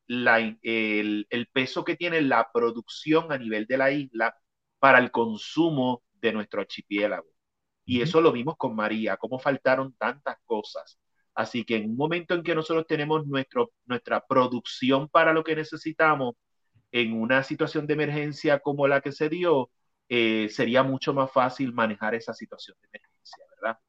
el, 0.09 1.49
peso 1.53 1.83
que 1.83 1.95
tiene 1.95 2.21
la 2.21 2.49
producción 2.51 3.31
a 3.31 3.37
nivel 3.37 3.65
de 3.67 3.77
la 3.77 3.91
isla 3.91 4.35
para 4.79 4.99
el 4.99 5.11
consumo 5.11 6.03
de 6.13 6.33
nuestro 6.33 6.61
archipiélago. 6.61 7.27
Y 7.85 8.01
eso 8.01 8.21
lo 8.21 8.31
vimos 8.31 8.55
con 8.57 8.75
María, 8.75 9.17
cómo 9.17 9.39
faltaron 9.39 9.93
tantas 9.97 10.37
cosas. 10.45 10.99
Así 11.33 11.63
que 11.63 11.77
en 11.77 11.91
un 11.91 11.95
momento 11.95 12.33
en 12.33 12.43
que 12.43 12.55
nosotros 12.55 12.85
tenemos 12.87 13.25
nuestro, 13.25 13.71
nuestra 13.85 14.25
producción 14.25 15.07
para 15.09 15.33
lo 15.33 15.43
que 15.43 15.55
necesitamos, 15.55 16.35
en 16.91 17.13
una 17.13 17.43
situación 17.43 17.85
de 17.85 17.93
emergencia 17.93 18.59
como 18.59 18.87
la 18.87 19.01
que 19.01 19.11
se 19.11 19.29
dio, 19.29 19.69
eh, 20.07 20.49
sería 20.49 20.81
mucho 20.81 21.13
más 21.13 21.31
fácil 21.31 21.71
manejar 21.71 22.15
esa 22.15 22.33
situación 22.33 22.75
de 22.81 22.87
emergencia, 22.91 23.45
¿verdad? 23.55 23.79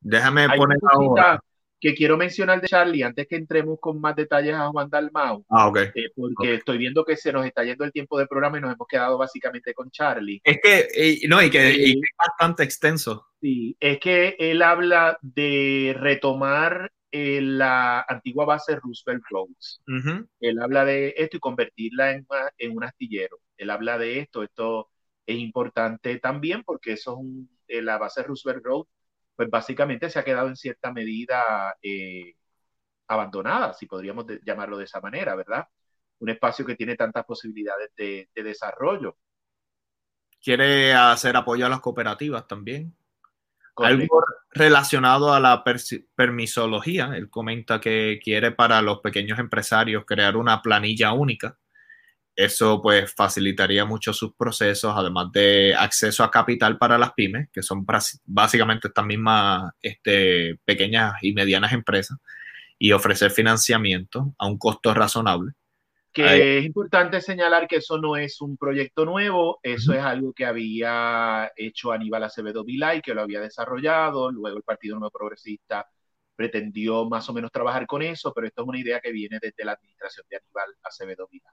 Déjame 0.00 0.48
poner 0.56 0.78
ahora 0.92 1.40
que 1.80 1.94
quiero 1.94 2.16
mencionar 2.16 2.60
de 2.60 2.68
Charlie 2.68 3.02
antes 3.02 3.26
que 3.28 3.36
entremos 3.36 3.78
con 3.80 4.00
más 4.00 4.16
detalles 4.16 4.54
a 4.54 4.68
Juan 4.68 4.88
Dalmau. 4.88 5.44
Ah, 5.48 5.68
ok. 5.68 5.78
Eh, 5.94 6.10
porque 6.14 6.54
estoy 6.54 6.78
viendo 6.78 7.04
que 7.04 7.16
se 7.16 7.32
nos 7.32 7.44
está 7.44 7.64
yendo 7.64 7.84
el 7.84 7.92
tiempo 7.92 8.18
de 8.18 8.26
programa 8.26 8.58
y 8.58 8.60
nos 8.62 8.72
hemos 8.72 8.88
quedado 8.88 9.18
básicamente 9.18 9.74
con 9.74 9.90
Charlie. 9.90 10.40
Es 10.42 10.58
que, 10.62 11.20
no, 11.28 11.42
y 11.42 11.50
que, 11.50 11.70
es 11.70 11.96
bastante 12.16 12.62
extenso. 12.62 13.26
Sí, 13.40 13.76
es 13.78 13.98
que 14.00 14.36
él 14.38 14.62
habla 14.62 15.18
de 15.20 15.94
retomar 15.98 16.90
eh, 17.12 17.40
la 17.40 18.04
antigua 18.08 18.44
base 18.44 18.76
Roosevelt 18.76 19.22
Roads. 19.30 19.82
Él 20.40 20.58
habla 20.60 20.84
de 20.84 21.14
esto 21.16 21.36
y 21.36 21.40
convertirla 21.40 22.12
en, 22.12 22.26
en, 22.58 22.76
un 22.76 22.84
astillero. 22.84 23.38
Él 23.56 23.70
habla 23.70 23.98
de 23.98 24.20
esto. 24.20 24.42
Esto 24.42 24.90
es 25.26 25.36
importante 25.38 26.18
también 26.18 26.62
porque 26.64 26.92
eso 26.92 27.12
es 27.12 27.18
un, 27.18 27.50
eh, 27.68 27.82
la 27.82 27.98
base 27.98 28.22
Roosevelt 28.22 28.64
Road 28.64 28.86
pues 29.36 29.50
básicamente 29.50 30.10
se 30.10 30.18
ha 30.18 30.24
quedado 30.24 30.48
en 30.48 30.56
cierta 30.56 30.92
medida 30.92 31.76
eh, 31.82 32.34
abandonada, 33.08 33.72
si 33.74 33.86
podríamos 33.86 34.26
llamarlo 34.44 34.78
de 34.78 34.84
esa 34.84 35.00
manera, 35.00 35.34
¿verdad? 35.34 35.66
Un 36.20 36.30
espacio 36.30 36.64
que 36.64 36.76
tiene 36.76 36.96
tantas 36.96 37.24
posibilidades 37.24 37.90
de, 37.96 38.28
desarrollo. 38.34 39.16
Quiere 40.42 40.92
hacer 40.92 41.36
apoyo 41.36 41.66
a 41.66 41.68
las 41.68 41.80
cooperativas 41.80 42.46
también. 42.46 42.96
Algo 43.76 44.22
relacionado 44.50 45.34
a 45.34 45.40
la 45.40 45.64
permisología. 46.14 47.16
Él 47.16 47.28
comenta 47.28 47.80
que 47.80 48.20
quiere 48.22 48.52
para 48.52 48.80
los 48.82 49.00
pequeños 49.00 49.38
empresarios 49.40 50.04
crear 50.06 50.36
una 50.36 50.62
planilla 50.62 51.12
única 51.12 51.58
eso 52.36 52.82
pues 52.82 53.14
facilitaría 53.14 53.84
mucho 53.84 54.12
sus 54.12 54.34
procesos, 54.34 54.92
además 54.96 55.30
de 55.32 55.74
acceso 55.74 56.24
a 56.24 56.30
capital 56.30 56.78
para 56.78 56.98
las 56.98 57.12
pymes, 57.12 57.48
que 57.52 57.62
son 57.62 57.86
básicamente 58.24 58.88
estas 58.88 59.06
mismas 59.06 59.72
este, 59.80 60.58
pequeñas 60.64 61.14
y 61.22 61.32
medianas 61.32 61.72
empresas, 61.72 62.18
y 62.78 62.92
ofrecer 62.92 63.30
financiamiento 63.30 64.34
a 64.38 64.46
un 64.46 64.58
costo 64.58 64.92
razonable. 64.92 65.52
Que 66.12 66.58
es 66.58 66.64
importante 66.64 67.20
señalar 67.20 67.66
que 67.66 67.76
eso 67.76 67.98
no 67.98 68.16
es 68.16 68.40
un 68.40 68.56
proyecto 68.56 69.04
nuevo, 69.04 69.58
eso 69.64 69.92
es 69.92 70.00
algo 70.00 70.32
que 70.32 70.46
había 70.46 71.50
hecho 71.56 71.90
Aníbal 71.90 72.22
Acevedo 72.22 72.64
Vilay, 72.64 73.00
que 73.00 73.14
lo 73.14 73.22
había 73.22 73.40
desarrollado, 73.40 74.30
luego 74.30 74.56
el 74.56 74.62
Partido 74.62 74.96
Nuevo 74.96 75.10
Progresista 75.10 75.88
pretendió 76.36 77.08
más 77.08 77.28
o 77.28 77.32
menos 77.32 77.50
trabajar 77.50 77.86
con 77.86 78.02
eso, 78.02 78.32
pero 78.32 78.46
esto 78.46 78.62
es 78.62 78.68
una 78.68 78.78
idea 78.78 79.00
que 79.00 79.10
viene 79.10 79.38
desde 79.40 79.64
la 79.64 79.72
administración 79.72 80.24
de 80.30 80.36
Aníbal 80.36 80.76
Acevedo 80.84 81.28
Vilay. 81.30 81.52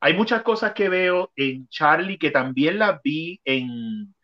Hay 0.00 0.14
muchas 0.14 0.42
cosas 0.42 0.72
que 0.72 0.88
veo 0.88 1.32
en 1.36 1.68
Charlie 1.68 2.18
que 2.18 2.30
también 2.30 2.78
las 2.78 3.00
vi 3.02 3.40
en, 3.44 4.14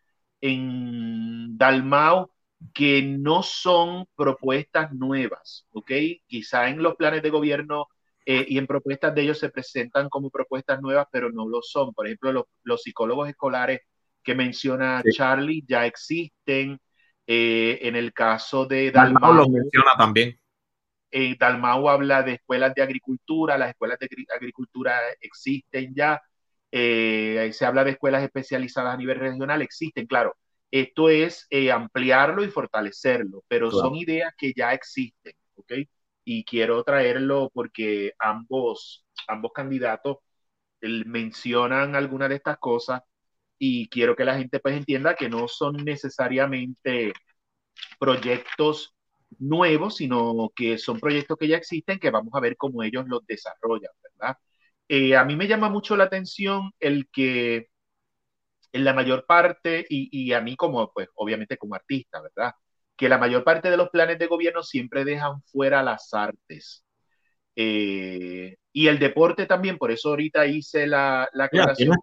en 0.40 1.56
Dalmau 1.56 2.30
que 2.72 3.02
no 3.02 3.42
son 3.42 4.06
propuestas 4.14 4.92
nuevas, 4.92 5.66
¿ok? 5.72 5.90
Quizá 6.26 6.68
en 6.68 6.82
los 6.82 6.94
planes 6.96 7.22
de 7.22 7.30
gobierno 7.30 7.88
eh, 8.24 8.46
y 8.48 8.58
en 8.58 8.66
propuestas 8.66 9.14
de 9.14 9.22
ellos 9.22 9.38
se 9.38 9.50
presentan 9.50 10.08
como 10.08 10.30
propuestas 10.30 10.80
nuevas, 10.80 11.06
pero 11.10 11.30
no 11.30 11.48
lo 11.48 11.60
son. 11.62 11.92
Por 11.92 12.06
ejemplo, 12.06 12.46
los, 12.62 12.82
psicólogos 12.82 13.28
escolares 13.28 13.80
que 14.22 14.34
menciona 14.34 15.02
Charlie 15.10 15.64
ya 15.66 15.86
existen. 15.86 16.78
Eh, 17.24 17.78
en 17.82 17.94
el 17.94 18.12
caso 18.12 18.66
de 18.66 18.90
Dalmau, 18.90 19.32
lo 19.32 19.48
menciona 19.48 19.92
también. 19.96 20.38
En 21.12 21.36
Dalmau 21.38 21.88
habla 21.88 22.22
de 22.22 22.34
escuelas 22.34 22.74
de 22.74 22.82
agricultura, 22.82 23.58
las 23.58 23.70
escuelas 23.70 23.98
de 23.98 24.08
agricultura 24.34 24.98
existen 25.20 25.94
ya, 25.94 26.20
eh, 26.72 27.50
se 27.52 27.66
habla 27.66 27.84
de 27.84 27.92
escuelas 27.92 28.22
especializadas 28.24 28.94
a 28.94 28.96
nivel 28.96 29.18
regional, 29.18 29.62
existen, 29.62 30.06
claro. 30.06 30.34
Esto 30.70 31.10
es 31.10 31.46
eh, 31.50 31.70
ampliarlo 31.70 32.42
y 32.42 32.48
fortalecerlo, 32.50 33.44
pero 33.46 33.70
son 33.70 33.94
ideas 33.94 34.32
que 34.38 34.54
ya 34.56 34.72
existen, 34.72 35.34
¿ok? 35.54 35.72
Y 36.24 36.44
quiero 36.44 36.82
traerlo 36.82 37.50
porque 37.52 38.12
ambos, 38.18 39.04
ambos 39.28 39.52
candidatos 39.52 40.16
mencionan 40.80 41.94
algunas 41.94 42.30
de 42.30 42.36
estas 42.36 42.58
cosas 42.58 43.02
y 43.58 43.88
quiero 43.88 44.16
que 44.16 44.24
la 44.24 44.38
gente 44.38 44.60
pues 44.60 44.76
entienda 44.76 45.14
que 45.14 45.28
no 45.28 45.46
son 45.46 45.76
necesariamente 45.76 47.12
proyectos 47.98 48.94
nuevos, 49.38 49.96
sino 49.96 50.50
que 50.54 50.78
son 50.78 51.00
proyectos 51.00 51.36
que 51.38 51.48
ya 51.48 51.56
existen, 51.56 51.98
que 51.98 52.10
vamos 52.10 52.32
a 52.34 52.40
ver 52.40 52.56
cómo 52.56 52.82
ellos 52.82 53.06
los 53.06 53.26
desarrollan, 53.26 53.92
¿verdad? 54.02 54.36
Eh, 54.88 55.16
a 55.16 55.24
mí 55.24 55.36
me 55.36 55.46
llama 55.48 55.68
mucho 55.68 55.96
la 55.96 56.04
atención 56.04 56.72
el 56.80 57.08
que 57.10 57.68
en 58.72 58.84
la 58.84 58.94
mayor 58.94 59.26
parte, 59.26 59.86
y, 59.88 60.08
y, 60.12 60.32
a 60.32 60.40
mí 60.40 60.56
como, 60.56 60.90
pues 60.92 61.08
obviamente 61.14 61.58
como 61.58 61.74
artista, 61.74 62.20
¿verdad? 62.22 62.52
Que 62.96 63.08
la 63.08 63.18
mayor 63.18 63.44
parte 63.44 63.70
de 63.70 63.76
los 63.76 63.90
planes 63.90 64.18
de 64.18 64.26
gobierno 64.26 64.62
siempre 64.62 65.04
dejan 65.04 65.42
fuera 65.42 65.82
las 65.82 66.12
artes. 66.14 66.84
Eh, 67.54 68.56
y 68.72 68.86
el 68.88 68.98
deporte 68.98 69.46
también, 69.46 69.76
por 69.76 69.90
eso 69.90 70.10
ahorita 70.10 70.46
hice 70.46 70.86
la, 70.86 71.28
la 71.34 71.44
aclaración. 71.44 71.94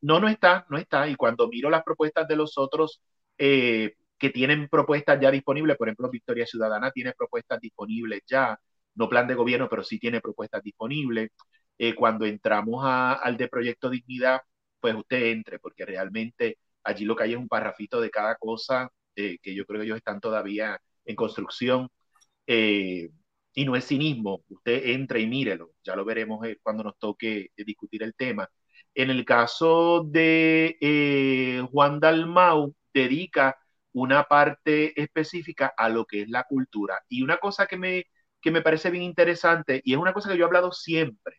No, 0.00 0.20
no 0.20 0.28
está, 0.28 0.66
no 0.68 0.78
está. 0.78 1.08
Y 1.08 1.14
cuando 1.14 1.48
miro 1.48 1.70
las 1.70 1.82
propuestas 1.82 2.28
de 2.28 2.36
los 2.36 2.58
otros 2.58 3.02
eh, 3.38 3.94
que 4.18 4.30
tienen 4.30 4.68
propuestas 4.68 5.20
ya 5.20 5.30
disponibles, 5.30 5.76
por 5.76 5.88
ejemplo, 5.88 6.10
Victoria 6.10 6.46
Ciudadana 6.46 6.90
tiene 6.90 7.12
propuestas 7.14 7.60
disponibles 7.60 8.22
ya, 8.26 8.58
no 8.94 9.08
plan 9.08 9.26
de 9.26 9.34
gobierno, 9.34 9.68
pero 9.68 9.82
sí 9.84 9.98
tiene 9.98 10.20
propuestas 10.20 10.62
disponibles. 10.62 11.30
Eh, 11.78 11.94
cuando 11.94 12.24
entramos 12.26 12.84
al 12.84 13.36
de 13.36 13.48
Proyecto 13.48 13.90
Dignidad, 13.90 14.40
pues 14.80 14.94
usted 14.94 15.26
entre, 15.32 15.58
porque 15.58 15.84
realmente 15.84 16.58
allí 16.84 17.04
lo 17.04 17.16
que 17.16 17.24
hay 17.24 17.32
es 17.32 17.38
un 17.38 17.48
parrafito 17.48 18.00
de 18.00 18.10
cada 18.10 18.36
cosa 18.36 18.90
que 19.14 19.38
yo 19.54 19.64
creo 19.66 19.80
que 19.80 19.86
ellos 19.86 19.98
están 19.98 20.20
todavía 20.20 20.78
en 21.04 21.16
construcción. 21.16 21.88
Eh, 22.46 23.10
y 23.54 23.64
no 23.64 23.76
es 23.76 23.86
cinismo, 23.86 24.42
usted 24.48 24.88
entre 24.90 25.20
y 25.20 25.26
mírelo, 25.26 25.72
ya 25.84 25.96
lo 25.96 26.04
veremos 26.04 26.44
eh, 26.46 26.58
cuando 26.62 26.82
nos 26.84 26.98
toque 26.98 27.50
eh, 27.56 27.64
discutir 27.64 28.02
el 28.02 28.14
tema. 28.14 28.48
En 28.94 29.10
el 29.10 29.24
caso 29.24 30.04
de 30.04 30.76
eh, 30.80 31.62
Juan 31.70 32.00
Dalmau, 32.00 32.74
dedica 32.92 33.56
una 33.94 34.24
parte 34.24 35.00
específica 35.02 35.72
a 35.76 35.88
lo 35.90 36.06
que 36.06 36.22
es 36.22 36.30
la 36.30 36.44
cultura. 36.44 37.00
Y 37.08 37.22
una 37.24 37.38
cosa 37.38 37.66
que 37.66 37.78
me, 37.78 38.06
que 38.42 38.52
me 38.52 38.62
parece 38.62 38.90
bien 38.92 39.04
interesante, 39.04 39.82
y 39.84 39.94
es 39.94 39.98
una 40.00 40.14
cosa 40.14 40.30
que 40.30 40.38
yo 40.38 40.44
he 40.44 40.46
hablado 40.48 40.72
siempre, 40.72 41.38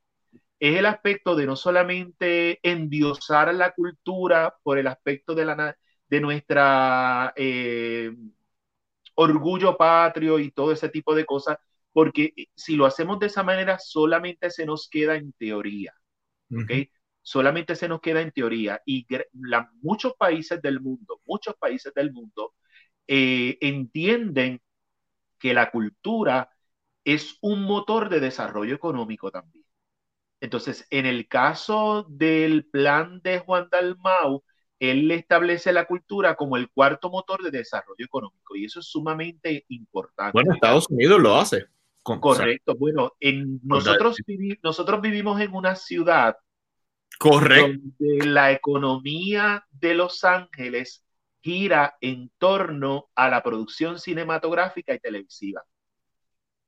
es 0.60 0.78
el 0.80 0.86
aspecto 0.88 1.36
de 1.36 1.45
no 1.47 1.56
solamente 1.56 2.60
endiosar 2.64 3.53
la 3.56 3.72
cultura 3.74 4.56
por 4.64 4.78
el 4.80 4.88
aspecto 4.88 5.36
de, 5.36 5.45
la, 5.45 5.78
de 6.10 6.22
nuestra 6.22 7.34
orgullo 9.16 9.78
patrio 9.78 10.39
y 10.39 10.51
todo 10.51 10.72
ese 10.72 10.89
tipo 10.89 11.16
de 11.16 11.26
cosas, 11.26 11.58
porque 11.91 12.34
eh, 12.36 12.47
si 12.56 12.76
lo 12.76 12.86
hacemos 12.86 13.20
de 13.20 13.28
esa 13.28 13.43
manera, 13.43 13.80
solamente 13.80 14.49
se 14.51 14.66
nos 14.66 14.89
queda 14.89 15.16
en 15.16 15.34
teoría. 15.34 15.93
¿ok? 16.56 16.72
Solamente 17.26 17.76
se 17.76 17.88
nos 17.88 18.01
queda 18.01 18.21
en 18.21 18.32
teoría. 18.32 18.80
Y 18.86 19.07
muchos 19.82 20.13
países 20.13 20.61
del 20.61 20.80
mundo, 20.80 21.21
muchos 21.26 21.55
países 21.55 21.91
del 21.95 22.11
mundo 22.11 22.53
eh, 23.07 23.57
entienden 23.61 24.61
que 25.39 25.55
la 25.55 25.71
cultura 25.71 26.51
es 27.03 27.39
un 27.41 27.63
motor 27.63 28.09
de 28.09 28.19
desarrollo 28.19 28.76
económico 28.76 29.32
también. 29.32 29.65
Entonces, 30.39 30.86
en 30.91 31.07
el 31.07 31.28
caso 31.28 32.05
del 32.09 32.65
plan 32.65 33.21
de 33.23 33.39
Juan 33.39 33.69
Dalmau, 33.71 34.43
él 34.78 35.09
establece 35.09 35.73
la 35.73 35.86
cultura 35.86 36.36
como 36.36 36.57
el 36.57 36.69
cuarto 36.69 37.09
motor 37.09 37.41
de 37.41 37.49
desarrollo 37.49 38.05
económico 38.05 38.55
y 38.55 38.65
eso 38.65 38.82
es 38.82 38.86
sumamente 38.86 39.65
importante. 39.69 40.34
Bueno, 40.34 40.53
Estados 40.53 40.86
Unidos 40.91 41.19
lo 41.19 41.36
hace. 41.38 41.65
Correcto. 42.03 42.76
Bueno, 42.78 43.13
en, 43.19 43.59
nosotros, 43.63 44.15
nosotros 44.61 45.01
vivimos 45.01 45.41
en 45.41 45.55
una 45.55 45.76
ciudad 45.76 46.38
Correcto. 47.20 47.68
donde 47.68 48.26
la 48.26 48.51
economía 48.51 49.66
de 49.72 49.93
Los 49.93 50.24
Ángeles 50.24 51.05
gira 51.41 51.95
en 52.01 52.32
torno 52.38 53.09
a 53.16 53.30
la 53.30 53.43
producción 53.43 53.99
cinematográfica 53.99 54.93
y 54.93 54.99
televisiva. 54.99 55.63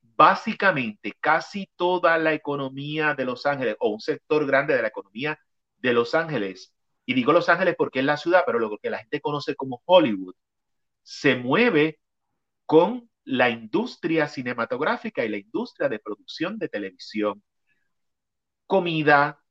Básicamente, 0.02 1.14
casi 1.20 1.70
toda 1.76 2.18
la 2.18 2.34
economía 2.34 3.14
de 3.16 3.26
Los 3.26 3.45
Ángeles, 3.45 3.76
o 3.80 3.89
un 3.89 4.00
sector 4.00 4.45
grande 4.45 4.76
de 4.76 4.82
la 4.82 4.88
economía 4.89 5.39
de 5.78 5.93
Los 5.93 6.16
Ángeles, 6.16 6.74
y 7.06 7.14
digo 7.14 7.34
Los 7.34 7.50
Ángeles 7.50 7.76
porque 7.78 8.00
es 8.00 8.06
la 8.06 8.18
ciudad, 8.18 8.43
pero 8.45 8.60
lo 8.60 8.78
que 8.78 8.89
la 8.89 9.00
gente 9.00 9.22
conoce 9.22 9.56
como 9.56 9.82
Hollywood, 9.86 10.36
se 11.02 11.36
mueve 11.36 12.00
con 12.66 13.10
la 13.24 13.50
industria 13.50 14.28
cinematográfica 14.28 15.26
y 15.26 15.30
la 15.30 15.38
industria 15.38 15.89
de 15.89 16.00
producción 16.00 16.58
de 16.58 16.70
televisión, 16.70 17.43
comida, 18.68 19.41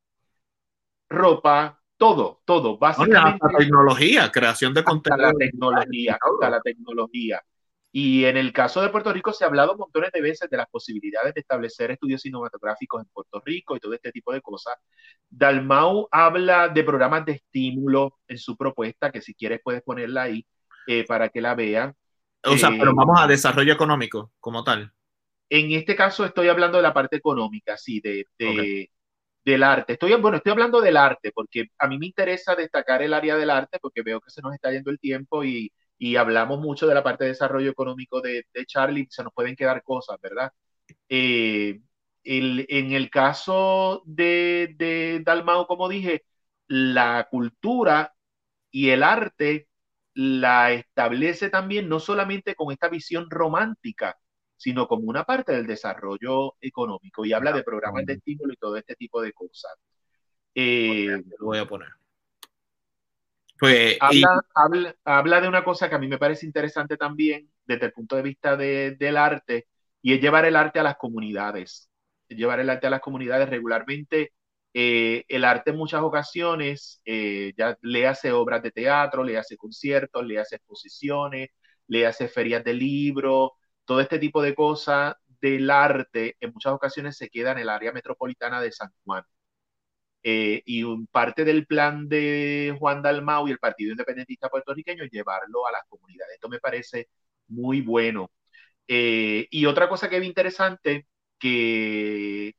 ropa, 1.08 1.80
todo, 1.96 2.42
todo, 2.44 2.78
básicamente. 2.78 3.38
la 3.42 3.58
tecnología, 3.58 4.30
creación 4.30 4.74
de 4.74 4.84
contenido. 4.84 5.26
La 5.26 5.32
tecnología, 5.32 6.18
hasta 6.20 6.50
la 6.50 6.60
tecnología. 6.60 7.42
Y 7.92 8.26
en 8.26 8.36
el 8.36 8.52
caso 8.52 8.82
de 8.82 8.90
Puerto 8.90 9.10
Rico 9.10 9.32
se 9.32 9.44
ha 9.44 9.46
hablado 9.46 9.74
montones 9.74 10.12
de 10.12 10.20
veces 10.20 10.50
de 10.50 10.56
las 10.58 10.68
posibilidades 10.68 11.32
de 11.32 11.40
establecer 11.40 11.90
estudios 11.90 12.20
cinematográficos 12.20 13.00
en 13.00 13.08
Puerto 13.08 13.40
Rico 13.42 13.74
y 13.74 13.80
todo 13.80 13.94
este 13.94 14.12
tipo 14.12 14.34
de 14.34 14.42
cosas. 14.42 14.74
Dalmau 15.30 16.06
habla 16.10 16.68
de 16.68 16.84
programas 16.84 17.24
de 17.24 17.32
estímulo 17.32 18.18
en 18.28 18.36
su 18.36 18.54
propuesta, 18.54 19.10
que 19.10 19.22
si 19.22 19.34
quieres 19.34 19.60
puedes 19.64 19.82
ponerla 19.82 20.24
ahí 20.24 20.46
eh, 20.86 21.06
para 21.06 21.30
que 21.30 21.40
la 21.40 21.54
vean. 21.54 21.94
O 22.44 22.58
sea, 22.58 22.68
pero 22.68 22.94
vamos 22.94 23.18
a 23.18 23.26
desarrollo 23.26 23.72
económico 23.72 24.30
como 24.40 24.62
tal. 24.62 24.92
En 25.48 25.72
este 25.72 25.96
caso 25.96 26.24
estoy 26.24 26.48
hablando 26.48 26.76
de 26.76 26.82
la 26.82 26.92
parte 26.92 27.16
económica, 27.16 27.76
sí, 27.78 28.00
de, 28.00 28.26
del 29.46 29.64
arte. 29.64 29.94
Estoy, 29.94 30.14
bueno, 30.20 30.38
estoy 30.38 30.52
hablando 30.52 30.82
del 30.82 30.98
arte 30.98 31.32
porque 31.34 31.66
a 31.78 31.88
mí 31.88 31.98
me 31.98 32.06
interesa 32.08 32.56
destacar 32.56 33.02
el 33.02 33.14
área 33.14 33.36
del 33.38 33.50
arte 33.50 33.78
porque 33.80 34.02
veo 34.02 34.20
que 34.20 34.30
se 34.32 34.42
nos 34.42 34.54
está 34.54 34.72
yendo 34.72 34.90
el 34.92 35.00
tiempo 35.00 35.44
y, 35.44 35.72
y 35.98 36.16
hablamos 36.16 36.60
mucho 36.60 36.86
de 36.88 36.94
la 36.96 37.04
parte 37.04 37.24
de 37.24 37.30
desarrollo 37.32 37.70
económico 37.72 38.20
de, 38.22 38.44
de 38.54 38.66
Charlie, 38.66 39.08
se 39.10 39.24
nos 39.24 39.32
pueden 39.34 39.56
quedar 39.56 39.82
cosas, 39.84 40.18
¿verdad? 40.22 40.52
Eh, 41.08 41.80
el, 42.24 42.66
en 42.68 42.92
el 42.92 43.10
caso 43.10 44.02
de, 44.06 44.74
de 44.78 45.22
Dalmao, 45.24 45.66
como 45.66 45.88
dije, 45.88 46.24
la 46.68 47.28
cultura 47.30 48.14
y 48.70 48.90
el 48.90 49.02
arte 49.02 49.68
la 50.14 50.72
establece 50.72 51.50
también 51.50 51.88
no 51.88 52.00
solamente 52.00 52.54
con 52.54 52.72
esta 52.72 52.88
visión 52.88 53.28
romántica, 53.30 54.16
sino 54.56 54.86
como 54.86 55.08
una 55.08 55.24
parte 55.24 55.52
del 55.52 55.66
desarrollo 55.66 56.54
económico 56.60 57.24
y 57.24 57.32
habla 57.32 57.52
de 57.52 57.62
programas 57.62 58.06
de 58.06 58.14
estímulo 58.14 58.52
y 58.52 58.56
todo 58.56 58.76
este 58.76 58.94
tipo 58.94 59.20
de 59.20 59.32
cosas. 59.32 59.72
Eh, 60.54 61.22
lo 61.38 61.46
voy 61.46 61.58
a 61.58 61.66
poner. 61.66 61.88
Pues, 63.58 63.96
habla, 64.00 64.94
habla, 65.04 65.40
de 65.40 65.48
una 65.48 65.64
cosa 65.64 65.88
que 65.88 65.94
a 65.94 65.98
mí 65.98 66.08
me 66.08 66.18
parece 66.18 66.44
interesante 66.44 66.96
también 66.96 67.50
desde 67.64 67.86
el 67.86 67.92
punto 67.92 68.16
de 68.16 68.22
vista 68.22 68.56
del 68.56 69.16
arte 69.16 69.66
y 70.02 70.12
es 70.14 70.20
llevar 70.20 70.44
el 70.44 70.56
arte 70.56 70.78
a 70.78 70.82
las 70.82 70.96
comunidades. 70.96 71.88
Llevar 72.28 72.60
el 72.60 72.70
arte 72.70 72.86
a 72.86 72.90
las 72.90 73.00
comunidades 73.00 73.48
regularmente 73.48 74.32
eh, 74.78 75.24
el 75.28 75.44
arte 75.44 75.70
en 75.70 75.78
muchas 75.78 76.02
ocasiones 76.02 77.00
eh, 77.06 77.54
ya 77.56 77.78
le 77.80 78.06
hace 78.06 78.30
obras 78.32 78.62
de 78.62 78.70
teatro, 78.72 79.24
le 79.24 79.38
hace 79.38 79.56
conciertos, 79.56 80.26
le 80.26 80.38
hace 80.38 80.56
exposiciones, 80.56 81.48
le 81.86 82.06
hace 82.06 82.28
ferias 82.28 82.62
de 82.62 82.74
libros, 82.74 83.52
todo 83.86 84.00
este 84.00 84.18
tipo 84.18 84.42
de 84.42 84.54
cosas 84.54 85.14
del 85.40 85.70
arte 85.70 86.36
en 86.40 86.52
muchas 86.52 86.72
ocasiones 86.72 87.16
se 87.16 87.28
queda 87.30 87.52
en 87.52 87.58
el 87.58 87.68
área 87.70 87.92
metropolitana 87.92 88.60
de 88.60 88.72
San 88.72 88.90
Juan. 89.04 89.24
Eh, 90.22 90.62
y 90.66 90.82
un, 90.82 91.06
parte 91.06 91.44
del 91.44 91.66
plan 91.66 92.08
de 92.08 92.76
Juan 92.80 93.00
Dalmau 93.02 93.46
y 93.46 93.52
el 93.52 93.58
Partido 93.58 93.92
Independentista 93.92 94.48
Puertorriqueño 94.48 95.04
es 95.04 95.10
llevarlo 95.10 95.66
a 95.66 95.72
las 95.72 95.82
comunidades. 95.88 96.34
Esto 96.34 96.48
me 96.48 96.58
parece 96.58 97.08
muy 97.48 97.80
bueno. 97.82 98.30
y 98.88 99.66
otra 99.66 99.88
cosa 99.88 100.08
que 100.08 100.18
es 100.18 100.24
interesante, 100.24 101.06
que 101.38 102.54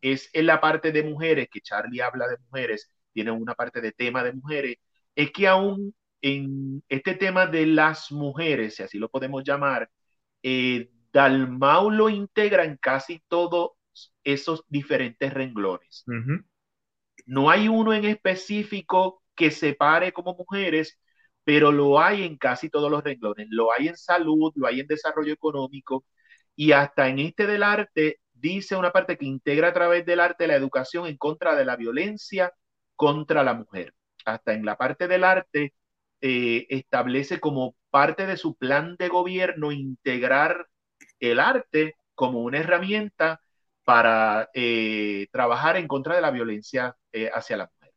es 0.00 0.30
en 0.32 0.46
la 0.46 0.60
parte 0.60 0.92
de 0.92 1.02
mujeres, 1.02 1.48
que 1.50 1.60
Charlie 1.60 2.00
habla 2.00 2.28
de 2.28 2.38
mujeres, 2.38 2.90
tiene 3.12 3.30
una 3.30 3.54
parte 3.54 3.80
de 3.80 3.92
tema 3.92 4.22
de 4.24 4.32
mujeres, 4.32 4.76
es 5.14 5.32
que 5.32 5.48
aún 5.48 5.94
en 6.20 6.82
este 6.88 7.14
tema 7.14 7.46
de 7.46 7.66
las 7.66 8.12
mujeres, 8.12 8.76
si 8.76 8.82
así 8.82 8.98
lo 8.98 9.08
podemos 9.08 9.42
llamar, 9.44 9.90
eh, 10.48 10.90
Dalmau 11.12 11.90
lo 11.90 12.08
integra 12.08 12.64
en 12.64 12.76
casi 12.76 13.20
todos 13.26 13.72
esos 14.22 14.64
diferentes 14.68 15.34
renglones. 15.34 16.04
No 17.26 17.50
hay 17.50 17.66
uno 17.66 17.92
en 17.92 18.04
específico 18.04 19.24
que 19.34 19.50
separe 19.50 20.12
como 20.12 20.36
mujeres, 20.36 21.00
pero 21.42 21.72
lo 21.72 21.98
hay 21.98 22.22
en 22.22 22.36
casi 22.36 22.70
todos 22.70 22.88
los 22.92 23.02
renglones. 23.02 23.48
Lo 23.50 23.72
hay 23.72 23.88
en 23.88 23.96
salud, 23.96 24.52
lo 24.54 24.68
hay 24.68 24.78
en 24.78 24.86
desarrollo 24.86 25.32
económico 25.32 26.04
y 26.54 26.70
hasta 26.70 27.08
en 27.08 27.18
este 27.18 27.48
del 27.48 27.64
arte 27.64 28.20
dice 28.32 28.76
una 28.76 28.92
parte 28.92 29.16
que 29.18 29.26
integra 29.26 29.68
a 29.68 29.72
través 29.72 30.06
del 30.06 30.20
arte 30.20 30.46
la 30.46 30.54
educación 30.54 31.08
en 31.08 31.16
contra 31.16 31.56
de 31.56 31.64
la 31.64 31.74
violencia 31.74 32.52
contra 32.94 33.42
la 33.42 33.54
mujer. 33.54 33.94
Hasta 34.24 34.54
en 34.54 34.64
la 34.64 34.76
parte 34.76 35.08
del 35.08 35.24
arte 35.24 35.74
eh, 36.20 36.66
establece 36.70 37.40
como 37.40 37.74
parte 37.96 38.26
de 38.26 38.36
su 38.36 38.56
plan 38.56 38.94
de 38.98 39.08
gobierno 39.08 39.72
integrar 39.72 40.66
el 41.18 41.40
arte 41.40 41.96
como 42.14 42.40
una 42.42 42.58
herramienta 42.58 43.40
para 43.84 44.50
eh, 44.52 45.28
trabajar 45.32 45.78
en 45.78 45.88
contra 45.88 46.14
de 46.14 46.20
la 46.20 46.30
violencia 46.30 46.94
eh, 47.10 47.30
hacia 47.32 47.56
la 47.56 47.70
mujer. 47.72 47.94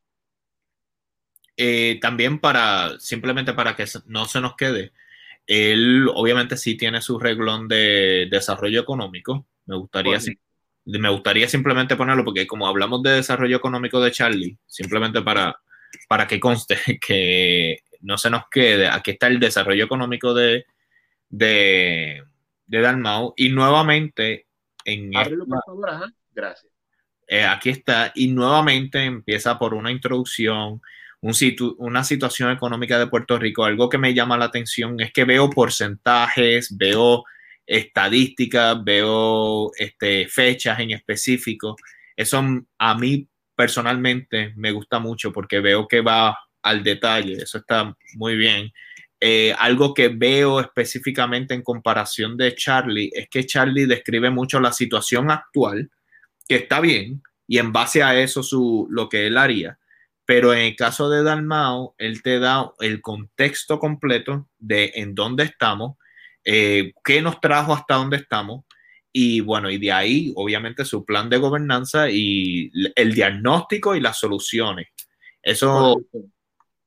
eh, 1.57 1.99
también 2.01 2.39
para, 2.39 2.97
simplemente 2.99 3.53
para 3.53 3.75
que 3.75 3.85
no 4.05 4.25
se 4.25 4.41
nos 4.41 4.55
quede, 4.55 4.93
él 5.47 6.07
obviamente 6.15 6.57
sí 6.57 6.77
tiene 6.77 7.01
su 7.01 7.19
reglón 7.19 7.67
de 7.67 8.27
desarrollo 8.31 8.81
económico. 8.81 9.47
Me 9.65 9.75
gustaría, 9.77 10.19
me 10.85 11.09
gustaría 11.09 11.49
simplemente 11.49 11.97
ponerlo 11.97 12.23
porque 12.25 12.47
como 12.47 12.67
hablamos 12.67 13.03
de 13.03 13.11
desarrollo 13.11 13.57
económico 13.57 14.01
de 14.01 14.11
Charlie, 14.11 14.57
simplemente 14.67 15.21
para, 15.21 15.59
para 16.07 16.27
que 16.27 16.39
conste 16.39 16.77
que 17.01 17.79
no 18.01 18.17
se 18.17 18.29
nos 18.29 18.43
quede, 18.49 18.87
aquí 18.87 19.11
está 19.11 19.27
el 19.27 19.39
desarrollo 19.39 19.85
económico 19.85 20.33
de, 20.33 20.65
de, 21.29 22.23
de 22.65 22.81
Dalmau 22.81 23.33
y 23.37 23.49
nuevamente 23.49 24.47
en... 24.85 25.11
Gracias. 26.31 26.71
Eh, 27.27 27.43
aquí 27.43 27.69
está 27.69 28.11
y 28.15 28.29
nuevamente 28.29 29.03
empieza 29.03 29.59
por 29.59 29.73
una 29.73 29.91
introducción 29.91 30.81
una 31.21 32.03
situación 32.03 32.51
económica 32.51 32.97
de 32.97 33.07
Puerto 33.07 33.37
Rico, 33.37 33.65
algo 33.65 33.89
que 33.89 33.97
me 33.97 34.13
llama 34.13 34.37
la 34.37 34.45
atención 34.45 34.99
es 34.99 35.11
que 35.11 35.25
veo 35.25 35.49
porcentajes, 35.49 36.75
veo 36.77 37.25
estadísticas, 37.65 38.81
veo 38.83 39.71
este, 39.77 40.27
fechas 40.27 40.79
en 40.79 40.91
específico. 40.91 41.75
Eso 42.15 42.41
a 42.77 42.95
mí 42.95 43.27
personalmente 43.55 44.53
me 44.55 44.71
gusta 44.71 44.99
mucho 44.99 45.33
porque 45.33 45.59
veo 45.59 45.87
que 45.87 46.01
va 46.01 46.37
al 46.61 46.83
detalle, 46.83 47.33
eso 47.33 47.59
está 47.59 47.95
muy 48.15 48.35
bien. 48.35 48.71
Eh, 49.21 49.53
algo 49.57 49.93
que 49.93 50.07
veo 50.07 50.61
específicamente 50.61 51.53
en 51.53 51.61
comparación 51.61 52.37
de 52.37 52.55
Charlie 52.55 53.11
es 53.13 53.27
que 53.29 53.45
Charlie 53.45 53.85
describe 53.85 54.29
mucho 54.29 54.59
la 54.59 54.71
situación 54.71 55.29
actual, 55.29 55.89
que 56.47 56.55
está 56.55 56.79
bien, 56.79 57.21
y 57.47 57.57
en 57.57 57.73
base 57.73 58.01
a 58.01 58.19
eso 58.19 58.43
su, 58.43 58.87
lo 58.89 59.09
que 59.09 59.27
él 59.27 59.37
haría. 59.37 59.77
Pero 60.25 60.53
en 60.53 60.59
el 60.59 60.75
caso 60.75 61.09
de 61.09 61.23
Dalmao, 61.23 61.95
él 61.97 62.21
te 62.21 62.39
da 62.39 62.71
el 62.79 63.01
contexto 63.01 63.79
completo 63.79 64.47
de 64.57 64.91
en 64.95 65.15
dónde 65.15 65.43
estamos, 65.43 65.97
eh, 66.45 66.93
qué 67.03 67.21
nos 67.21 67.41
trajo 67.41 67.73
hasta 67.73 67.95
dónde 67.95 68.17
estamos, 68.17 68.63
y 69.11 69.41
bueno, 69.41 69.69
y 69.69 69.79
de 69.79 69.91
ahí, 69.91 70.31
obviamente, 70.35 70.85
su 70.85 71.03
plan 71.03 71.29
de 71.29 71.37
gobernanza 71.37 72.09
y 72.09 72.71
el 72.95 73.13
diagnóstico 73.13 73.95
y 73.95 74.01
las 74.01 74.19
soluciones. 74.19 74.87
Eso. 75.41 75.99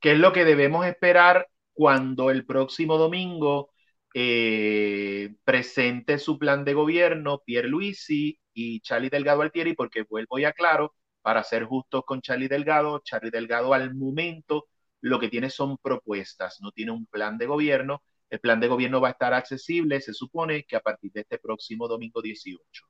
¿Qué 0.02 0.12
es 0.12 0.18
lo 0.18 0.32
que 0.32 0.44
debemos 0.44 0.84
esperar 0.84 1.46
cuando 1.72 2.32
el 2.32 2.44
próximo 2.44 2.98
domingo 2.98 3.70
eh, 4.12 5.36
presente 5.44 6.18
su 6.18 6.40
plan 6.40 6.64
de 6.64 6.74
gobierno 6.74 7.40
Pierre 7.46 7.68
Luisi 7.68 8.36
y 8.52 8.80
Charlie 8.80 9.10
Delgado 9.10 9.42
Altieri? 9.42 9.74
Porque 9.74 10.02
vuelvo 10.02 10.40
y 10.40 10.44
aclaro, 10.44 10.96
para 11.22 11.44
ser 11.44 11.66
justos 11.66 12.02
con 12.04 12.20
Charlie 12.20 12.48
Delgado, 12.48 13.00
Charlie 13.04 13.30
Delgado 13.30 13.74
al 13.74 13.94
momento 13.94 14.66
lo 15.02 15.20
que 15.20 15.28
tiene 15.28 15.50
son 15.50 15.78
propuestas, 15.78 16.58
no 16.60 16.72
tiene 16.72 16.90
un 16.90 17.06
plan 17.06 17.38
de 17.38 17.46
gobierno. 17.46 18.02
El 18.28 18.40
plan 18.40 18.58
de 18.58 18.66
gobierno 18.66 19.00
va 19.00 19.08
a 19.08 19.12
estar 19.12 19.32
accesible, 19.34 20.00
se 20.00 20.14
supone 20.14 20.64
que 20.64 20.74
a 20.74 20.80
partir 20.80 21.12
de 21.12 21.20
este 21.20 21.38
próximo 21.38 21.86
domingo 21.86 22.20
18. 22.20 22.86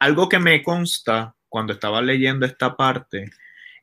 Algo 0.00 0.28
que 0.28 0.40
me 0.40 0.60
consta 0.64 1.36
cuando 1.48 1.72
estaba 1.72 2.02
leyendo 2.02 2.46
esta 2.46 2.76
parte 2.76 3.30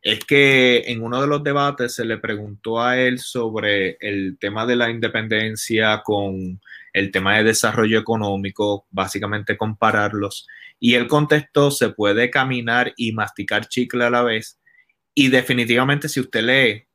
es 0.02 0.24
que 0.26 0.84
en 0.88 1.04
uno 1.04 1.22
de 1.22 1.28
los 1.28 1.44
debates 1.44 1.94
se 1.96 2.06
le 2.06 2.18
preguntó 2.18 2.82
a 2.82 2.98
él 2.98 3.20
sobre 3.20 3.98
el 4.00 4.38
tema 4.40 4.66
de 4.66 4.76
la 4.76 4.90
independencia 4.90 6.02
con 6.04 6.62
el 6.94 7.12
tema 7.12 7.38
de 7.38 7.44
desarrollo 7.44 8.00
económico, 8.00 8.88
básicamente 8.90 9.58
compararlos. 9.58 10.48
Y 10.80 10.96
él 10.96 11.08
contestó, 11.08 11.70
se 11.72 11.90
puede 11.90 12.30
caminar 12.30 12.94
y 12.96 13.12
masticar 13.12 13.68
chicle 13.68 14.06
a 14.06 14.10
la 14.10 14.24
vez. 14.24 14.60
Y 15.14 15.28
definitivamente 15.28 16.08
si 16.08 16.22
usted 16.22 16.44
lee 16.44 16.86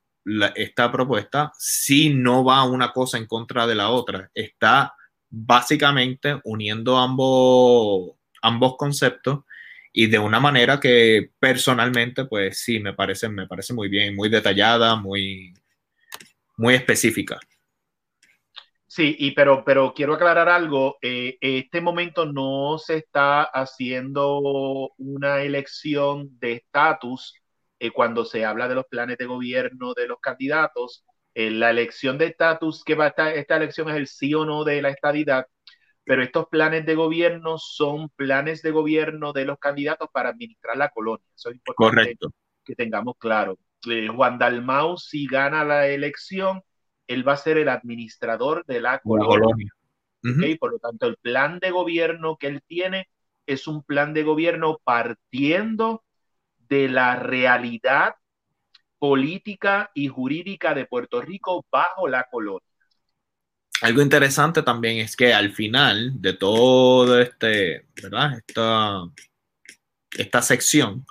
esta 0.55 0.91
propuesta, 0.91 1.53
sí 1.59 2.09
no 2.09 2.43
va 2.43 2.65
una 2.65 2.93
cosa 2.93 3.19
en 3.19 3.27
contra 3.27 3.67
de 3.67 3.75
la 3.75 3.91
otra. 3.91 4.31
Está 4.33 4.95
básicamente 5.29 6.41
uniendo 6.45 6.97
ambos 6.97 8.77
conceptos 8.79 9.41
y 9.97 10.09
de 10.09 10.19
una 10.19 10.41
manera 10.41 10.81
que 10.81 11.31
personalmente, 11.39 12.25
pues 12.27 12.59
sí, 12.59 12.81
me 12.81 12.95
parece, 12.95 13.29
me 13.29 13.47
parece 13.47 13.73
muy 13.73 13.89
bien, 13.89 14.17
muy 14.17 14.29
detallada, 14.29 14.97
muy, 14.97 15.55
muy 16.57 16.75
específica. 16.75 17.39
Sí, 18.89 19.15
y 19.19 19.33
pero, 19.33 19.65
pero 19.65 19.95
quiero 19.95 20.15
aclarar 20.15 20.49
algo. 20.49 20.99
Eh, 21.01 21.39
este 21.41 21.81
momento 21.81 22.27
no 22.27 22.77
se 22.79 22.97
está 22.99 23.45
haciendo 23.45 24.93
una 24.99 25.43
elección 25.43 26.39
de 26.41 26.55
estatus 26.55 27.35
eh, 27.79 27.91
cuando 27.93 28.25
se 28.25 28.45
habla 28.45 28.67
de 28.69 28.75
los 28.75 28.87
planes 28.87 29.17
de 29.19 29.27
gobierno 29.27 29.95
de 29.95 30.09
los 30.09 30.19
candidatos. 30.21 31.05
Eh, 31.35 31.51
la 31.51 31.71
elección 31.71 32.19
de 32.19 32.27
estatus 32.27 32.83
que 32.85 32.97
va 32.97 33.07
a 33.07 33.09
estar, 33.09 33.33
esta 33.37 33.57
elección 33.57 33.89
es 33.91 33.97
el 33.97 34.09
sí 34.09 34.35
o 34.35 34.45
no 34.45 34.65
de 34.65 34.83
la 34.83 34.91
estadidad, 34.91 35.47
pero 36.05 36.23
estos 36.23 36.49
planes 36.49 36.85
de 36.85 36.95
gobierno 36.95 37.59
son 37.59 38.11
planes 38.11 38.63
de 38.63 38.71
gobierno 38.71 39.33
de 39.33 39.47
los 39.47 39.59
candidatos 39.59 40.09
para 40.13 40.29
administrar 40.29 40.77
la 40.77 40.91
colonia. 40.91 41.25
Eso 41.35 41.51
es 41.51 41.57
importante 41.57 41.97
Correcto. 41.97 42.33
que 42.65 42.75
tengamos 42.75 43.17
claro. 43.19 43.59
Juan 44.15 44.39
Dalmau, 44.39 44.97
si 44.97 45.27
gana 45.27 45.65
la 45.65 45.87
elección, 45.89 46.63
él 47.07 47.27
va 47.27 47.35
a 47.35 47.39
ser 47.39 47.59
el 47.59 47.69
administrador 47.69 48.65
de 48.67 48.81
la 48.81 48.99
colonia. 49.01 49.71
Por 50.59 50.73
lo 50.73 50.79
tanto, 50.79 51.07
el 51.07 51.17
plan 51.17 51.59
de 51.59 51.71
gobierno 51.71 52.37
que 52.37 52.47
él 52.47 52.63
tiene 52.67 53.09
es 53.47 53.67
un 53.67 53.83
plan 53.83 54.15
de 54.15 54.23
gobierno 54.23 54.81
partiendo 54.85 56.03
de 56.69 56.89
la 56.89 57.17
realidad 57.17 58.15
política 58.99 59.91
y 59.93 60.09
jurídica 60.09 60.73
de 60.75 60.87
Puerto 60.87 61.21
Rico 61.21 61.67
bajo 61.71 62.09
la 62.09 62.25
colonia. 62.31 62.67
Algo 63.85 64.01
interesante 64.01 64.63
también 64.63 64.97
es 64.97 65.15
que 65.15 65.35
al 65.35 65.53
final 65.53 66.13
de 66.19 66.33
todo 66.33 67.21
este, 67.21 67.85
¿verdad? 68.03 68.39
Esta, 68.39 69.03
esta 70.17 70.41
sección, 70.41 71.05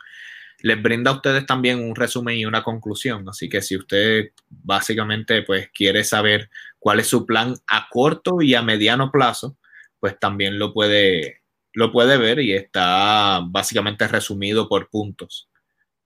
les 0.58 0.82
brinda 0.82 1.12
a 1.12 1.14
ustedes 1.14 1.46
también 1.46 1.78
un 1.88 1.96
resumen 1.96 2.36
y 2.36 2.48
una 2.48 2.64
conclusión. 2.64 3.30
Así 3.30 3.48
que 3.48 3.62
si 3.62 3.78
usted 3.78 4.32
básicamente 4.50 5.44
pues 5.44 5.70
quiere 5.70 6.04
saber 6.04 6.50
cuál 6.80 7.00
es 7.00 7.06
su 7.06 7.28
plan 7.28 7.54
a 7.68 7.88
corto 7.92 8.42
y 8.42 8.56
a 8.56 8.64
mediano 8.64 9.12
plazo, 9.12 9.56
pues 10.00 10.18
también 10.18 10.58
lo 10.58 10.74
puede, 10.74 11.44
lo 11.74 11.92
puede 11.92 12.18
ver 12.18 12.40
y 12.40 12.54
está 12.54 13.42
básicamente 13.46 14.08
resumido 14.08 14.68
por 14.68 14.90
puntos. 14.90 15.48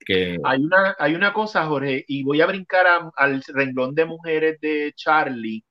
Que... 0.00 0.36
Hay, 0.44 0.60
una, 0.60 0.94
hay 0.98 1.14
una 1.14 1.32
cosa, 1.32 1.64
Jorge, 1.64 2.04
y 2.06 2.24
voy 2.24 2.42
a 2.42 2.46
brincar 2.46 2.84
al 3.16 3.42
renglón 3.54 3.94
de 3.94 4.04
mujeres 4.04 4.60
de 4.60 4.92
Charlie, 4.94 5.64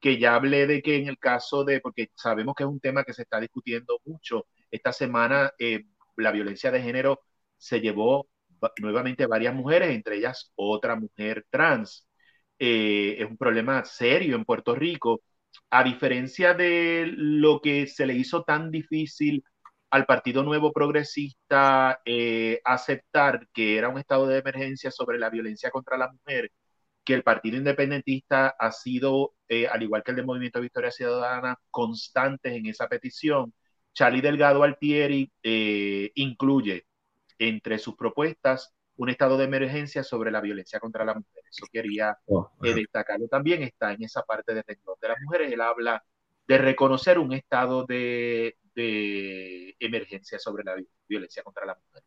que 0.00 0.18
ya 0.18 0.34
hablé 0.34 0.66
de 0.66 0.82
que 0.82 0.96
en 0.96 1.08
el 1.08 1.18
caso 1.18 1.64
de, 1.64 1.80
porque 1.80 2.08
sabemos 2.14 2.54
que 2.56 2.64
es 2.64 2.68
un 2.68 2.80
tema 2.80 3.04
que 3.04 3.14
se 3.14 3.22
está 3.22 3.40
discutiendo 3.40 3.98
mucho, 4.04 4.46
esta 4.70 4.92
semana 4.92 5.52
eh, 5.58 5.84
la 6.16 6.32
violencia 6.32 6.70
de 6.70 6.82
género 6.82 7.20
se 7.56 7.80
llevó 7.80 8.28
nuevamente 8.78 9.26
varias 9.26 9.54
mujeres, 9.54 9.90
entre 9.90 10.16
ellas 10.18 10.52
otra 10.56 10.96
mujer 10.96 11.46
trans. 11.50 12.06
Eh, 12.58 13.16
es 13.18 13.26
un 13.30 13.36
problema 13.36 13.84
serio 13.84 14.36
en 14.36 14.44
Puerto 14.44 14.74
Rico. 14.74 15.22
A 15.70 15.82
diferencia 15.84 16.54
de 16.54 17.10
lo 17.16 17.60
que 17.60 17.86
se 17.86 18.06
le 18.06 18.14
hizo 18.14 18.44
tan 18.44 18.70
difícil 18.70 19.44
al 19.90 20.06
Partido 20.06 20.42
Nuevo 20.42 20.72
Progresista 20.72 22.00
eh, 22.04 22.60
aceptar 22.64 23.48
que 23.52 23.76
era 23.78 23.88
un 23.88 23.98
estado 23.98 24.26
de 24.26 24.38
emergencia 24.38 24.90
sobre 24.90 25.18
la 25.18 25.30
violencia 25.30 25.70
contra 25.70 25.96
la 25.98 26.10
mujer, 26.12 26.50
que 27.10 27.16
el 27.16 27.24
Partido 27.24 27.56
Independentista 27.56 28.54
ha 28.58 28.70
sido, 28.70 29.34
eh, 29.48 29.66
al 29.66 29.82
igual 29.82 30.04
que 30.04 30.12
el 30.12 30.16
del 30.16 30.26
Movimiento 30.26 30.60
Victoria 30.60 30.92
Ciudadana, 30.92 31.58
constantes 31.70 32.52
en 32.52 32.66
esa 32.66 32.88
petición. 32.88 33.52
Charlie 33.92 34.20
Delgado 34.20 34.62
Altieri 34.62 35.32
incluye 36.14 36.86
entre 37.38 37.78
sus 37.78 37.96
propuestas 37.96 38.72
un 38.96 39.08
estado 39.08 39.38
de 39.38 39.44
emergencia 39.44 40.04
sobre 40.04 40.30
la 40.30 40.40
violencia 40.40 40.78
contra 40.78 41.04
la 41.04 41.14
mujer. 41.14 41.42
Eso 41.50 41.66
quería 41.72 42.18
oh, 42.26 42.52
eh, 42.62 42.74
destacarlo 42.74 43.28
también. 43.28 43.62
Está 43.62 43.92
en 43.92 44.04
esa 44.04 44.22
parte 44.22 44.52
del 44.52 44.62
renglón 44.64 44.96
de 45.00 45.08
las 45.08 45.20
mujeres. 45.22 45.50
Él 45.50 45.60
habla 45.62 46.04
de 46.46 46.58
reconocer 46.58 47.18
un 47.18 47.32
estado 47.32 47.86
de, 47.86 48.56
emergencia 49.80 50.38
sobre 50.38 50.64
la 50.64 50.76
violencia 51.08 51.42
contra 51.42 51.64
la 51.66 51.74
mujer. 51.74 52.02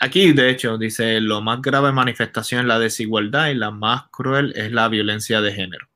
Aquí, 0.00 0.32
de 0.32 0.50
hecho, 0.50 0.78
dice, 0.78 1.20
lo 1.20 1.40
más 1.40 1.60
grave 1.60 1.92
manifestación 1.92 2.62
es 2.62 2.66
la 2.66 2.78
desigualdad 2.78 3.48
y 3.48 3.54
la 3.54 3.70
más 3.70 4.08
cruel 4.10 4.52
es 4.56 4.72
la 4.72 4.88
violencia 4.88 5.40
de 5.40 5.52
género. 5.52 5.88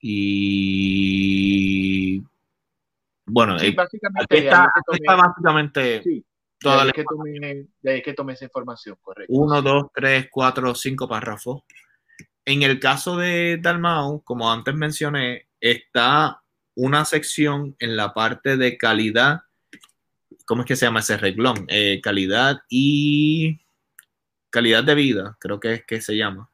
Y 0.00 0.62
bueno, 3.24 3.58
sí, 3.58 3.70
básicamente, 3.70 4.38
está, 4.38 4.68
básicamente 5.06 6.02
de 6.62 6.92
que, 6.92 7.04
tome, 7.04 8.02
que 8.02 8.14
tome 8.14 8.32
esa 8.34 8.44
información, 8.44 8.96
correcto. 9.00 9.32
Uno, 9.34 9.62
dos, 9.62 9.86
tres, 9.94 10.28
cuatro, 10.30 10.74
cinco 10.74 11.08
párrafos. 11.08 11.62
En 12.44 12.62
el 12.62 12.80
caso 12.80 13.16
de 13.16 13.58
Dalmau, 13.60 14.22
como 14.22 14.50
antes 14.50 14.74
mencioné, 14.74 15.48
está 15.60 16.42
una 16.74 17.04
sección 17.04 17.76
en 17.78 17.96
la 17.96 18.12
parte 18.14 18.56
de 18.56 18.76
calidad. 18.76 19.42
¿Cómo 20.52 20.64
es 20.64 20.68
que 20.68 20.76
se 20.76 20.84
llama 20.84 21.00
ese 21.00 21.16
reglón? 21.16 21.64
Eh, 21.68 22.02
calidad 22.02 22.58
y 22.68 23.62
calidad 24.50 24.84
de 24.84 24.94
vida, 24.94 25.34
creo 25.40 25.58
que 25.58 25.72
es 25.72 25.86
que 25.86 26.02
se 26.02 26.14
llama. 26.14 26.50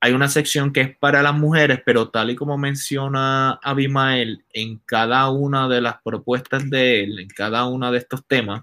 hay 0.00 0.14
una 0.14 0.28
sección 0.28 0.72
que 0.72 0.80
es 0.80 0.96
para 0.96 1.20
las 1.20 1.34
mujeres, 1.34 1.82
pero 1.84 2.08
tal 2.08 2.30
y 2.30 2.34
como 2.34 2.56
menciona 2.56 3.60
Abimael, 3.62 4.42
en 4.54 4.78
cada 4.86 5.28
una 5.28 5.68
de 5.68 5.82
las 5.82 6.00
propuestas 6.02 6.70
de 6.70 7.04
él, 7.04 7.18
en 7.18 7.28
cada 7.28 7.66
uno 7.66 7.92
de 7.92 7.98
estos 7.98 8.26
temas, 8.26 8.62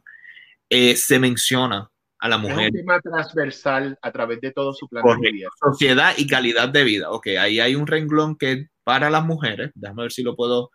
eh, 0.71 0.95
se 0.95 1.19
menciona 1.19 1.91
a 2.17 2.27
la 2.27 2.39
mujer. 2.39 2.61
Es 2.61 2.71
un 2.71 2.77
tema 2.77 2.99
transversal 3.01 3.99
a 4.01 4.11
través 4.11 4.41
de 4.41 4.51
todo 4.51 4.73
su 4.73 4.87
plan 4.87 5.03
de 5.21 5.31
vida. 5.31 5.49
Sociedad 5.61 6.15
y 6.17 6.25
calidad 6.25 6.69
de 6.69 6.83
vida. 6.83 7.11
Ok, 7.11 7.27
ahí 7.39 7.59
hay 7.59 7.75
un 7.75 7.85
renglón 7.85 8.35
que 8.39 8.51
es 8.53 8.69
para 8.83 9.11
las 9.11 9.23
mujeres. 9.23 9.69
Déjame 9.75 10.01
ver 10.01 10.11
si 10.11 10.23
lo 10.23 10.35
puedo 10.35 10.71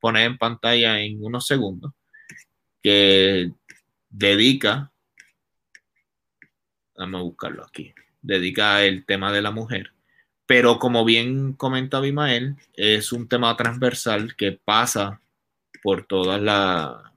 poner 0.00 0.26
en 0.26 0.36
pantalla 0.36 0.98
en 0.98 1.24
unos 1.24 1.46
segundos. 1.46 1.92
Que 2.82 3.52
dedica, 4.10 4.92
vamos 6.96 7.20
a 7.20 7.22
buscarlo 7.22 7.64
aquí, 7.64 7.94
dedica 8.20 8.84
el 8.84 9.04
tema 9.04 9.32
de 9.32 9.42
la 9.42 9.50
mujer. 9.50 9.92
Pero 10.46 10.78
como 10.78 11.04
bien 11.04 11.52
comenta 11.52 11.98
Abimael, 11.98 12.56
es 12.74 13.12
un 13.12 13.28
tema 13.28 13.56
transversal 13.56 14.34
que 14.36 14.52
pasa 14.52 15.20
por 15.82 16.04
todas, 16.06 16.40
las 16.40 17.12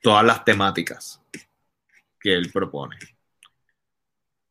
todas 0.00 0.24
las 0.24 0.44
temáticas 0.44 1.20
que 2.18 2.34
él 2.34 2.50
propone. 2.52 2.96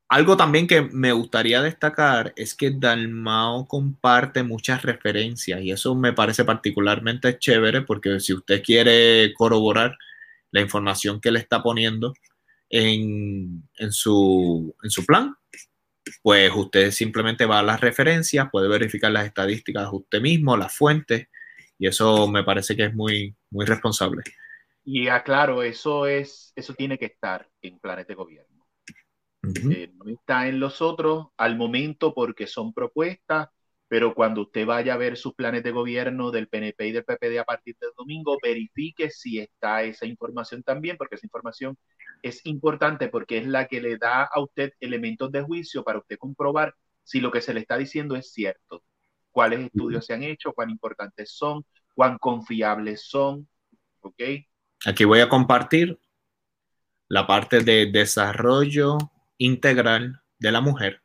Algo 0.10 0.36
también 0.38 0.66
que 0.66 0.82
me 0.82 1.12
gustaría 1.12 1.62
destacar 1.62 2.34
es 2.36 2.56
que 2.56 2.72
Dalmao 2.72 3.68
comparte 3.68 4.42
muchas 4.42 4.82
referencias 4.82 5.62
y 5.62 5.72
eso 5.72 5.94
me 5.94 6.14
parece 6.14 6.44
particularmente 6.46 7.38
chévere 7.38 7.84
porque 7.84 8.20
si 8.20 8.34
usted 8.34 8.64
quiere 8.64 9.32
corroborar 9.36 9.96
la 10.52 10.62
información 10.62 11.22
que 11.22 11.32
le 11.32 11.38
está 11.38 11.62
poniendo 11.62 12.14
en, 12.72 13.64
su, 13.92 14.76
en 14.82 14.90
su 14.90 15.06
plan, 15.06 15.36
pues 16.24 16.52
usted 16.56 16.90
simplemente 16.90 17.46
va 17.46 17.60
a 17.60 17.64
las 17.64 17.80
referencias, 17.80 18.50
puede 18.52 18.68
verificar 18.68 19.12
las 19.12 19.28
estadísticas 19.28 19.90
usted 19.92 20.22
mismo, 20.22 20.58
las 20.58 20.76
fuentes, 20.76 21.28
y 21.78 21.88
eso 21.88 22.28
me 22.28 22.44
parece 22.44 22.76
que 22.76 22.86
es 22.86 22.96
muy, 22.96 23.36
muy 23.52 23.66
responsable. 23.66 24.24
Y 24.84 25.08
aclaro, 25.08 25.62
eso 25.62 26.08
es, 26.08 26.52
eso 26.56 26.74
tiene 26.74 26.98
que 26.98 27.06
estar 27.06 27.48
en 27.62 27.80
planes 27.80 28.08
de 28.08 28.16
gobierno. 28.16 28.49
Eh, 29.44 29.92
no 29.96 30.12
está 30.12 30.48
en 30.48 30.60
los 30.60 30.82
otros 30.82 31.28
al 31.38 31.56
momento 31.56 32.14
porque 32.14 32.46
son 32.46 32.74
propuestas, 32.74 33.48
pero 33.88 34.14
cuando 34.14 34.42
usted 34.42 34.66
vaya 34.66 34.94
a 34.94 34.98
ver 34.98 35.18
sus 35.18 35.34
planes 35.34 35.64
de 35.64 35.72
gobierno 35.72 36.30
del 36.30 36.48
PNP 36.48 36.88
y 36.88 36.92
del 36.92 37.06
PPD 37.06 37.40
a 37.40 37.46
partir 37.46 37.76
del 37.80 37.92
domingo, 37.98 38.38
verifique 38.44 39.10
si 39.10 39.40
está 39.40 39.84
esa 39.84 40.06
información 40.06 40.62
también, 40.62 40.98
porque 40.98 41.16
esa 41.16 41.26
información 41.26 41.78
es 42.22 42.46
importante 42.46 43.08
porque 43.08 43.38
es 43.38 43.48
la 43.48 43.68
que 43.68 43.82
le 43.82 43.98
da 43.98 44.24
a 44.24 44.42
usted 44.42 44.74
elementos 44.80 45.32
de 45.32 45.42
juicio 45.42 45.84
para 45.84 46.00
usted 46.00 46.18
comprobar 46.18 46.76
si 47.04 47.20
lo 47.22 47.32
que 47.32 47.42
se 47.42 47.54
le 47.54 47.62
está 47.62 47.78
diciendo 47.78 48.16
es 48.16 48.32
cierto, 48.32 48.84
cuáles 49.32 49.62
estudios 49.62 50.06
se 50.06 50.14
han 50.14 50.24
hecho, 50.24 50.54
cuán 50.54 50.70
importantes 50.70 51.32
son, 51.32 51.66
cuán 51.96 52.18
confiables 52.18 53.08
son, 53.08 53.48
¿ok? 54.02 54.22
Aquí 54.86 55.06
voy 55.06 55.22
a 55.22 55.30
compartir 55.30 56.00
la 57.08 57.26
parte 57.26 57.62
de 57.62 57.88
desarrollo 57.92 58.98
integral 59.40 60.22
de 60.38 60.52
la 60.52 60.62
mujer. 60.62 61.02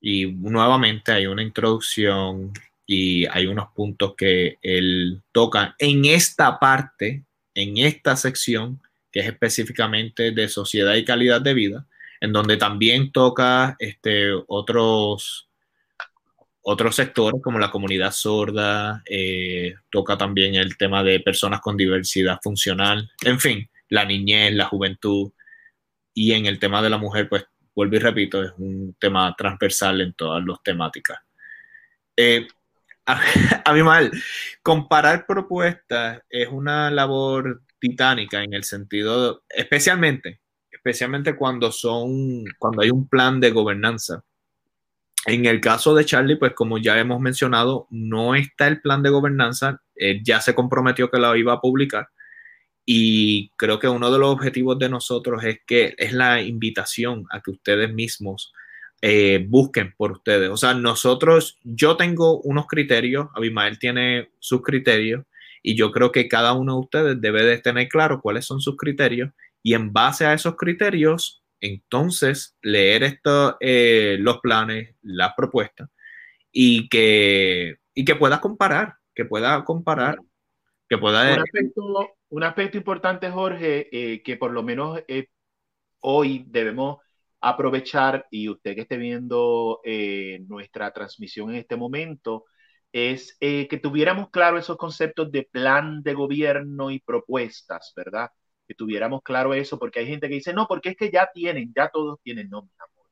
Y 0.00 0.26
nuevamente 0.26 1.12
hay 1.12 1.26
una 1.26 1.42
introducción 1.42 2.52
y 2.86 3.26
hay 3.26 3.46
unos 3.46 3.68
puntos 3.74 4.14
que 4.16 4.58
él 4.62 5.22
toca 5.32 5.74
en 5.78 6.06
esta 6.06 6.58
parte, 6.58 7.24
en 7.54 7.78
esta 7.78 8.16
sección 8.16 8.80
que 9.14 9.20
es 9.20 9.26
específicamente 9.26 10.32
de 10.32 10.48
sociedad 10.48 10.96
y 10.96 11.04
calidad 11.04 11.40
de 11.40 11.54
vida, 11.54 11.86
en 12.20 12.32
donde 12.32 12.56
también 12.56 13.12
toca 13.12 13.76
este, 13.78 14.32
otros, 14.48 15.48
otros 16.62 16.96
sectores 16.96 17.40
como 17.40 17.60
la 17.60 17.70
comunidad 17.70 18.10
sorda, 18.10 19.04
eh, 19.08 19.76
toca 19.88 20.18
también 20.18 20.56
el 20.56 20.76
tema 20.76 21.04
de 21.04 21.20
personas 21.20 21.60
con 21.60 21.76
diversidad 21.76 22.40
funcional, 22.42 23.08
en 23.22 23.38
fin, 23.38 23.70
la 23.88 24.04
niñez, 24.04 24.52
la 24.52 24.64
juventud, 24.64 25.30
y 26.14 26.32
en 26.32 26.46
el 26.46 26.58
tema 26.58 26.80
de 26.80 26.90
la 26.90 26.98
mujer, 26.98 27.28
pues 27.28 27.44
vuelvo 27.74 27.96
y 27.96 27.98
repito, 27.98 28.42
es 28.42 28.52
un 28.56 28.94
tema 28.98 29.34
transversal 29.36 30.00
en 30.00 30.14
todas 30.14 30.44
las 30.44 30.62
temáticas. 30.62 31.18
Eh, 32.16 32.46
a, 33.06 33.72
mí 33.74 33.82
mal, 33.82 34.10
comparar 34.62 35.26
propuestas 35.26 36.22
es 36.30 36.48
una 36.48 36.90
labor 36.90 37.62
titánica 37.78 38.42
en 38.42 38.54
el 38.54 38.64
sentido, 38.64 39.42
especialmente, 39.48 40.40
especialmente 40.70 41.36
cuando 41.36 41.70
son, 41.70 42.44
cuando 42.58 42.82
hay 42.82 42.90
un 42.90 43.08
plan 43.08 43.40
de 43.40 43.50
gobernanza. 43.50 44.22
En 45.26 45.46
el 45.46 45.60
caso 45.60 45.94
de 45.94 46.04
Charlie, 46.04 46.36
pues 46.36 46.52
como 46.54 46.78
ya 46.78 46.98
hemos 46.98 47.20
mencionado, 47.20 47.86
no 47.90 48.34
está 48.34 48.68
el 48.68 48.80
plan 48.80 49.02
de 49.02 49.10
gobernanza, 49.10 49.80
ya 50.22 50.40
se 50.40 50.54
comprometió 50.54 51.10
que 51.10 51.18
lo 51.18 51.34
iba 51.34 51.54
a 51.54 51.60
publicar 51.60 52.08
y 52.86 53.50
creo 53.56 53.78
que 53.78 53.88
uno 53.88 54.10
de 54.10 54.18
los 54.18 54.28
objetivos 54.28 54.78
de 54.78 54.88
nosotros 54.88 55.42
es 55.44 55.60
que 55.66 55.94
es 55.96 56.12
la 56.12 56.42
invitación 56.42 57.26
a 57.30 57.40
que 57.40 57.50
ustedes 57.50 57.92
mismos 57.92 58.52
eh, 59.00 59.44
busquen 59.48 59.94
por 59.96 60.12
ustedes. 60.12 60.50
O 60.50 60.56
sea, 60.56 60.74
nosotros, 60.74 61.58
yo 61.62 61.96
tengo 61.96 62.40
unos 62.40 62.66
criterios, 62.66 63.28
Abimael 63.34 63.78
tiene 63.78 64.30
sus 64.38 64.62
criterios, 64.62 65.24
y 65.62 65.74
yo 65.76 65.90
creo 65.92 66.12
que 66.12 66.28
cada 66.28 66.52
uno 66.52 66.74
de 66.74 66.80
ustedes 66.80 67.20
debe 67.20 67.42
de 67.42 67.58
tener 67.58 67.88
claro 67.88 68.20
cuáles 68.20 68.44
son 68.44 68.60
sus 68.60 68.76
criterios 68.76 69.30
y 69.62 69.72
en 69.72 69.94
base 69.94 70.26
a 70.26 70.34
esos 70.34 70.56
criterios, 70.56 71.42
entonces 71.58 72.54
leer 72.60 73.02
esto, 73.02 73.56
eh, 73.60 74.18
los 74.20 74.40
planes, 74.40 74.94
las 75.00 75.32
propuestas 75.34 75.88
y 76.52 76.88
que, 76.90 77.76
y 77.94 78.04
que 78.04 78.14
pueda 78.14 78.42
comparar, 78.42 78.96
que 79.14 79.24
pueda 79.24 79.64
comparar, 79.64 80.18
que 80.86 80.98
pueda... 80.98 81.34
Un 81.34 81.44
un 82.34 82.42
aspecto 82.42 82.76
importante, 82.78 83.30
Jorge, 83.30 83.88
eh, 83.92 84.22
que 84.22 84.36
por 84.36 84.50
lo 84.52 84.62
menos 84.64 85.00
eh, 85.08 85.28
hoy 86.00 86.44
debemos 86.48 86.98
aprovechar 87.40 88.26
y 88.30 88.48
usted 88.48 88.74
que 88.74 88.82
esté 88.82 88.96
viendo 88.96 89.80
nuestra 90.48 90.92
transmisión 90.92 91.50
en 91.50 91.56
este 91.56 91.76
momento, 91.76 92.46
es 92.92 93.36
eh, 93.40 93.68
que 93.68 93.78
tuviéramos 93.78 94.30
claro 94.30 94.58
esos 94.58 94.76
conceptos 94.78 95.30
de 95.32 95.44
plan 95.44 96.02
de 96.02 96.14
gobierno 96.14 96.90
y 96.90 97.00
propuestas, 97.00 97.92
¿verdad? 97.96 98.30
Que 98.66 98.74
tuviéramos 98.74 99.22
claro 99.22 99.54
eso, 99.54 99.78
porque 99.78 100.00
hay 100.00 100.06
gente 100.06 100.28
que 100.28 100.34
dice, 100.36 100.52
no, 100.54 100.66
porque 100.68 100.90
es 100.90 100.96
que 100.96 101.10
ya 101.12 101.30
tienen, 101.32 101.72
ya 101.76 101.90
todos 101.90 102.18
tienen, 102.22 102.50
no, 102.50 102.62
mi 102.62 102.70
amor, 102.78 103.10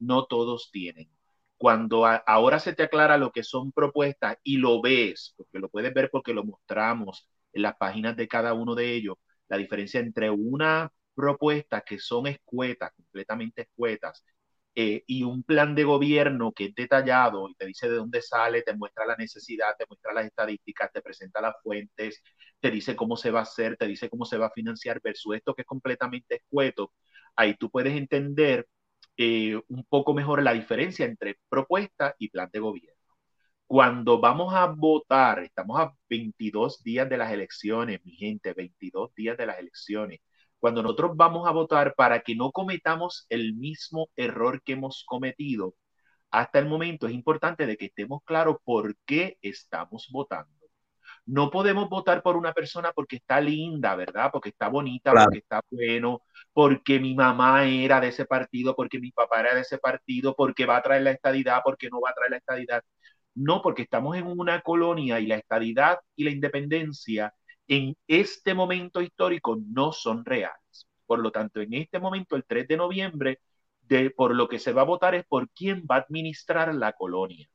no 0.00 0.26
todos 0.26 0.70
tienen. 0.72 1.08
Cuando 1.56 2.06
ahora 2.06 2.58
se 2.60 2.74
te 2.74 2.84
aclara 2.84 3.18
lo 3.18 3.32
que 3.32 3.44
son 3.44 3.72
propuestas 3.72 4.38
y 4.42 4.58
lo 4.58 4.82
ves, 4.82 5.34
porque 5.36 5.58
lo 5.60 5.68
puedes 5.68 5.94
ver 5.94 6.10
porque 6.10 6.34
lo 6.34 6.44
mostramos 6.44 7.28
en 7.54 7.62
las 7.62 7.76
páginas 7.76 8.16
de 8.16 8.28
cada 8.28 8.54
uno 8.54 8.74
de 8.74 8.94
ellos, 8.94 9.16
la 9.48 9.56
diferencia 9.58 10.00
entre 10.00 10.30
una 10.30 10.90
propuesta 11.14 11.82
que 11.82 11.98
son 11.98 12.26
escuetas, 12.26 12.92
completamente 12.96 13.62
escuetas, 13.62 14.24
eh, 14.76 15.04
y 15.06 15.22
un 15.22 15.44
plan 15.44 15.74
de 15.76 15.84
gobierno 15.84 16.52
que 16.52 16.66
es 16.66 16.74
detallado 16.74 17.48
y 17.48 17.54
te 17.54 17.66
dice 17.66 17.88
de 17.88 17.94
dónde 17.96 18.20
sale, 18.22 18.62
te 18.62 18.74
muestra 18.74 19.06
la 19.06 19.14
necesidad, 19.16 19.76
te 19.78 19.86
muestra 19.88 20.12
las 20.12 20.26
estadísticas, 20.26 20.90
te 20.92 21.00
presenta 21.00 21.40
las 21.40 21.54
fuentes, 21.62 22.20
te 22.60 22.70
dice 22.72 22.96
cómo 22.96 23.16
se 23.16 23.30
va 23.30 23.40
a 23.40 23.42
hacer, 23.44 23.76
te 23.76 23.86
dice 23.86 24.08
cómo 24.10 24.24
se 24.24 24.36
va 24.36 24.46
a 24.46 24.50
financiar 24.50 25.00
versus 25.02 25.36
esto 25.36 25.54
que 25.54 25.62
es 25.62 25.66
completamente 25.66 26.36
escueto, 26.36 26.92
ahí 27.36 27.54
tú 27.56 27.70
puedes 27.70 27.94
entender 27.96 28.66
eh, 29.16 29.60
un 29.68 29.84
poco 29.84 30.12
mejor 30.14 30.42
la 30.42 30.52
diferencia 30.54 31.06
entre 31.06 31.38
propuesta 31.48 32.14
y 32.18 32.30
plan 32.30 32.50
de 32.52 32.58
gobierno. 32.60 33.03
Cuando 33.66 34.20
vamos 34.20 34.54
a 34.54 34.66
votar, 34.66 35.40
estamos 35.42 35.78
a 35.80 35.92
22 36.08 36.82
días 36.82 37.08
de 37.08 37.16
las 37.18 37.32
elecciones, 37.32 38.00
mi 38.04 38.12
gente, 38.12 38.52
22 38.54 39.14
días 39.14 39.36
de 39.36 39.46
las 39.46 39.58
elecciones 39.58 40.20
cuando 40.64 40.82
nosotros 40.82 41.10
vamos 41.14 41.46
a 41.46 41.50
votar 41.50 41.94
para 41.94 42.20
que 42.20 42.34
no 42.34 42.50
cometamos 42.50 43.26
el 43.28 43.54
mismo 43.54 44.08
error 44.16 44.62
que 44.62 44.72
hemos 44.72 45.04
cometido, 45.06 45.74
hasta 46.30 46.58
el 46.58 46.66
momento 46.66 47.06
es 47.06 47.12
importante 47.12 47.66
de 47.66 47.76
que 47.76 47.86
estemos 47.86 48.22
claros 48.24 48.56
por 48.64 48.96
qué 49.04 49.36
estamos 49.42 50.08
votando. 50.10 50.50
No 51.26 51.50
podemos 51.50 51.90
votar 51.90 52.22
por 52.22 52.36
una 52.36 52.54
persona 52.54 52.92
porque 52.92 53.16
está 53.16 53.40
linda, 53.42 53.94
¿verdad? 53.94 54.30
Porque 54.32 54.50
está 54.50 54.68
bonita, 54.68 55.12
porque 55.12 55.38
está 55.38 55.60
bueno, 55.70 56.22
porque 56.54 56.98
mi 56.98 57.14
mamá 57.14 57.66
era 57.66 58.00
de 58.00 58.08
ese 58.08 58.24
partido, 58.24 58.74
porque 58.74 58.98
mi 58.98 59.12
papá 59.12 59.40
era 59.40 59.54
de 59.54 59.62
ese 59.62 59.76
partido, 59.78 60.34
porque 60.34 60.64
va 60.66 60.78
a 60.78 60.82
traer 60.82 61.02
la 61.02 61.10
estadidad, 61.10 61.60
porque 61.62 61.90
no 61.90 62.00
va 62.00 62.10
a 62.10 62.14
traer 62.14 62.30
la 62.30 62.38
estadidad. 62.38 62.82
No, 63.34 63.62
porque 63.62 63.82
estamos 63.82 64.16
en 64.16 64.26
una 64.26 64.60
colonia 64.60 65.20
y 65.20 65.26
la 65.26 65.36
estadidad 65.36 65.98
y 66.16 66.24
la 66.24 66.30
independencia 66.30 67.34
en 67.66 67.96
este 68.06 68.54
momento 68.54 69.00
histórico 69.00 69.56
no 69.56 69.92
son 69.92 70.24
reales. 70.24 70.88
Por 71.06 71.18
lo 71.18 71.32
tanto, 71.32 71.60
en 71.60 71.74
este 71.74 71.98
momento, 71.98 72.36
el 72.36 72.44
3 72.44 72.68
de 72.68 72.76
noviembre, 72.76 73.40
de, 73.82 74.10
por 74.10 74.34
lo 74.34 74.48
que 74.48 74.58
se 74.58 74.72
va 74.72 74.82
a 74.82 74.86
votar 74.86 75.14
es 75.14 75.24
por 75.26 75.50
quién 75.50 75.84
va 75.90 75.96
a 75.96 76.00
administrar 76.00 76.74
la 76.74 76.92
colonia. 76.92 77.48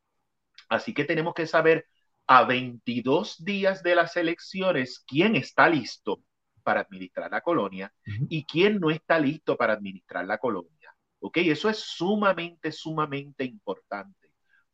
Así 0.69 0.93
que 0.93 1.05
tenemos 1.05 1.34
que 1.34 1.47
saber 1.47 1.88
a 2.27 2.43
22 2.45 3.43
días 3.43 3.82
de 3.82 3.95
las 3.95 4.15
elecciones 4.17 5.03
quién 5.07 5.36
está 5.36 5.67
listo 5.67 6.23
para 6.63 6.82
administrar 6.82 7.32
la 7.32 7.41
colonia 7.41 7.91
y 8.30 8.45
quién 8.45 8.80
no 8.80 8.91
está 8.91 9.17
listo 9.19 9.57
para 9.57 9.73
administrar 9.73 10.25
la 10.25 10.38
colonia. 10.38 10.93
¿Ok? 11.21 11.38
Eso 11.38 11.69
es 11.69 11.80
sumamente, 11.80 12.71
sumamente 12.71 13.43
importante. 13.45 14.18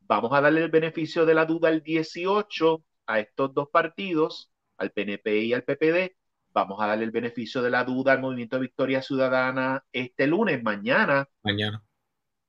Vamos 0.08 0.32
a 0.34 0.42
darle 0.42 0.64
el 0.64 0.70
beneficio 0.70 1.26
de 1.26 1.34
la 1.34 1.46
duda 1.46 1.70
al 1.70 1.82
18 1.82 2.84
a 3.08 3.20
estos 3.20 3.54
dos 3.54 3.70
partidos, 3.70 4.52
al 4.78 4.92
PNP 4.92 5.44
y 5.46 5.54
al 5.54 5.64
PPD. 5.64 6.16
Vamos 6.50 6.80
a 6.82 6.88
darle 6.88 7.06
el 7.06 7.12
beneficio 7.12 7.62
de 7.62 7.72
la 7.72 7.84
duda 7.84 8.14
al 8.14 8.22
Movimiento 8.22 8.58
de 8.58 8.64
Victoria 8.64 9.02
Ciudadana 9.02 9.84
este 9.92 10.28
lunes, 10.28 10.62
mañana. 10.64 11.28
Mañana. 11.44 11.84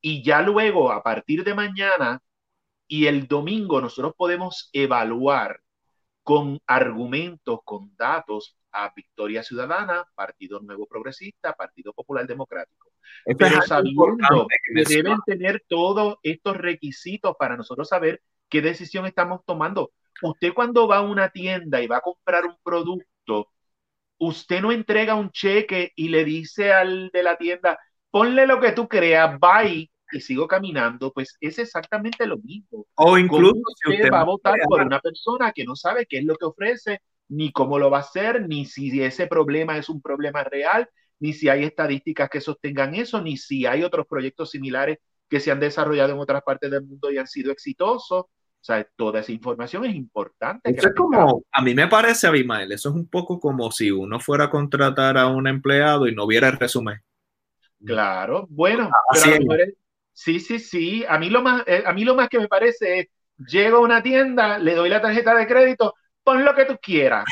Y 0.00 0.22
ya 0.22 0.42
luego, 0.42 0.92
a 0.92 1.02
partir 1.02 1.44
de 1.44 1.54
mañana 1.54 2.20
y 2.86 3.06
el 3.06 3.26
domingo, 3.26 3.80
nosotros 3.80 4.12
podemos 4.16 4.68
evaluar 4.72 5.60
con 6.22 6.60
argumentos, 6.66 7.60
con 7.64 7.96
datos 7.96 8.56
a 8.70 8.92
Victoria 8.94 9.42
Ciudadana, 9.42 10.04
Partido 10.14 10.60
Nuevo 10.60 10.86
Progresista, 10.86 11.54
Partido 11.54 11.92
Popular 11.92 12.26
Democrático. 12.26 12.85
Pero 13.38 13.62
sabiendo 13.62 14.46
que 14.48 14.84
deben 14.94 15.18
tener 15.26 15.64
todos 15.68 16.16
estos 16.22 16.56
requisitos 16.56 17.34
para 17.38 17.56
nosotros 17.56 17.88
saber 17.88 18.22
qué 18.48 18.62
decisión 18.62 19.06
estamos 19.06 19.40
tomando. 19.44 19.92
Usted 20.22 20.54
cuando 20.54 20.88
va 20.88 20.98
a 20.98 21.02
una 21.02 21.30
tienda 21.30 21.82
y 21.82 21.86
va 21.86 21.98
a 21.98 22.02
comprar 22.02 22.46
un 22.46 22.56
producto, 22.62 23.50
usted 24.18 24.60
no 24.60 24.72
entrega 24.72 25.14
un 25.14 25.30
cheque 25.30 25.92
y 25.96 26.08
le 26.08 26.24
dice 26.24 26.72
al 26.72 27.10
de 27.10 27.22
la 27.22 27.36
tienda, 27.36 27.78
ponle 28.10 28.46
lo 28.46 28.60
que 28.60 28.72
tú 28.72 28.88
creas, 28.88 29.38
bye, 29.38 29.90
y 30.12 30.20
sigo 30.20 30.46
caminando, 30.46 31.12
pues 31.12 31.36
es 31.40 31.58
exactamente 31.58 32.26
lo 32.26 32.38
mismo. 32.38 32.86
O 32.94 33.18
incluso 33.18 33.60
si 33.82 33.90
usted 33.90 34.10
va 34.10 34.20
a 34.20 34.24
votar 34.24 34.54
por 34.68 34.82
una 34.82 35.00
persona 35.00 35.52
que 35.52 35.64
no 35.64 35.74
sabe 35.74 36.06
qué 36.06 36.18
es 36.18 36.24
lo 36.24 36.36
que 36.36 36.46
ofrece, 36.46 37.00
ni 37.28 37.50
cómo 37.52 37.78
lo 37.78 37.90
va 37.90 37.98
a 37.98 38.00
hacer, 38.00 38.46
ni 38.48 38.64
si 38.66 39.02
ese 39.02 39.26
problema 39.26 39.76
es 39.76 39.88
un 39.88 40.00
problema 40.00 40.44
real, 40.44 40.88
ni 41.18 41.32
si 41.32 41.48
hay 41.48 41.64
estadísticas 41.64 42.28
que 42.28 42.40
sostengan 42.40 42.94
eso, 42.94 43.20
ni 43.20 43.36
si 43.36 43.66
hay 43.66 43.82
otros 43.82 44.06
proyectos 44.06 44.50
similares 44.50 44.98
que 45.28 45.40
se 45.40 45.50
han 45.50 45.60
desarrollado 45.60 46.12
en 46.12 46.18
otras 46.18 46.42
partes 46.42 46.70
del 46.70 46.84
mundo 46.84 47.10
y 47.10 47.18
han 47.18 47.26
sido 47.26 47.50
exitosos. 47.50 48.22
O 48.22 48.64
sea, 48.66 48.84
toda 48.96 49.20
esa 49.20 49.32
información 49.32 49.84
es 49.84 49.94
importante. 49.94 50.70
Eso 50.70 50.88
es 50.88 50.94
como, 50.94 51.44
a 51.52 51.62
mí 51.62 51.74
me 51.74 51.86
parece, 51.86 52.26
Abimael, 52.26 52.72
eso 52.72 52.88
es 52.88 52.94
un 52.96 53.08
poco 53.08 53.38
como 53.38 53.70
si 53.70 53.90
uno 53.90 54.18
fuera 54.18 54.44
a 54.44 54.50
contratar 54.50 55.16
a 55.18 55.28
un 55.28 55.46
empleado 55.46 56.08
y 56.08 56.14
no 56.14 56.26
viera 56.26 56.48
el 56.48 56.58
resumen. 56.58 57.00
Claro, 57.84 58.46
bueno, 58.50 58.90
pero 59.12 59.64
sí, 60.12 60.40
sí, 60.40 60.58
sí. 60.58 61.04
A 61.08 61.18
mí, 61.18 61.30
lo 61.30 61.42
más, 61.42 61.62
eh, 61.66 61.84
a 61.86 61.92
mí 61.92 62.04
lo 62.04 62.16
más 62.16 62.28
que 62.28 62.40
me 62.40 62.48
parece 62.48 63.00
es, 63.00 63.06
llego 63.46 63.76
a 63.78 63.80
una 63.80 64.02
tienda, 64.02 64.58
le 64.58 64.74
doy 64.74 64.88
la 64.88 65.02
tarjeta 65.02 65.34
de 65.34 65.46
crédito, 65.46 65.94
pon 66.26 66.44
lo 66.44 66.54
que 66.56 66.64
tú 66.64 66.76
quieras. 66.82 67.24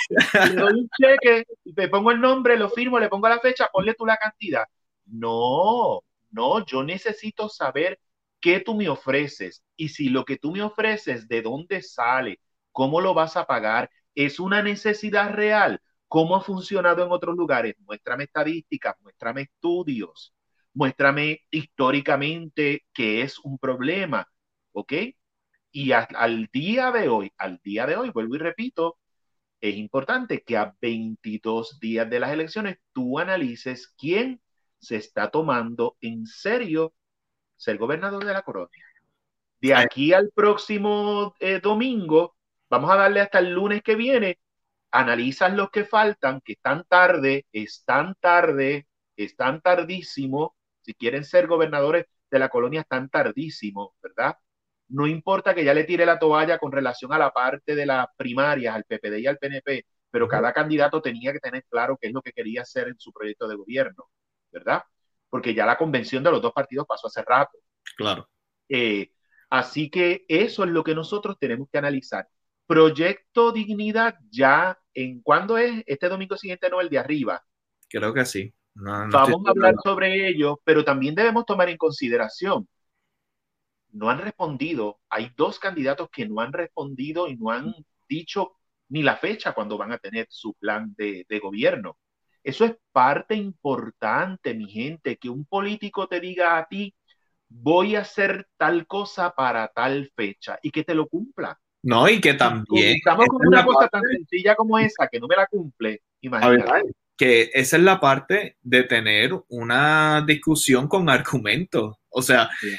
Le 0.51 0.55
doy 0.55 0.72
un 0.72 0.88
cheque, 0.97 1.45
te 1.74 1.88
pongo 1.88 2.12
el 2.12 2.20
nombre, 2.20 2.57
lo 2.57 2.70
firmo, 2.70 3.01
le 3.01 3.09
pongo 3.09 3.28
la 3.28 3.40
fecha, 3.40 3.68
ponle 3.72 3.95
tú 3.95 4.07
la 4.07 4.16
cantidad. 4.16 4.64
No, 5.07 6.01
no, 6.30 6.64
yo 6.64 6.84
necesito 6.84 7.49
saber 7.49 7.99
qué 8.40 8.61
tú 8.61 8.74
me 8.74 8.88
ofreces 8.88 9.64
y 9.76 9.88
si 9.88 10.11
lo 10.11 10.24
que 10.24 10.36
tú 10.38 10.53
me 10.53 10.62
ofreces, 10.62 11.26
de 11.26 11.42
dónde 11.42 11.82
sale, 11.82 12.40
cómo 12.70 13.01
lo 13.01 13.14
vas 13.14 13.36
a 13.36 13.47
pagar, 13.47 13.90
es 14.14 14.38
una 14.38 14.62
necesidad 14.62 15.32
real, 15.32 15.80
cómo 16.07 16.36
ha 16.36 16.40
funcionado 16.40 17.05
en 17.05 17.11
otros 17.11 17.36
lugares. 17.36 17.74
Muéstrame 17.80 18.24
estadísticas, 18.24 18.95
muéstrame 19.01 19.42
estudios, 19.42 20.32
muéstrame 20.72 21.40
históricamente 21.51 22.84
que 22.92 23.22
es 23.22 23.40
un 23.40 23.59
problema, 23.59 24.28
¿ok? 24.72 24.92
Y 25.77 25.91
al 25.91 26.49
día 26.53 26.93
de 26.93 27.09
hoy, 27.09 27.33
al 27.37 27.61
día 27.64 27.85
de 27.85 27.97
hoy, 27.97 28.11
vuelvo 28.11 28.37
y 28.37 28.39
repito, 28.39 28.97
es 29.61 29.75
importante 29.77 30.45
que 30.45 30.57
a 30.57 30.72
22 30.81 31.81
días 31.81 32.09
de 32.09 32.20
las 32.20 32.31
elecciones 32.31 32.79
tú 32.93 33.18
analices 33.18 33.89
quién 33.99 34.41
se 34.79 34.95
está 34.97 35.33
tomando 35.33 35.97
en 36.01 36.27
serio 36.27 36.95
ser 37.57 37.77
gobernador 37.77 38.25
de 38.25 38.33
la 38.33 38.43
colonia. 38.43 38.85
De 39.61 39.75
aquí 39.75 40.12
al 40.12 40.31
próximo 40.33 41.35
eh, 41.41 41.59
domingo, 41.61 42.37
vamos 42.70 42.91
a 42.93 42.97
darle 42.97 43.20
hasta 43.20 43.41
el 43.41 43.51
lunes 43.51 43.83
que 43.83 43.97
viene, 43.97 44.39
analizas 44.93 45.55
los 45.55 45.70
que 45.70 45.85
faltan, 45.85 46.41
que 46.43 46.53
están 46.53 46.85
tarde, 46.89 47.47
están 47.53 48.14
tarde, 48.20 48.87
están 49.16 49.61
tardísimo. 49.61 50.55
Si 50.83 50.95
quieren 50.95 51.25
ser 51.25 51.49
gobernadores 51.49 52.07
de 52.31 52.39
la 52.39 52.49
colonia, 52.49 52.83
están 52.83 53.09
tardísimo, 53.09 53.97
¿verdad? 54.01 54.37
No 54.89 55.07
importa 55.07 55.55
que 55.55 55.64
ya 55.64 55.74
le 55.74 55.85
tire 55.85 56.07
la 56.07 56.18
toalla 56.18 56.59
con 56.59 56.72
relación 56.72 57.12
a 57.12 57.18
la 57.18 57.32
parte 57.32 57.74
de 57.74 57.87
las 57.87 58.07
primarias, 58.16 58.74
al 58.74 58.85
PPD 58.85 59.18
y 59.18 59.26
al 59.26 59.39
PNP, 59.39 59.87
pero 60.11 60.28
cada 60.28 60.53
candidato 60.53 61.01
tenía 61.03 61.32
que 61.32 61.41
tener 61.41 61.64
claro 61.68 61.99
qué 62.01 62.09
es 62.09 62.12
lo 62.12 62.22
que 62.22 62.32
quería 62.32 62.62
hacer 62.62 62.89
en 62.89 62.99
su 62.99 63.12
proyecto 63.12 63.49
de 63.49 63.57
gobierno, 63.57 64.05
¿verdad? 64.53 64.82
Porque 65.28 65.55
ya 65.55 65.66
la 65.66 65.76
convención 65.76 66.22
de 66.22 66.30
los 66.30 66.43
dos 66.43 66.53
partidos 66.53 66.87
pasó 66.87 67.09
hace 67.09 67.22
rato. 67.22 67.59
Claro. 67.97 68.28
Eh, 68.68 69.11
así 69.51 69.91
que 69.91 70.24
eso 70.28 70.64
es 70.64 70.70
lo 70.70 70.85
que 70.85 70.95
nosotros 70.95 71.37
tenemos 71.39 71.68
que 71.70 71.78
analizar. 71.78 72.28
Proyecto 72.66 73.53
Dignidad 73.53 74.16
ya 74.30 74.78
en 74.95 75.20
cuándo 75.22 75.59
es 75.59 75.82
este 75.87 76.09
domingo 76.09 76.37
siguiente, 76.37 76.70
no 76.70 76.80
el 76.80 76.89
de 76.89 76.99
arriba. 76.99 77.45
Creo 77.89 78.14
que 78.14 78.24
sí. 78.24 78.55
Vamos 78.74 79.47
a 79.47 79.51
hablar 79.51 79.74
sobre 79.82 80.28
ello, 80.28 80.61
pero 80.64 80.85
también 80.85 81.14
debemos 81.14 81.47
tomar 81.47 81.68
en 81.68 81.76
consideración 81.76 82.68
no 83.95 84.11
han 84.11 84.18
respondido. 84.18 85.01
Hay 85.09 85.30
dos 85.36 85.59
candidatos 85.59 86.11
que 86.11 86.26
no 86.26 86.40
han 86.40 86.53
respondido 86.53 87.28
y 87.28 87.36
no 87.36 87.51
han 87.51 87.74
dicho 88.09 88.57
ni 88.88 89.03
la 89.03 89.16
fecha 89.16 89.53
cuando 89.53 89.78
van 89.78 89.92
a 89.92 89.99
tener 89.99 90.26
su 90.28 90.55
plan 90.55 90.95
de, 90.97 91.24
gobierno. 91.40 91.97
Eso 92.42 92.66
es 92.66 92.74
parte 92.92 93.34
importante, 93.34 94.53
mi 94.53 94.68
gente, 94.68 95.16
que 95.16 95.30
un 95.30 95.47
político 95.47 96.07
te 96.07 96.20
diga 96.20 96.59
a 96.59 96.66
ti, 96.66 96.95
voy 97.49 97.97
a 97.97 98.01
hacer 98.01 98.49
tal 98.59 98.86
cosa 98.86 99.30
para 99.30 99.68
tal 99.68 100.12
fecha 100.14 100.59
y 100.61 100.70
que 100.70 100.84
te 100.84 100.95
lo 100.95 101.07
cumpla. 101.09 101.59
No, 101.82 102.09
y 102.09 102.20
que 102.20 102.34
también. 102.34 102.97
Estamos 102.97 103.26
con 103.26 103.47
una 103.47 103.64
cosa 103.64 103.88
tan 103.88 104.03
sencilla 104.03 104.55
como 104.55 104.78
esa 104.78 105.09
que 105.09 105.20
no 105.20 105.26
me 105.26 105.36
la 105.36 105.47
cumple. 105.47 106.03
Imagínate. 106.20 106.95
que 107.16 107.51
esa 107.55 107.76
es 107.76 107.82
la 107.82 108.01
parte 108.01 108.57
de 108.62 108.82
tener 108.82 109.32
una 109.49 110.24
discusión 110.26 110.88
con 110.88 111.09
argumentos. 111.09 111.97
O 112.09 112.22
sea, 112.22 112.51
Sí, 112.61 112.74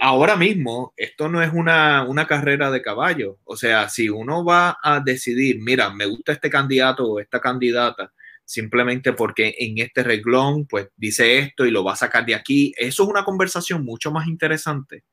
ahora 0.00 0.36
mismo 0.36 0.92
esto 0.96 1.28
no 1.28 1.42
es 1.42 1.52
una, 1.52 2.26
carrera 2.28 2.70
de 2.70 2.82
caballo. 2.82 3.38
O 3.44 3.56
sea, 3.56 3.88
si 3.88 4.08
uno 4.08 4.44
va 4.44 4.78
a 4.82 5.00
decidir, 5.00 5.58
mira, 5.60 5.90
me 5.90 6.06
gusta 6.06 6.32
este 6.32 6.50
candidato 6.50 7.04
o 7.04 7.20
esta 7.20 7.40
candidata, 7.40 8.12
simplemente 8.44 9.12
porque 9.12 9.54
en 9.58 9.78
este 9.78 10.02
reglón, 10.02 10.66
pues 10.66 10.88
dice 10.96 11.38
esto 11.38 11.66
y 11.66 11.70
lo 11.70 11.84
va 11.84 11.92
a 11.92 11.96
sacar 11.96 12.26
de 12.26 12.34
aquí, 12.34 12.72
eso 12.76 13.04
es 13.04 13.08
una 13.08 13.24
conversación 13.24 13.84
mucho 13.84 14.10
más 14.10 14.26
interesante 14.26 15.04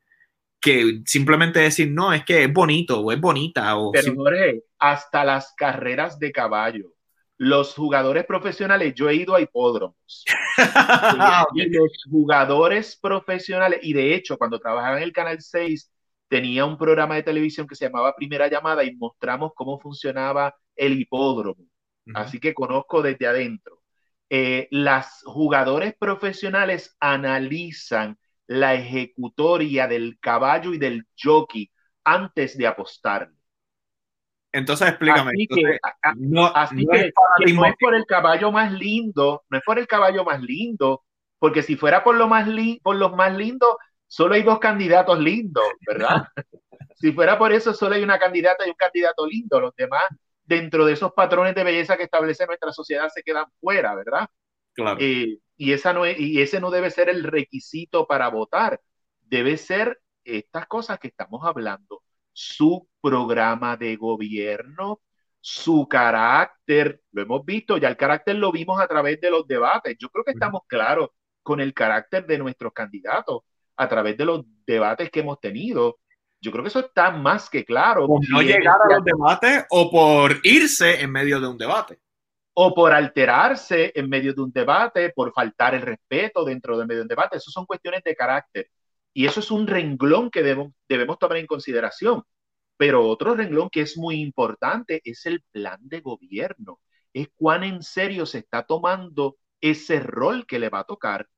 que 0.60 1.02
simplemente 1.06 1.60
decir, 1.60 1.90
no, 1.90 2.12
es 2.12 2.24
que 2.24 2.44
es 2.44 2.52
bonito 2.52 3.00
o 3.00 3.12
es 3.12 3.20
bonita. 3.20 3.76
O 3.76 3.92
Pero, 3.92 4.14
hasta 4.78 5.24
las 5.24 5.54
carreras 5.56 6.18
de 6.18 6.32
caballo 6.32 6.97
los 7.38 7.74
jugadores 7.74 8.26
profesionales, 8.26 8.94
yo 8.94 9.08
he 9.08 9.14
ido 9.14 9.34
a 9.34 9.40
hipódromos. 9.40 10.24
y 11.54 11.70
los 11.70 12.04
jugadores 12.10 12.98
profesionales, 13.00 13.78
y 13.82 13.92
de 13.92 14.14
hecho, 14.14 14.36
cuando 14.36 14.58
trabajaba 14.58 14.98
en 14.98 15.04
el 15.04 15.12
Canal 15.12 15.40
6, 15.40 15.90
tenía 16.28 16.64
un 16.64 16.76
programa 16.76 17.14
de 17.14 17.22
televisión 17.22 17.66
que 17.66 17.76
se 17.76 17.86
llamaba 17.86 18.14
Primera 18.14 18.48
Llamada 18.48 18.84
y 18.84 18.94
mostramos 18.96 19.52
cómo 19.54 19.78
funcionaba 19.78 20.54
el 20.76 21.00
hipódromo. 21.00 21.64
Así 22.14 22.40
que 22.40 22.54
conozco 22.54 23.02
desde 23.02 23.26
adentro. 23.26 23.82
Eh, 24.30 24.66
las 24.70 25.22
jugadores 25.24 25.94
profesionales 25.98 26.96
analizan 27.00 28.18
la 28.46 28.74
ejecutoria 28.74 29.86
del 29.86 30.18
caballo 30.18 30.72
y 30.74 30.78
del 30.78 31.06
jockey 31.22 31.70
antes 32.02 32.56
de 32.56 32.66
apostar. 32.66 33.30
Entonces 34.58 34.88
explícame. 34.88 35.30
Así 35.30 35.46
que, 35.46 35.78
no, 36.16 36.52
es, 37.66 37.74
por 37.78 37.94
el 37.94 38.04
caballo 38.06 38.50
más 38.50 38.72
lindo, 38.72 39.44
no 39.48 39.58
es 39.58 39.64
por 39.64 39.78
el 39.78 39.86
caballo 39.86 40.24
más 40.24 40.42
lindo, 40.42 41.04
porque 41.38 41.62
si 41.62 41.76
fuera 41.76 42.02
por, 42.02 42.16
lo 42.16 42.26
más 42.26 42.48
por 42.82 42.96
los 42.96 43.14
más 43.14 43.36
lindos, 43.36 43.76
solo 44.08 44.34
hay 44.34 44.42
dos 44.42 44.58
candidatos 44.58 45.20
lindos, 45.20 45.64
¿verdad? 45.86 46.24
si 46.96 47.12
fuera 47.12 47.38
por 47.38 47.52
eso, 47.52 47.72
solo 47.72 47.94
hay 47.94 48.02
una 48.02 48.18
candidata 48.18 48.66
y 48.66 48.70
un 48.70 48.76
candidato 48.76 49.26
lindo. 49.26 49.60
Los 49.60 49.76
demás, 49.76 50.04
dentro 50.44 50.84
de 50.84 50.94
esos 50.94 51.12
patrones 51.12 51.54
de 51.54 51.62
belleza 51.62 51.96
que 51.96 52.04
establece 52.04 52.44
nuestra 52.46 52.72
sociedad, 52.72 53.08
se 53.14 53.22
quedan 53.22 53.46
fuera, 53.60 53.94
¿verdad? 53.94 54.28
Claro. 54.72 54.98
Eh, 55.00 55.38
y, 55.56 55.72
esa 55.72 55.92
no 55.92 56.04
y 56.04 56.40
ese 56.40 56.60
no 56.60 56.70
debe 56.70 56.90
ser 56.90 57.08
el 57.08 57.22
requisito 57.22 58.08
para 58.08 58.28
votar. 58.28 58.80
Debe 59.22 59.56
ser 59.56 60.00
estas 60.24 60.66
cosas 60.66 60.98
que 60.98 61.08
estamos 61.08 61.44
hablando 61.44 62.02
su 62.40 62.86
programa 63.00 63.76
de 63.76 63.96
gobierno, 63.96 65.00
su 65.40 65.88
carácter, 65.88 67.00
lo 67.10 67.22
hemos 67.22 67.44
visto, 67.44 67.78
ya 67.78 67.88
el 67.88 67.96
carácter 67.96 68.36
lo 68.36 68.52
vimos 68.52 68.80
a 68.80 68.86
través 68.86 69.20
de 69.20 69.28
los 69.28 69.44
debates. 69.44 69.96
Yo 69.98 70.08
creo 70.08 70.24
que 70.24 70.30
estamos 70.30 70.60
claros 70.68 71.08
con 71.42 71.60
el 71.60 71.74
carácter 71.74 72.26
de 72.26 72.38
nuestros 72.38 72.72
candidatos 72.72 73.42
a 73.76 73.88
través 73.88 74.16
de 74.16 74.24
los 74.24 74.44
debates 74.64 75.10
que 75.10 75.18
hemos 75.18 75.40
tenido. 75.40 75.98
Yo 76.40 76.52
creo 76.52 76.62
que 76.62 76.68
eso 76.68 76.78
está 76.78 77.10
más 77.10 77.50
que 77.50 77.64
claro. 77.64 78.06
Por 78.06 78.20
no 78.30 78.40
llegar 78.40 78.76
a 78.84 78.94
los 78.94 79.04
debates 79.04 79.64
o 79.70 79.90
por 79.90 80.36
irse 80.44 81.00
en 81.00 81.10
medio 81.10 81.40
de 81.40 81.48
un 81.48 81.58
debate. 81.58 81.98
o 82.60 82.74
por 82.74 82.92
alterarse 82.92 83.92
en 83.94 84.08
medio 84.08 84.34
de 84.34 84.42
un 84.42 84.50
debate, 84.50 85.10
por 85.10 85.32
faltar 85.32 85.76
el 85.76 85.82
respeto 85.82 86.44
dentro 86.44 86.76
del 86.76 86.88
medio 86.88 87.00
de 87.00 87.02
un 87.02 87.08
debate. 87.08 87.36
Eso 87.36 87.52
son 87.52 87.66
cuestiones 87.66 88.02
de 88.02 88.16
carácter. 88.16 88.68
Y 89.18 89.26
eso 89.26 89.40
es 89.40 89.50
un 89.50 89.66
renglón 89.66 90.30
que 90.30 90.44
debemos, 90.44 90.72
debemos 90.88 91.18
tomar 91.18 91.38
en 91.38 91.46
consideración. 91.48 92.22
Pero 92.76 93.06
otro 93.08 93.34
renglón 93.34 93.68
que 93.70 93.80
es 93.82 93.98
muy 93.98 94.20
importante 94.20 95.02
es 95.04 95.26
el 95.26 95.42
plan 95.52 95.80
de 95.82 96.00
gobierno. 96.02 96.80
Es 97.12 97.28
cuán 97.36 97.64
en 97.64 97.82
serio 97.82 98.26
se 98.26 98.38
está 98.38 98.64
tomando 98.64 99.36
ese 99.60 99.98
rol 100.00 100.46
que 100.46 100.60
le 100.60 100.68
va 100.68 100.80
a 100.80 100.84
tocar. 100.84 101.28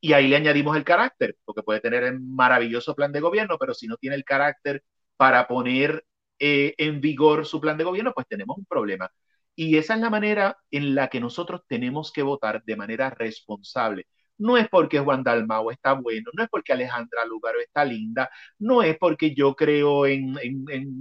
Y 0.00 0.12
ahí 0.12 0.26
le 0.28 0.36
añadimos 0.36 0.76
el 0.76 0.84
carácter, 0.84 1.36
porque 1.44 1.62
puede 1.62 1.80
tener 1.80 2.02
el 2.02 2.20
maravilloso 2.20 2.94
plan 2.96 3.12
de 3.12 3.20
gobierno, 3.20 3.58
pero 3.58 3.74
si 3.74 3.86
no 3.86 3.96
tiene 3.96 4.16
el 4.16 4.24
carácter 4.24 4.82
para 5.16 5.46
poner 5.46 6.04
eh, 6.40 6.74
en 6.78 7.00
vigor 7.00 7.46
su 7.46 7.60
plan 7.60 7.78
de 7.78 7.84
gobierno, 7.84 8.12
pues 8.12 8.26
tenemos 8.26 8.58
un 8.58 8.64
problema. 8.66 9.08
Y 9.54 9.76
esa 9.76 9.94
es 9.94 10.00
la 10.00 10.10
manera 10.10 10.58
en 10.72 10.94
la 10.96 11.08
que 11.08 11.20
nosotros 11.20 11.62
tenemos 11.68 12.10
que 12.12 12.22
votar 12.22 12.64
de 12.64 12.76
manera 12.76 13.10
responsable. 13.10 14.06
No 14.42 14.56
es 14.56 14.68
porque 14.68 14.98
Juan 14.98 15.22
Dalmao 15.22 15.70
está 15.70 15.92
bueno, 15.92 16.30
no 16.36 16.42
es 16.42 16.50
porque 16.50 16.72
Alejandra 16.72 17.24
Lugaro 17.24 17.60
está 17.60 17.84
linda, 17.84 18.28
no 18.58 18.82
es 18.82 18.98
porque 18.98 19.32
yo 19.32 19.54
creo 19.54 20.04
en, 20.04 20.34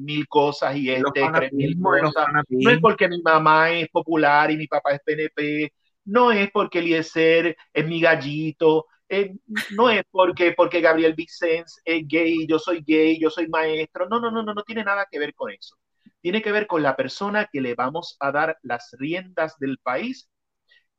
mil 0.06 0.28
cosas 0.28 0.76
y 0.76 0.92
este 0.92 1.28
cree 1.34 1.50
mil 1.52 1.82
cosas, 1.82 2.28
no 2.50 2.70
es 2.70 2.80
porque 2.80 3.10
mi 3.10 3.20
mamá 3.24 3.72
es 3.72 3.90
popular 3.90 4.52
y 4.52 4.58
mi 4.58 4.68
papá 4.68 4.92
es 4.92 5.00
PNP, 5.04 5.74
no 6.06 6.32
es 6.32 6.52
porque 6.52 6.80
Eliezer 6.80 7.58
es 7.74 7.88
mi 7.88 8.00
gallito, 8.00 8.86
eh, 9.10 9.34
no 9.72 9.90
es 9.90 10.04
porque, 10.12 10.54
porque 10.56 10.80
Gabriel 10.80 11.16
Vicens 11.16 11.82
es 11.84 12.08
gay, 12.08 12.48
yo 12.48 12.60
soy 12.60 12.84
gay, 12.86 13.20
yo 13.20 13.30
soy 13.30 13.48
maestro, 13.50 14.08
no, 14.08 14.22
no, 14.22 14.30
no, 14.30 14.44
no, 14.44 14.54
no 14.54 14.64
tiene 14.64 14.84
nada 14.84 15.08
que 15.10 15.20
ver 15.20 15.34
con 15.34 15.52
eso. 15.52 15.76
Tiene 16.22 16.42
que 16.42 16.52
ver 16.52 16.68
con 16.68 16.84
la 16.84 16.96
persona 16.96 17.50
que 17.52 17.60
le 17.60 17.74
vamos 17.74 18.16
a 18.20 18.32
dar 18.32 18.58
las 18.62 18.96
riendas 19.00 19.58
del 19.58 19.80
país 19.80 20.30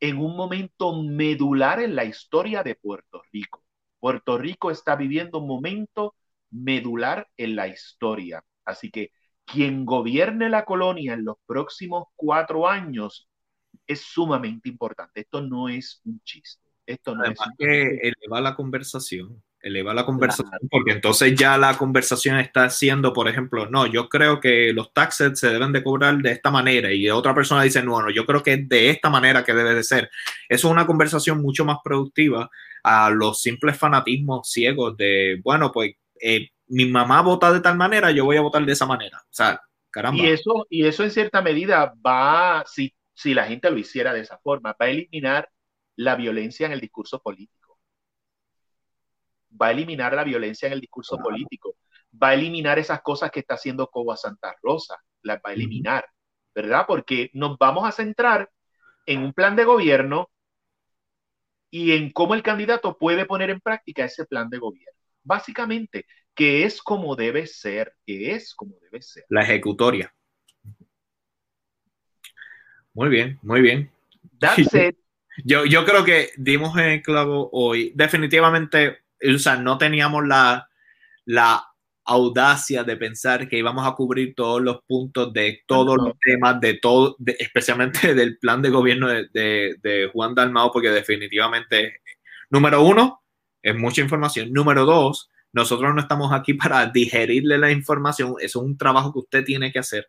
en 0.03 0.19
un 0.19 0.37
momento 0.37 1.01
medular 1.01 1.81
en 1.81 1.95
la 1.95 2.05
historia 2.05 2.65
de 2.65 2.75
Puerto 2.75 3.23
Rico. 3.33 3.65
Puerto 4.01 4.37
Rico 4.37 4.73
está 4.73 4.97
viviendo 4.97 5.39
un 5.39 5.47
momento 5.47 6.17
medular 6.51 7.29
en 7.37 7.55
la 7.55 7.69
historia. 7.69 8.45
Así 8.65 8.91
que 8.91 9.13
quien 9.45 9.85
gobierne 9.85 10.49
la 10.49 10.65
colonia 10.65 11.15
en 11.15 11.25
los 11.25 11.37
próximos 11.47 12.09
cuatro 12.17 12.69
años 12.69 13.29
es 13.87 14.01
sumamente 14.01 14.69
importante. 14.69 15.21
Esto 15.21 15.41
no 15.41 15.69
es 15.69 16.01
un 16.05 16.21
chiste. 16.25 16.69
Esto 16.85 17.15
no 17.15 17.23
es 17.25 17.39
que 17.57 18.01
eleva 18.03 18.41
la 18.41 18.57
conversación 18.57 19.41
eleva 19.63 19.95
la 19.95 20.05
conversación, 20.05 20.61
porque 20.71 20.93
entonces 20.93 21.35
ya 21.35 21.57
la 21.57 21.79
conversación 21.79 22.39
está 22.39 22.69
siendo, 22.69 23.13
por 23.13 23.29
ejemplo, 23.29 23.71
no, 23.71 23.87
yo 23.87 24.09
creo 24.09 24.41
que 24.41 24.73
los 24.73 24.93
taxes 24.93 25.39
se 25.39 25.51
deben 25.51 25.73
de 25.73 25.85
cobrar 25.85 26.19
de 26.19 26.33
esta 26.33 26.51
manera 26.51 26.93
y 26.93 27.09
otra 27.09 27.35
persona 27.35 27.63
dice, 27.63 27.83
no, 27.83 28.03
no, 28.03 28.11
yo 28.11 28.27
creo 28.27 28.43
que 28.43 28.55
es 28.55 28.69
de 28.69 28.91
esta 28.91 29.09
manera 29.09 29.45
que 29.45 29.55
debe 29.55 29.75
de 29.75 29.85
ser. 29.85 30.11
Eso 30.49 30.69
es 30.69 30.73
una 30.73 30.87
conversación 30.87 31.41
mucho 31.41 31.65
más 31.65 31.79
productiva 31.83 32.51
a 32.83 33.11
los 33.11 33.41
simples 33.41 33.79
fanatismos 33.79 34.51
ciegos 34.51 34.97
de, 34.97 35.41
bueno, 35.45 35.71
pues 35.71 35.95
eh, 36.21 36.49
mi 36.67 36.87
mamá 36.87 37.23
vota 37.23 37.53
de 37.53 37.61
tal 37.61 37.77
manera, 37.77 38.11
yo 38.11 38.25
voy 38.25 38.37
a 38.37 38.43
votar 38.43 38.67
de 38.67 38.73
esa 38.73 38.87
manera. 38.87 39.19
O 39.23 39.33
sea, 39.33 39.61
caramba. 39.91 40.21
Y 40.23 40.27
eso, 40.27 40.67
y 40.69 40.87
eso 40.87 41.05
en 41.05 41.13
cierta 41.13 41.41
medida 41.41 41.95
va, 42.05 42.65
si, 42.67 42.93
si 43.15 43.33
la 43.33 43.47
gente 43.47 43.71
lo 43.71 43.79
hiciera 43.79 44.13
de 44.13 44.21
esa 44.21 44.39
forma, 44.39 44.71
va 44.71 44.87
a 44.87 44.91
eliminar 44.91 45.49
la 45.95 46.17
violencia 46.17 46.67
en 46.67 46.73
el 46.73 46.81
discurso 46.81 47.21
político 47.21 47.62
va 49.61 49.69
a 49.69 49.71
eliminar 49.73 50.15
la 50.15 50.25
violencia 50.25 50.67
en 50.67 50.75
el 50.75 50.81
discurso 50.81 51.19
político, 51.19 51.77
va 52.21 52.29
a 52.29 52.35
eliminar 52.35 52.79
esas 52.79 53.03
cosas 53.03 53.31
que 53.31 53.41
está 53.41 53.55
haciendo 53.55 53.89
Coba 53.89 54.17
Santa 54.17 54.55
Rosa, 54.63 54.97
las 55.23 55.39
va 55.39 55.51
a 55.51 55.53
eliminar, 55.53 56.07
¿verdad? 56.55 56.85
Porque 56.87 57.31
nos 57.33 57.59
vamos 57.59 57.87
a 57.87 57.93
centrar 57.93 58.51
en 59.07 59.23
un 59.23 59.33
plan 59.33 59.57
de 59.57 59.65
gobierno 59.65 60.31
y 61.71 61.93
en 61.93 62.11
cómo 62.13 62.35
el 62.35 62.43
candidato 62.43 62.99
puede 62.99 63.25
poner 63.25 63.51
en 63.51 63.61
práctica 63.61 64.05
ese 64.05 64.27
plan 64.27 64.51
de 64.51 64.59
gobierno. 64.59 64.99
Básicamente, 65.23 66.07
que 66.35 66.65
es 66.65 66.83
como 66.83 67.17
debe 67.17 67.47
ser, 67.47 67.95
que 68.05 68.33
es 68.33 68.55
como 68.55 68.77
debe 68.81 69.01
ser. 69.01 69.25
La 69.29 69.43
ejecutoria. 69.43 70.15
Muy 72.95 73.09
bien, 73.09 73.39
muy 73.43 73.63
bien. 73.63 73.91
That's 74.39 74.59
it. 74.75 74.97
Yo, 75.45 75.65
yo 75.65 75.87
creo 75.87 76.05
que 76.05 76.31
dimos 76.37 76.77
el 76.77 77.01
clavo 77.01 77.49
hoy. 77.53 77.93
Definitivamente 77.95 79.02
o 79.23 79.39
sea, 79.39 79.57
no 79.57 79.79
teníamos 79.79 80.27
la, 80.27 80.69
la 81.25 81.65
audacia 82.05 82.83
de 82.85 82.97
pensar 82.97 83.49
que 83.49 83.59
íbamos 83.59 83.87
a 83.87 83.93
cubrir 83.93 84.35
todos 84.35 84.61
los 84.61 84.83
puntos 84.87 85.33
de 85.33 85.63
todos 85.67 85.97
los 85.97 86.15
temas, 86.21 86.61
de 86.61 86.75
todo, 86.75 87.17
especialmente 87.39 88.15
del 88.15 88.39
plan 88.39 88.63
de 88.63 88.71
gobierno 88.71 89.09
de, 89.09 89.29
de, 89.33 90.11
Juan 90.13 90.35
Dalmao, 90.35 90.73
porque 90.73 90.91
definitivamente, 90.91 92.01
número 92.51 92.83
uno, 92.83 93.23
es 93.63 93.77
mucha 93.77 94.03
información. 94.03 94.53
Número 94.53 94.85
dos, 94.85 95.31
nosotros 95.53 95.95
no 95.95 96.01
estamos 96.01 96.33
aquí 96.33 96.55
para 96.55 96.87
digerirle 96.87 97.59
la 97.59 97.71
información, 97.71 98.35
es 98.41 98.57
un 98.57 98.77
trabajo 98.77 99.13
que 99.13 99.21
usted 99.21 99.45
tiene 99.45 99.73
que 99.73 99.79
hacer 99.79 100.09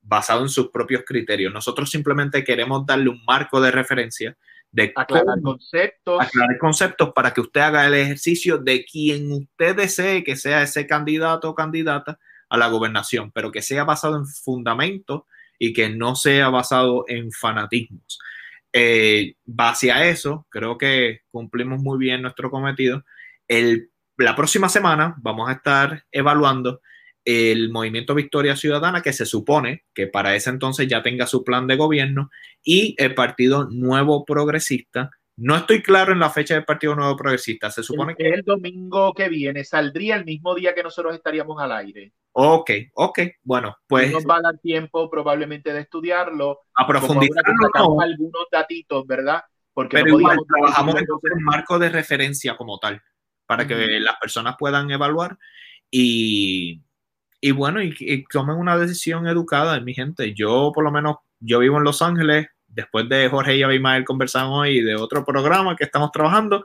basado 0.00 0.42
en 0.42 0.48
sus 0.48 0.70
propios 0.70 1.02
criterios. 1.06 1.52
Nosotros 1.52 1.90
simplemente 1.90 2.44
queremos 2.44 2.84
darle 2.86 3.08
un 3.08 3.24
marco 3.24 3.60
de 3.60 3.70
referencia 3.70 4.36
de 4.74 4.92
aclarar 4.96 5.40
conceptos. 5.40 6.20
Aclarar 6.20 6.58
conceptos 6.58 7.12
para 7.14 7.32
que 7.32 7.40
usted 7.40 7.60
haga 7.60 7.86
el 7.86 7.94
ejercicio 7.94 8.58
de 8.58 8.84
quien 8.84 9.30
usted 9.30 9.76
desee 9.76 10.24
que 10.24 10.34
sea 10.34 10.62
ese 10.62 10.84
candidato 10.88 11.48
o 11.48 11.54
candidata 11.54 12.18
a 12.48 12.56
la 12.58 12.66
gobernación, 12.66 13.30
pero 13.30 13.52
que 13.52 13.62
sea 13.62 13.84
basado 13.84 14.16
en 14.16 14.26
fundamentos 14.26 15.22
y 15.60 15.72
que 15.72 15.88
no 15.90 16.16
sea 16.16 16.48
basado 16.48 17.04
en 17.06 17.30
fanatismos. 17.30 18.18
Eh, 18.72 19.36
base 19.44 19.92
a 19.92 20.08
eso, 20.08 20.44
creo 20.50 20.76
que 20.76 21.20
cumplimos 21.30 21.80
muy 21.80 21.96
bien 21.96 22.22
nuestro 22.22 22.50
cometido. 22.50 23.04
El, 23.46 23.90
la 24.16 24.34
próxima 24.34 24.68
semana 24.68 25.14
vamos 25.18 25.48
a 25.48 25.52
estar 25.52 26.04
evaluando 26.10 26.80
el 27.24 27.70
movimiento 27.70 28.14
Victoria 28.14 28.56
Ciudadana, 28.56 29.02
que 29.02 29.12
se 29.12 29.26
supone 29.26 29.84
que 29.94 30.06
para 30.06 30.34
ese 30.34 30.50
entonces 30.50 30.86
ya 30.88 31.02
tenga 31.02 31.26
su 31.26 31.42
plan 31.44 31.66
de 31.66 31.76
gobierno, 31.76 32.30
y 32.62 32.94
el 32.98 33.14
Partido 33.14 33.68
Nuevo 33.70 34.24
Progresista. 34.24 35.10
No 35.36 35.56
estoy 35.56 35.82
claro 35.82 36.12
en 36.12 36.20
la 36.20 36.30
fecha 36.30 36.54
del 36.54 36.64
Partido 36.64 36.94
Nuevo 36.94 37.16
Progresista. 37.16 37.70
Se 37.70 37.82
supone 37.82 38.14
que 38.14 38.28
el 38.28 38.42
domingo 38.42 39.12
que 39.14 39.28
viene 39.28 39.64
saldría 39.64 40.14
el 40.14 40.24
mismo 40.24 40.54
día 40.54 40.74
que 40.74 40.82
nosotros 40.84 41.14
estaríamos 41.14 41.60
al 41.60 41.72
aire. 41.72 42.12
Ok, 42.32 42.70
ok. 42.94 43.18
Bueno, 43.42 43.76
pues. 43.88 44.12
Nos 44.12 44.24
va 44.24 44.36
a 44.36 44.42
dar 44.42 44.58
tiempo 44.58 45.10
probablemente 45.10 45.72
de 45.72 45.80
estudiarlo. 45.80 46.60
A 46.76 46.86
profundizar 46.86 47.42
algunos 48.00 48.46
datitos, 48.50 49.04
¿verdad? 49.06 49.42
Porque 49.72 49.96
Pero 49.96 50.20
igual, 50.20 50.38
trabajamos 50.46 50.94
en 50.94 51.06
un 51.10 51.42
marco 51.42 51.80
de 51.80 51.88
referencia 51.88 52.56
como 52.56 52.78
tal, 52.78 53.02
para 53.46 53.66
que 53.66 53.74
las 53.98 54.16
personas 54.20 54.54
puedan 54.56 54.88
evaluar 54.92 55.36
y, 55.90 56.83
y 57.44 57.50
bueno, 57.50 57.82
y, 57.82 58.24
tomen 58.32 58.56
una 58.56 58.78
decisión 58.78 59.28
educada, 59.28 59.78
mi 59.78 59.92
gente. 59.92 60.32
Yo, 60.32 60.72
por 60.74 60.82
lo 60.82 60.90
menos, 60.90 61.16
yo 61.40 61.58
vivo 61.58 61.76
en 61.76 61.84
Los 61.84 62.00
Ángeles. 62.00 62.46
Después 62.68 63.06
de 63.10 63.28
Jorge 63.28 63.54
y 63.58 63.62
Abimael 63.62 64.06
conversando 64.06 64.52
hoy 64.52 64.80
de 64.80 64.96
otro 64.96 65.26
programa 65.26 65.76
que 65.76 65.84
estamos 65.84 66.10
trabajando, 66.10 66.64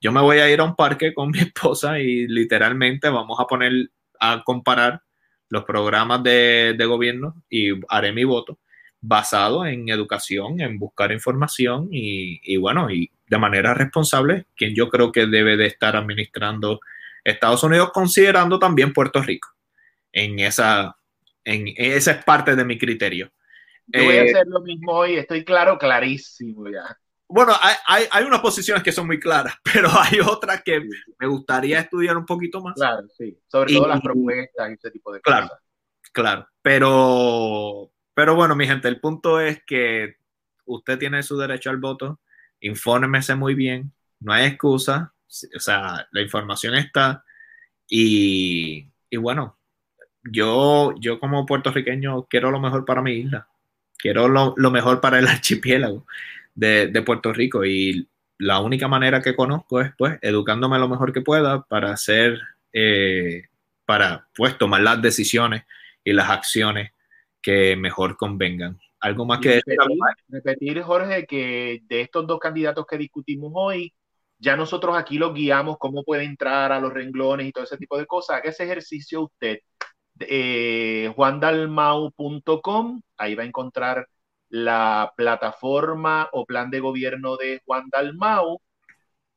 yo 0.00 0.12
me 0.12 0.22
voy 0.22 0.38
a 0.38 0.50
ir 0.50 0.60
a 0.60 0.64
un 0.64 0.76
parque 0.76 1.12
con 1.12 1.28
mi 1.30 1.40
esposa 1.40 2.00
y 2.00 2.26
literalmente 2.26 3.10
vamos 3.10 3.38
a 3.38 3.46
poner 3.46 3.90
a 4.18 4.42
comparar 4.42 5.02
los 5.50 5.64
programas 5.64 6.22
de, 6.22 6.74
de 6.78 6.86
gobierno 6.86 7.34
y 7.50 7.72
haré 7.90 8.10
mi 8.12 8.24
voto 8.24 8.58
basado 9.02 9.66
en 9.66 9.90
educación, 9.90 10.58
en 10.58 10.78
buscar 10.78 11.12
información 11.12 11.88
y, 11.92 12.40
y, 12.42 12.56
bueno, 12.56 12.90
y 12.90 13.10
de 13.26 13.36
manera 13.36 13.74
responsable, 13.74 14.46
quien 14.56 14.74
yo 14.74 14.88
creo 14.88 15.12
que 15.12 15.26
debe 15.26 15.58
de 15.58 15.66
estar 15.66 15.96
administrando 15.96 16.80
Estados 17.22 17.62
Unidos, 17.62 17.90
considerando 17.92 18.58
también 18.58 18.94
Puerto 18.94 19.20
Rico 19.20 19.53
en 20.14 20.38
esa, 20.38 20.96
en, 21.44 21.74
esa 21.76 22.12
es 22.12 22.24
parte 22.24 22.56
de 22.56 22.64
mi 22.64 22.78
criterio. 22.78 23.30
Yo 23.88 24.04
voy 24.04 24.14
a 24.14 24.24
eh, 24.24 24.30
hacer 24.30 24.46
lo 24.46 24.60
mismo 24.60 24.92
hoy, 24.92 25.16
estoy 25.16 25.44
claro, 25.44 25.76
clarísimo 25.76 26.70
ya. 26.70 26.98
Bueno, 27.28 27.52
hay, 27.60 27.74
hay, 27.86 28.04
hay, 28.10 28.24
unas 28.24 28.40
posiciones 28.40 28.82
que 28.82 28.92
son 28.92 29.06
muy 29.06 29.18
claras, 29.18 29.54
pero 29.72 29.90
hay 29.92 30.20
otras 30.20 30.62
que 30.62 30.80
me 31.18 31.26
gustaría 31.26 31.80
estudiar 31.80 32.16
un 32.16 32.24
poquito 32.24 32.62
más. 32.62 32.74
Claro, 32.74 33.06
sí, 33.18 33.38
sobre 33.48 33.74
todo 33.74 33.88
las 33.88 34.00
propuestas 34.00 34.70
y 34.70 34.74
ese 34.74 34.90
tipo 34.90 35.12
de 35.12 35.20
cosas. 35.20 35.40
Claro, 35.40 35.60
claro, 36.12 36.48
pero, 36.62 37.92
pero 38.14 38.34
bueno, 38.36 38.54
mi 38.54 38.66
gente, 38.66 38.88
el 38.88 39.00
punto 39.00 39.40
es 39.40 39.62
que 39.64 40.16
usted 40.64 40.98
tiene 40.98 41.22
su 41.22 41.36
derecho 41.36 41.70
al 41.70 41.78
voto, 41.78 42.20
infórmese 42.60 43.34
muy 43.34 43.54
bien, 43.54 43.92
no 44.20 44.32
hay 44.32 44.46
excusa, 44.46 45.12
o 45.56 45.60
sea, 45.60 46.06
la 46.12 46.22
información 46.22 46.74
está 46.76 47.24
y, 47.88 48.90
y 49.10 49.16
bueno, 49.16 49.58
yo, 50.24 50.94
yo 50.98 51.20
como 51.20 51.46
puertorriqueño 51.46 52.24
quiero 52.24 52.50
lo 52.50 52.60
mejor 52.60 52.84
para 52.84 53.02
mi 53.02 53.12
isla, 53.12 53.48
quiero 53.96 54.28
lo, 54.28 54.54
mejor 54.70 55.00
para 55.00 55.18
el 55.18 55.26
archipiélago 55.28 56.06
de, 56.54 57.02
Puerto 57.04 57.32
Rico 57.32 57.64
y 57.64 58.08
la 58.38 58.60
única 58.60 58.88
manera 58.88 59.22
que 59.22 59.36
conozco 59.36 59.80
es 59.80 59.92
pues 59.96 60.18
educándome 60.22 60.78
lo 60.78 60.88
mejor 60.88 61.12
que 61.12 61.20
pueda 61.20 61.62
para 61.62 61.92
hacer, 61.92 62.40
eh, 62.72 63.44
para 63.86 64.26
pues 64.34 64.58
tomar 64.58 64.80
las 64.80 65.00
decisiones 65.00 65.64
y 66.02 66.12
las 66.12 66.30
acciones 66.30 66.92
que 67.40 67.76
mejor 67.76 68.16
convengan 68.16 68.78
¿Algo 69.04 69.26
más 69.26 69.38
que? 69.38 69.60
Repetir, 70.28 70.80
Jorge, 70.80 71.26
que 71.26 71.82
de 71.86 72.00
estos 72.00 72.26
dos 72.26 72.38
candidatos 72.40 72.86
que 72.86 72.96
discutimos 72.96 73.52
hoy, 73.54 73.92
ya 74.38 74.56
nosotros 74.56 74.96
aquí 74.96 75.18
los 75.18 75.34
guiamos 75.34 75.76
cómo 75.76 76.02
puede 76.02 76.24
entrar 76.24 76.72
a 76.72 76.80
los 76.80 76.90
renglones 76.90 77.46
y 77.46 77.52
todo 77.52 77.64
ese 77.64 77.76
tipo 77.76 77.98
de 77.98 78.06
cosas. 78.06 78.38
Haga 78.38 78.48
ese 78.48 78.64
ejercicio 78.64 79.24
usted. 79.24 79.58
Eh, 80.20 81.12
juandalmau.com, 81.14 83.02
ahí 83.16 83.34
va 83.34 83.42
a 83.42 83.46
encontrar 83.46 84.08
la 84.48 85.12
plataforma 85.16 86.28
o 86.32 86.46
plan 86.46 86.70
de 86.70 86.80
gobierno 86.80 87.36
de 87.36 87.60
Juan 87.64 87.88
Dalmau. 87.90 88.60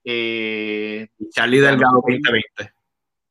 Eh, 0.03 1.07
Charlie 1.31 1.59
Delgado 1.59 1.95
2020. 1.95 2.73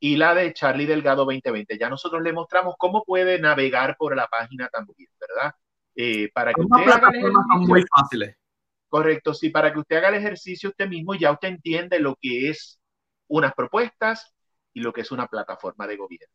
Y 0.00 0.16
la 0.16 0.34
de 0.34 0.52
Charlie 0.52 0.86
Delgado 0.86 1.24
2020. 1.24 1.78
Ya 1.78 1.88
nosotros 1.88 2.22
le 2.22 2.32
mostramos 2.32 2.74
cómo 2.76 3.04
puede 3.04 3.38
navegar 3.38 3.96
por 3.96 4.16
la 4.16 4.26
página 4.26 4.68
también, 4.68 5.08
¿verdad? 5.20 5.54
Eh, 5.94 6.30
para 6.34 6.52
que 6.52 6.60
usted 6.60 6.90
haga 6.90 7.08
el 7.08 7.16
ejercicio, 7.16 7.56
muy 7.60 7.84
fáciles. 7.88 8.36
Correcto, 8.88 9.32
sí, 9.32 9.50
para 9.50 9.72
que 9.72 9.78
usted 9.78 9.96
haga 9.96 10.08
el 10.08 10.16
ejercicio 10.16 10.70
usted 10.70 10.88
mismo, 10.88 11.14
ya 11.14 11.32
usted 11.32 11.48
entiende 11.48 11.98
lo 11.98 12.16
que 12.20 12.50
es 12.50 12.80
unas 13.28 13.54
propuestas 13.54 14.34
y 14.74 14.80
lo 14.80 14.92
que 14.92 15.00
es 15.00 15.10
una 15.10 15.26
plataforma 15.26 15.86
de 15.86 15.96
gobierno. 15.96 16.34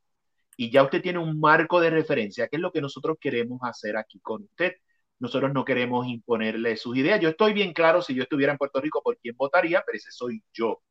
Y 0.61 0.69
ya 0.69 0.83
usted 0.83 1.01
tiene 1.01 1.17
un 1.17 1.39
marco 1.39 1.81
de 1.81 1.89
referencia, 1.89 2.47
que 2.47 2.57
es 2.57 2.61
lo 2.61 2.71
que 2.71 2.81
nosotros 2.81 3.17
queremos 3.19 3.59
hacer 3.63 3.97
aquí 3.97 4.19
con 4.19 4.43
usted. 4.43 4.75
Nosotros 5.17 5.51
no 5.53 5.65
queremos 5.65 6.05
imponerle 6.05 6.77
sus 6.77 6.95
ideas. 6.95 7.19
Yo 7.19 7.29
estoy 7.29 7.53
bien 7.53 7.73
claro 7.73 8.03
si 8.03 8.13
yo 8.13 8.21
estuviera 8.21 8.51
en 8.51 8.59
Puerto 8.59 8.79
Rico 8.79 9.01
por 9.03 9.17
quién 9.17 9.35
votaría, 9.35 9.81
pero 9.83 9.97
ese 9.97 10.11
soy 10.11 10.43
yo. 10.53 10.83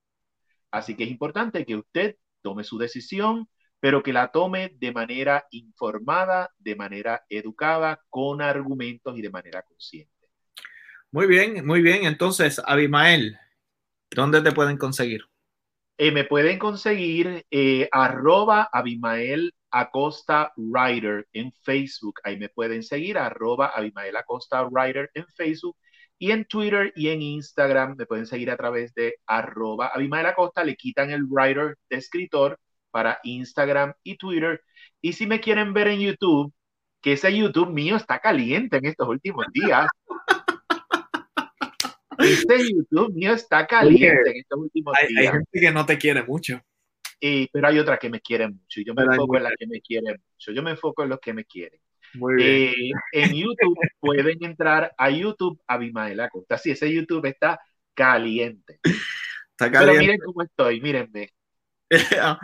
Así 0.73 0.97
que 0.97 1.05
es 1.05 1.11
importante 1.11 1.65
que 1.65 1.77
usted 1.77 2.17
tome 2.43 2.65
su 2.65 2.79
decisión, 2.79 3.49
pero 3.79 4.03
que 4.03 4.13
la 4.13 4.33
tome 4.33 4.73
de 4.75 4.91
manera 4.91 5.47
informada, 5.53 6.51
de 6.59 6.75
manera 6.75 7.25
educada, 7.29 8.03
con 8.09 8.43
argumentos 8.43 9.17
y 9.17 9.23
de 9.23 9.31
manera 9.31 9.63
consciente. 9.63 10.11
Muy 11.13 11.29
bien, 11.29 11.65
muy 11.65 11.81
bien. 11.81 12.07
Entonces, 12.07 12.61
Abimael, 12.67 13.39
¿dónde 14.11 14.43
te 14.43 14.51
pueden 14.51 14.79
conseguir? 14.79 15.27
Eh, 15.97 16.11
me 16.11 16.25
pueden 16.25 16.59
conseguir 16.59 17.47
eh, 17.53 17.89
arroba 17.93 18.69
Abimael 18.73 19.55
Acosta 19.71 20.53
Writer 20.57 21.27
en 21.33 21.53
Facebook. 21.53 22.21
Ahí 22.25 22.39
me 22.39 22.49
pueden 22.49 22.83
seguir, 22.83 23.19
arroba 23.19 23.69
Abimael 23.69 24.17
Acosta 24.17 24.65
Writer 24.65 25.11
en 25.15 25.27
Facebook. 25.29 25.77
Y 26.19 26.33
en 26.33 26.45
Twitter 26.45 26.93
y 26.97 27.09
en 27.09 27.23
Instagram 27.23 27.97
me 27.97 28.07
pueden 28.07 28.27
seguir 28.27 28.51
a 28.51 28.57
través 28.57 28.93
de 28.95 29.17
arroba 29.27 29.89
Abimael 29.95 30.27
Acosta. 30.27 30.65
Le 30.65 30.77
quitan 30.77 31.11
el 31.11 31.25
writer 31.25 31.79
de 31.89 31.97
escritor 31.97 32.59
para 32.91 33.19
Instagram 33.23 33.95
y 34.03 34.17
Twitter. 34.17 34.63
Y 35.01 35.15
si 35.15 35.27
me 35.27 35.41
quieren 35.41 35.73
ver 35.73 35.89
en 35.89 36.01
YouTube, 36.01 36.53
que 37.01 37.15
ese 37.15 37.35
YouTube 37.35 37.71
mío 37.71 37.97
está 37.97 38.19
caliente 38.19 38.77
en 38.77 38.87
estos 38.87 39.09
últimos 39.09 39.47
días. 39.53 39.89
Este 42.19 42.59
YouTube 42.71 43.15
mío 43.15 43.33
está 43.33 43.67
caliente 43.67 44.31
en 44.31 44.37
estos 44.37 44.59
últimos 44.61 44.95
días. 45.09 45.33
Hay 45.33 45.39
gente 45.39 45.59
que 45.59 45.71
no 45.71 45.87
te 45.87 45.97
quiere 45.97 46.23
mucho. 46.23 46.61
Pero 47.53 47.69
hay 47.69 47.79
otra 47.79 47.99
que 47.99 48.11
me 48.11 48.21
quiere 48.21 48.49
mucho. 48.49 48.81
Y 48.81 48.85
yo 48.85 48.95
me 48.95 49.03
enfoco 49.03 49.37
en 49.37 49.43
la 49.43 49.51
que 49.59 49.67
me 49.67 49.81
quiere 49.81 50.13
mucho. 50.13 50.53
Yo 50.53 50.63
me 50.63 50.71
enfoco 50.71 51.03
en 51.03 51.09
los 51.11 51.21
que 51.21 51.33
me 51.33 51.45
quieren. 51.45 51.81
Muy 52.15 52.35
bien. 52.35 52.51
Eh, 52.51 52.93
en 53.13 53.35
YouTube 53.35 53.77
pueden 54.01 54.43
entrar 54.43 54.93
a 54.97 55.11
YouTube 55.11 55.61
Abimael 55.67 56.21
Acosta. 56.21 56.59
Sí, 56.59 56.71
ese 56.73 56.93
YouTube 56.93 57.27
está 57.27 57.61
caliente. 57.95 58.81
Está 58.83 59.71
caliente. 59.71 59.87
Pero 59.87 59.99
miren 59.99 60.19
cómo 60.25 60.43
estoy, 60.43 60.81
mírenme. 60.81 61.31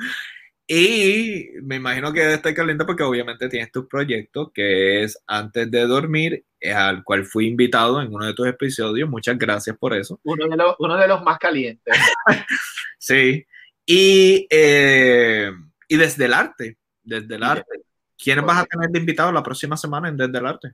Y 0.69 1.47
me 1.63 1.77
imagino 1.77 2.13
que 2.13 2.35
estar 2.35 2.53
caliente 2.53 2.85
porque 2.85 3.05
obviamente 3.05 3.49
tienes 3.49 3.71
tu 3.71 3.87
proyecto 3.87 4.51
que 4.53 5.05
es 5.05 5.23
Antes 5.25 5.71
de 5.71 5.87
Dormir, 5.87 6.45
eh, 6.59 6.73
al 6.73 7.05
cual 7.05 7.25
fui 7.25 7.47
invitado 7.47 8.03
en 8.03 8.13
uno 8.13 8.27
de 8.27 8.35
tus 8.35 8.49
episodios. 8.49 9.09
Muchas 9.09 9.39
gracias 9.39 9.77
por 9.79 9.95
eso. 9.95 10.19
Uno 10.25 10.49
de 10.49 10.57
los, 10.57 10.75
uno 10.81 10.97
de 10.97 11.07
los 11.07 11.23
más 11.23 11.39
calientes. 11.39 11.97
sí. 12.99 13.47
Y, 13.87 14.47
eh, 14.51 15.51
y 15.89 15.97
desde 15.97 16.25
el 16.25 16.35
arte, 16.35 16.77
desde 17.03 17.37
el 17.37 17.43
arte. 17.43 17.87
¿Quiénes 18.19 18.45
vas 18.45 18.63
a 18.63 18.65
tener 18.65 18.91
de 18.91 18.99
invitado 18.99 19.31
la 19.31 19.43
próxima 19.43 19.77
semana 19.77 20.09
en 20.09 20.17
Desde 20.17 20.39
el 20.39 20.47
Arte? 20.47 20.73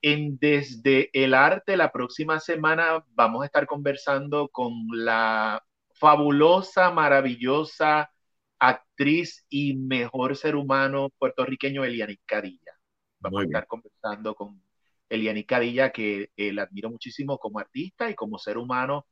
En 0.00 0.38
Desde 0.38 1.10
el 1.12 1.34
Arte, 1.34 1.76
la 1.76 1.90
próxima 1.90 2.38
semana 2.38 3.04
vamos 3.14 3.42
a 3.42 3.46
estar 3.46 3.66
conversando 3.66 4.48
con 4.48 4.72
la 4.92 5.62
fabulosa, 5.94 6.90
maravillosa 6.90 8.10
actriz 8.58 9.44
y 9.48 9.76
mejor 9.76 10.36
ser 10.36 10.56
humano 10.56 11.10
puertorriqueño 11.18 11.84
Eliani 11.84 12.16
Cadilla. 12.24 12.72
Vamos 13.18 13.42
a 13.42 13.44
estar 13.44 13.66
conversando 13.66 14.34
con 14.34 14.62
Eliani 15.08 15.44
Cadilla, 15.44 15.90
que 15.90 16.30
eh, 16.36 16.52
la 16.52 16.62
admiro 16.62 16.90
muchísimo 16.90 17.38
como 17.38 17.58
artista 17.58 18.08
y 18.08 18.14
como 18.14 18.38
ser 18.38 18.56
humano 18.56 19.06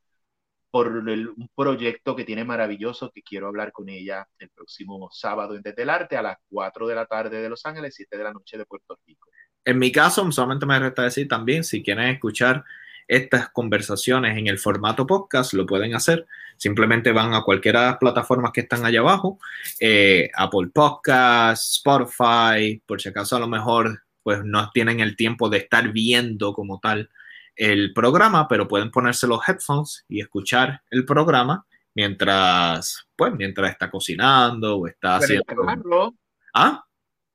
por 0.73 0.89
un 0.89 1.51
proyecto 1.55 2.17
que 2.17 2.25
tiene 2.25 2.45
maravilloso 2.45 3.13
que 3.15 3.23
quiero 3.23 3.47
hablar 3.47 3.73
con 3.73 3.91
ella 3.91 4.27
el 4.39 4.49
próximo 4.49 5.11
sábado 5.13 5.55
en 5.55 5.61
Desde 5.61 5.83
el 5.83 5.91
Arte 5.91 6.17
a 6.17 6.23
las 6.23 6.39
4 6.49 6.87
de 6.87 6.95
la 6.95 7.05
tarde 7.05 7.43
de 7.43 7.49
Los 7.51 7.67
Ángeles, 7.67 7.95
7 7.95 8.17
de 8.17 8.25
la 8.25 8.33
noche 8.33 8.57
de 8.57 8.65
Puerto 8.65 8.99
Rico. 9.07 9.29
En 9.67 9.79
mi 9.79 9.93
caso, 9.93 10.33
solamente 10.33 10.65
me 10.65 10.79
resta 10.79 11.03
decir 11.03 11.29
también, 11.29 11.63
si 11.63 11.83
quieren 11.83 12.07
escuchar 12.07 12.65
estas 13.07 13.51
conversaciones 13.51 14.39
en 14.39 14.47
el 14.47 14.59
formato 14.59 15.07
podcast, 15.07 15.53
lo 15.53 15.67
pueden 15.67 15.95
hacer. 15.95 16.27
Simplemente 16.57 17.13
van 17.13 17.35
a 17.35 17.43
cualquiera 17.43 17.83
de 17.83 17.87
las 17.89 17.99
plataformas 17.99 18.53
que 18.53 18.63
están 18.63 18.87
allá 18.87 19.01
abajo, 19.01 19.39
eh, 19.79 20.31
Apple 20.35 20.71
Podcasts, 20.73 21.77
Spotify, 21.77 22.83
por 22.87 22.99
si 22.99 23.11
acaso 23.11 23.37
a 23.37 23.41
lo 23.41 23.49
mejor 23.49 24.05
pues 24.23 24.43
no 24.43 24.71
tienen 24.71 25.01
el 25.01 25.17
tiempo 25.17 25.51
de 25.51 25.59
estar 25.59 25.93
viendo 25.93 26.55
como 26.55 26.81
tal 26.81 27.11
el 27.57 27.93
programa, 27.93 28.49
pero 28.49 28.69
pueden 28.69 28.91
ponerse 28.91 29.27
los 29.27 29.47
headphones 29.47 30.05
y 30.09 30.21
escuchar 30.21 30.83
el 30.91 31.05
programa 31.05 31.67
mientras, 31.95 33.07
pues, 33.17 33.33
mientras 33.35 33.71
está 33.71 33.91
cocinando 33.91 34.77
o 34.77 34.87
está 34.87 35.17
haciendo. 35.17 35.45
En 35.49 35.59
el 35.59 35.67
carro. 35.67 36.15
¿Ah? 36.55 36.85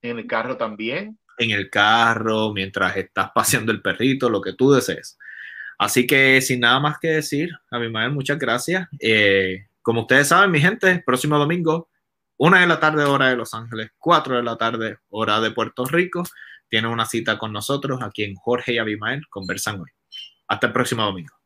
En 0.01 0.19
el 0.19 0.27
carro 0.27 0.57
también. 0.57 1.19
En 1.37 1.51
el 1.51 1.69
carro, 1.69 2.51
mientras 2.53 2.97
estás 2.97 3.31
paseando 3.33 3.71
el 3.71 3.81
perrito, 3.81 4.29
lo 4.29 4.41
que 4.41 4.53
tú 4.53 4.71
desees. 4.71 5.17
Así 5.77 6.07
que 6.07 6.41
sin 6.41 6.61
nada 6.61 6.79
más 6.79 6.97
que 6.99 7.09
decir, 7.09 7.51
a 7.69 7.77
mi 7.77 7.89
madre, 7.89 8.09
muchas 8.09 8.39
gracias. 8.39 8.87
Eh, 8.99 9.67
como 9.83 10.01
ustedes 10.01 10.27
saben, 10.29 10.49
mi 10.49 10.59
gente, 10.59 11.03
próximo 11.05 11.37
domingo, 11.37 11.89
una 12.37 12.61
de 12.61 12.67
la 12.67 12.79
tarde, 12.79 13.03
hora 13.03 13.29
de 13.29 13.35
Los 13.35 13.53
Ángeles, 13.53 13.91
cuatro 13.97 14.35
de 14.35 14.43
la 14.43 14.57
tarde, 14.57 14.97
hora 15.09 15.39
de 15.39 15.51
Puerto 15.51 15.85
Rico. 15.85 16.23
Tienen 16.67 16.91
una 16.91 17.05
cita 17.05 17.37
con 17.37 17.53
nosotros 17.53 18.01
aquí 18.01 18.23
en 18.23 18.35
Jorge 18.35 18.73
y 18.73 18.77
Abimael. 18.79 19.27
Conversan 19.29 19.79
hoy. 19.79 19.89
Hasta 20.47 20.67
el 20.67 20.73
próximo 20.73 21.03
domingo. 21.03 21.36